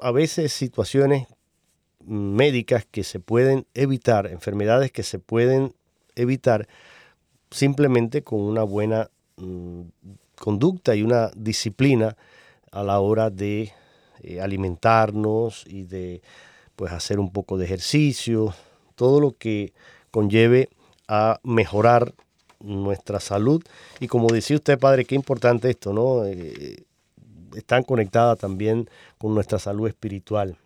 a 0.00 0.10
veces 0.10 0.52
situaciones 0.52 1.26
médicas 2.06 2.86
que 2.90 3.04
se 3.04 3.20
pueden 3.20 3.66
evitar, 3.74 4.26
enfermedades 4.26 4.92
que 4.92 5.02
se 5.02 5.18
pueden 5.18 5.74
evitar 6.14 6.68
simplemente 7.50 8.22
con 8.22 8.40
una 8.40 8.62
buena 8.62 9.10
mm, 9.36 9.82
conducta 10.38 10.94
y 10.94 11.02
una 11.02 11.30
disciplina 11.34 12.16
a 12.70 12.82
la 12.82 13.00
hora 13.00 13.30
de 13.30 13.72
eh, 14.22 14.40
alimentarnos 14.40 15.64
y 15.66 15.84
de 15.84 16.22
pues 16.76 16.92
hacer 16.92 17.18
un 17.18 17.32
poco 17.32 17.56
de 17.56 17.64
ejercicio, 17.64 18.54
todo 18.94 19.20
lo 19.20 19.32
que 19.32 19.72
conlleve 20.10 20.68
a 21.08 21.40
mejorar 21.42 22.14
nuestra 22.60 23.20
salud. 23.20 23.62
Y 24.00 24.08
como 24.08 24.28
decía 24.28 24.56
usted, 24.56 24.78
padre, 24.78 25.04
qué 25.04 25.14
importante 25.14 25.70
esto, 25.70 25.92
¿no? 25.92 26.24
Eh, 26.24 26.84
están 27.54 27.82
conectadas 27.82 28.38
también 28.38 28.88
con 29.18 29.34
nuestra 29.34 29.58
salud 29.58 29.88
espiritual. 29.88 30.58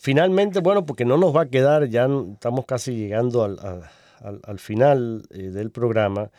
Finalmente, 0.00 0.60
bueno, 0.60 0.86
porque 0.86 1.04
no 1.04 1.18
nos 1.18 1.36
va 1.36 1.42
a 1.42 1.50
quedar, 1.50 1.88
ya 1.88 2.08
estamos 2.32 2.64
casi 2.64 2.96
llegando 2.96 3.44
al, 3.44 4.58
final 4.58 5.22
eh, 5.30 5.50
del 5.50 5.70
programa, 5.70 6.30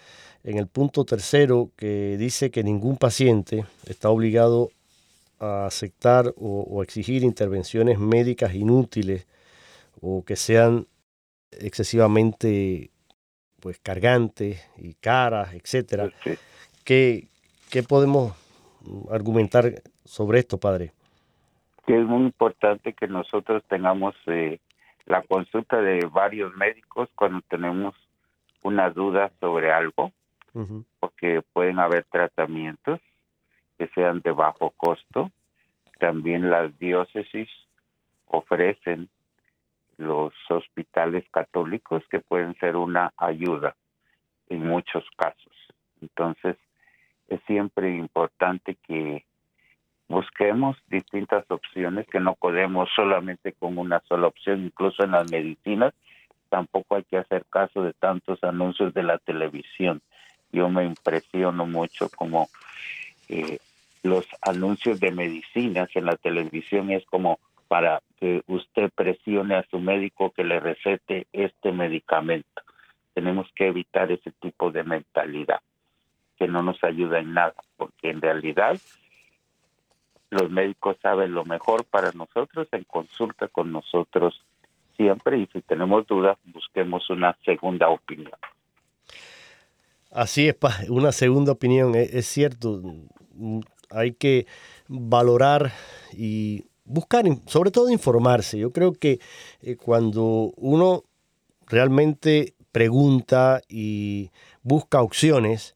en 0.43 0.57
el 0.57 0.66
punto 0.66 1.05
tercero 1.05 1.70
que 1.76 2.18
dice 2.18 2.49
que 2.49 2.64
ningún 2.64 2.97
paciente 2.97 3.66
está 3.86 4.09
obligado 4.09 4.72
a 5.39 5.68
aceptar 5.68 6.34
o, 6.38 6.82
exigir 6.82 7.24
intervenciones 7.24 7.99
médicas 7.99 8.55
inútiles 8.55 9.28
o 10.01 10.24
que 10.24 10.36
sean 10.36 10.88
excesivamente 11.51 12.89
pues 13.59 13.78
cargantes 13.78 14.59
y 14.78 14.95
caras, 14.95 15.53
etcétera. 15.53 16.12
¿Qué, 16.84 17.28
¿Qué 17.70 17.84
podemos 17.84 18.34
argumentar 19.12 19.84
sobre 20.03 20.39
esto, 20.39 20.57
padre? 20.57 20.93
Que 21.92 22.00
es 22.00 22.08
muy 22.08 22.22
importante 22.22 22.94
que 22.94 23.10
nosotros 23.10 23.66
tengamos 23.68 24.16
eh, 24.28 24.62
la 25.08 25.24
consulta 25.24 25.82
de 25.82 26.06
varios 26.06 26.56
médicos 26.56 27.10
cuando 27.16 27.42
tenemos 27.50 27.94
una 28.64 28.89
duda 28.89 29.30
sobre 29.42 29.74
algo, 29.74 30.14
porque 31.02 31.42
pueden 31.52 31.80
haber 31.80 32.06
tratamientos 32.06 33.02
que 33.78 33.88
sean 33.88 34.22
de 34.22 34.32
bajo 34.32 34.70
costo. 34.78 35.32
También 36.00 36.50
las 36.50 36.80
diócesis 36.80 37.50
ofrecen 38.26 39.10
los 39.98 40.34
hospitales 40.50 41.26
católicos 41.30 42.04
que 42.10 42.22
pueden 42.22 42.56
ser 42.60 42.78
una 42.78 43.12
ayuda 43.18 43.76
en 44.48 44.66
muchos 44.66 45.04
casos. 45.18 45.58
Entonces, 46.00 46.56
es 47.28 47.42
siempre 47.48 47.94
importante 47.98 48.78
que 48.88 49.26
busquemos 50.12 50.78
distintas 50.88 51.49
opciones, 51.49 52.05
que 52.07 52.20
no 52.20 52.36
podemos 52.36 52.89
solamente 52.95 53.53
con 53.53 53.78
una 53.78 54.01
sola 54.07 54.28
opción, 54.28 54.66
incluso 54.66 55.03
en 55.03 55.12
las 55.12 55.32
medicinas, 55.32 55.93
tampoco 56.49 56.95
hay 56.95 57.03
que 57.03 57.18
hacer 57.18 57.45
caso 57.49 57.82
de 57.82 57.93
tantos 57.93 58.43
anuncios 58.43 58.93
de 58.93 59.03
la 59.03 59.18
televisión. 59.18 60.01
Yo 60.51 60.70
me 60.70 60.84
impresiono 60.84 61.66
mucho 61.66 62.09
como 62.09 62.49
eh, 63.30 63.57
los 64.03 64.28
anuncios 64.41 64.99
de 64.99 65.12
medicinas 65.12 65.89
en 65.95 66.05
la 66.05 66.18
televisión 66.18 66.91
es 66.91 67.05
como 67.05 67.39
para 67.68 68.01
que 68.20 68.43
usted 68.47 68.91
presione 68.93 69.55
a 69.55 69.66
su 69.72 69.80
médico 69.80 70.32
que 70.32 70.43
le 70.43 70.59
recete 70.59 71.26
este 71.32 71.72
medicamento. 71.72 72.62
Tenemos 73.14 73.47
que 73.55 73.68
evitar 73.68 74.12
ese 74.12 74.32
tipo 74.41 74.72
de 74.72 74.84
mentalidad 74.84 75.62
que 76.38 76.47
no 76.47 76.64
nos 76.64 76.84
ayuda 76.84 77.20
en 77.20 77.34
nada, 77.34 77.55
porque 77.78 78.09
en 78.09 78.20
realidad 78.20 78.78
los 80.32 80.50
médicos 80.50 80.98
saben 81.02 81.34
lo 81.34 81.46
mejor 81.46 81.86
para 81.86 82.12
nosotros 82.14 82.68
en 82.72 82.84
consulta 82.86 83.48
con 83.48 83.72
nosotros 83.72 84.42
siempre 84.98 85.38
y 85.38 85.48
si 85.48 85.62
tenemos 85.62 86.08
dudas 86.08 86.38
busquemos 86.46 87.10
una 87.10 87.38
segunda 87.46 87.90
opinión. 87.90 88.34
Así 90.12 90.48
es, 90.50 90.58
una 90.90 91.12
segunda 91.12 91.54
opinión, 91.54 91.96
es, 91.96 92.14
es 92.14 92.26
cierto, 92.26 92.82
hay 93.90 94.14
que 94.14 94.46
valorar 94.88 95.72
y 96.12 96.66
buscar, 96.84 97.26
sobre 97.48 97.72
todo 97.72 97.90
informarse. 97.90 98.60
Yo 98.60 98.72
creo 98.72 98.94
que 98.94 99.20
eh, 99.62 99.78
cuando 99.78 100.54
uno 100.58 101.04
realmente 101.68 102.56
pregunta 102.72 103.62
y 103.70 104.32
busca 104.64 105.02
opciones, 105.02 105.76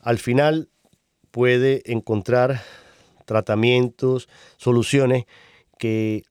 al 0.00 0.18
final 0.18 0.68
puede 1.30 1.82
encontrar 1.90 2.60
tratamientos, 3.30 4.28
soluciones 4.56 5.24
que 5.78 6.24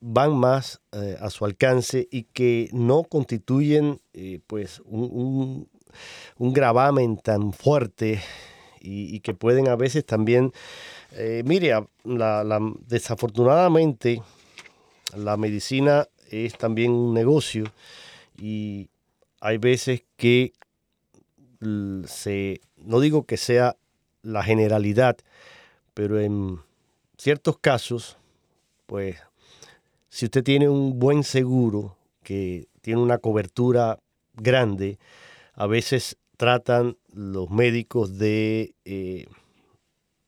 van 0.00 0.34
más 0.34 0.80
eh, 0.92 1.18
a 1.20 1.28
su 1.28 1.44
alcance 1.44 2.08
y 2.10 2.22
que 2.22 2.70
no 2.72 3.04
constituyen 3.04 4.00
eh, 4.14 4.40
pues 4.46 4.80
un, 4.86 5.68
gravamen 6.38 7.18
tan 7.18 7.52
fuerte 7.52 8.22
y, 8.80 9.20
que 9.20 9.34
pueden 9.34 9.68
a 9.68 9.76
veces 9.76 10.06
también, 10.06 10.50
eh, 11.12 11.42
mire, 11.44 11.74
desafortunadamente 12.86 14.22
la 15.14 15.36
medicina 15.36 16.08
es 16.30 16.56
también 16.56 16.92
un 16.92 17.12
negocio 17.12 17.64
y 18.38 18.88
hay 19.40 19.58
veces 19.58 20.04
que 20.16 20.54
se 22.06 22.62
no 22.78 23.00
digo 23.00 23.26
que 23.26 23.36
sea 23.36 23.76
la 24.24 24.42
generalidad, 24.42 25.18
pero 25.94 26.20
en 26.20 26.60
ciertos 27.16 27.58
casos, 27.58 28.18
pues 28.86 29.16
si 30.08 30.26
usted 30.26 30.42
tiene 30.44 30.68
un 30.68 30.98
buen 30.98 31.24
seguro 31.24 31.96
que 32.22 32.66
tiene 32.82 33.00
una 33.00 33.18
cobertura 33.18 33.98
grande, 34.34 34.98
a 35.54 35.66
veces 35.66 36.16
tratan 36.36 36.96
los 37.12 37.50
médicos 37.50 38.18
de 38.18 38.74
eh, 38.84 39.26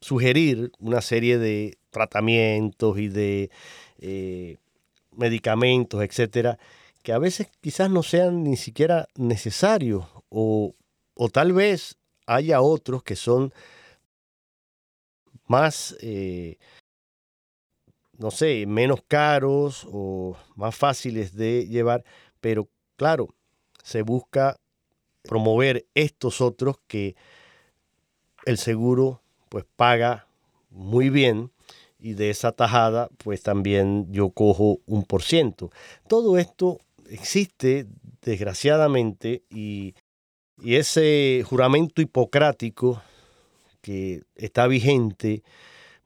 sugerir 0.01 0.71
una 0.79 1.01
serie 1.01 1.39
de 1.39 1.79
tratamientos 1.91 2.99
y 2.99 3.09
de 3.09 3.51
eh, 3.99 4.57
medicamentos, 5.17 6.03
etcétera, 6.03 6.59
que 7.03 7.13
a 7.13 7.19
veces 7.19 7.49
quizás 7.61 7.91
no 7.91 8.03
sean 8.03 8.45
ni 8.45 8.57
siquiera 8.57 9.09
necesarios 9.17 10.05
o, 10.29 10.75
o 11.15 11.29
tal 11.29 11.53
vez 11.53 11.97
haya 12.27 12.61
otros 12.61 13.03
que 13.03 13.17
son 13.17 13.53
más, 15.47 15.97
eh, 16.01 16.59
no 18.19 18.31
sé, 18.31 18.65
menos 18.67 19.01
caros 19.07 19.87
o 19.91 20.37
más 20.55 20.75
fáciles 20.75 21.35
de 21.35 21.67
llevar, 21.67 22.05
pero 22.41 22.69
claro, 22.97 23.29
se 23.83 24.03
busca 24.03 24.57
promover 25.23 25.87
estos 25.95 26.41
otros 26.41 26.77
que 26.87 27.17
el 28.45 28.59
seguro 28.59 29.23
pues 29.49 29.65
paga 29.77 30.27
muy 30.71 31.11
bien 31.11 31.51
y 31.99 32.15
de 32.15 32.31
esa 32.31 32.53
tajada 32.53 33.09
pues 33.19 33.43
también 33.43 34.13
yo 34.13 34.31
cojo 34.31 34.79
un 34.87 35.05
por 35.05 35.23
ciento. 35.23 35.71
Todo 36.09 36.39
esto 36.39 36.79
existe 37.09 37.87
desgraciadamente 38.23 39.43
y 39.51 39.95
y 40.63 40.77
ese 40.77 41.45
juramento 41.47 42.01
hipocrático 42.01 43.03
que 43.87 44.25
está 44.35 44.67
vigente 44.67 45.45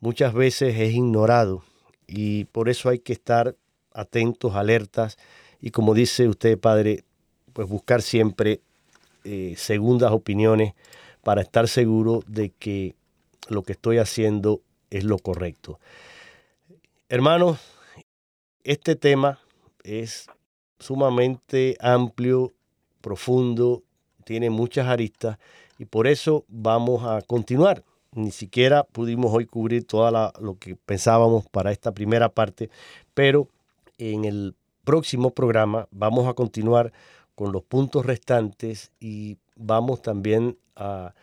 muchas 0.00 0.34
veces 0.34 0.78
es 0.78 0.92
ignorado 0.92 1.64
y 2.06 2.44
por 2.44 2.68
eso 2.68 2.90
hay 2.90 2.98
que 2.98 3.14
estar 3.14 3.56
atentos, 3.94 4.54
alertas 4.54 5.16
y 5.62 5.70
como 5.70 5.94
dice 5.94 6.28
usted, 6.28 6.58
padre, 6.58 7.04
pues 7.54 7.66
buscar 7.66 8.02
siempre 8.02 8.60
eh, 9.24 9.54
segundas 9.56 10.12
opiniones 10.12 10.74
para 11.22 11.40
estar 11.40 11.68
seguro 11.68 12.22
de 12.26 12.50
que 12.50 12.96
lo 13.48 13.62
que 13.62 13.72
estoy 13.72 13.96
haciendo 13.96 14.60
es 14.90 15.04
lo 15.04 15.18
correcto. 15.18 15.80
Hermanos, 17.08 17.60
este 18.62 18.94
tema 18.94 19.38
es 19.84 20.26
sumamente 20.78 21.78
amplio, 21.80 22.52
profundo 23.00 23.82
tiene 24.26 24.50
muchas 24.50 24.86
aristas 24.86 25.38
y 25.80 25.86
por 25.86 26.06
eso 26.06 26.44
vamos 26.46 27.04
a 27.06 27.22
continuar. 27.22 27.82
Ni 28.12 28.32
siquiera 28.32 28.84
pudimos 28.84 29.32
hoy 29.32 29.46
cubrir 29.46 29.86
todo 29.86 30.30
lo 30.38 30.58
que 30.58 30.76
pensábamos 30.76 31.48
para 31.48 31.72
esta 31.72 31.92
primera 31.92 32.28
parte, 32.28 32.68
pero 33.14 33.48
en 33.96 34.26
el 34.26 34.54
próximo 34.84 35.30
programa 35.30 35.88
vamos 35.90 36.28
a 36.28 36.34
continuar 36.34 36.92
con 37.34 37.50
los 37.50 37.62
puntos 37.62 38.04
restantes 38.04 38.92
y 39.00 39.38
vamos 39.56 40.02
también 40.02 40.58
a 40.76 41.14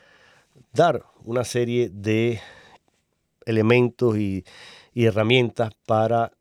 dar 0.74 1.04
una 1.24 1.44
serie 1.44 1.92
de 1.94 2.40
elementos 3.46 4.18
y, 4.18 4.44
y 4.92 5.06
herramientas 5.06 5.74
para 5.86 6.32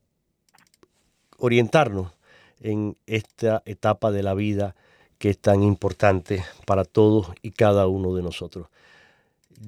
orientarnos 1.37 2.13
en 2.61 2.97
esta 3.05 3.63
etapa 3.67 4.11
de 4.11 4.23
la 4.23 4.33
vida 4.33 4.75
que 5.27 5.31
es 5.31 5.41
tan 5.41 5.65
importante 5.65 6.45
para 6.69 6.85
todos 6.85 7.33
y 7.43 7.51
cada 7.51 7.89
uno 7.89 8.15
de 8.15 8.23
nosotros. 8.23 8.69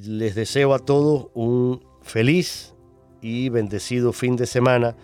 Les 0.07 0.37
deseo 0.37 0.73
a 0.73 0.79
todos 0.79 1.31
un 1.35 1.81
feliz 2.01 2.77
y 3.23 3.49
bendecido 3.49 4.13
fin 4.13 4.37
de 4.37 4.47
semana 4.47 4.95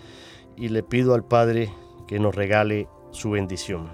y 0.57 0.69
le 0.69 0.85
pido 0.85 1.13
al 1.15 1.25
Padre 1.25 1.71
que 2.07 2.21
nos 2.21 2.37
regale 2.37 2.87
su 3.11 3.31
bendición. 3.31 3.89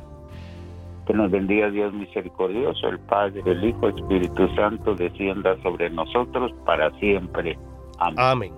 Que 1.07 1.15
nos 1.15 1.31
bendiga 1.31 1.71
Dios 1.71 1.95
misericordioso, 1.95 2.89
el 2.89 2.99
Padre, 2.99 3.41
el 3.47 3.65
Hijo, 3.65 3.89
el 3.89 3.99
Espíritu 3.99 4.47
Santo, 4.55 4.95
descienda 4.95 5.57
sobre 5.63 5.89
nosotros 5.89 6.53
para 6.67 6.91
siempre. 6.99 7.59
Amén. 7.99 8.19
Amén. 8.19 8.53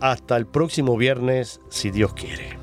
Hasta 0.00 0.36
el 0.36 0.46
próximo 0.46 0.96
viernes, 0.96 1.60
si 1.68 1.90
Dios 1.90 2.14
quiere. 2.14 2.61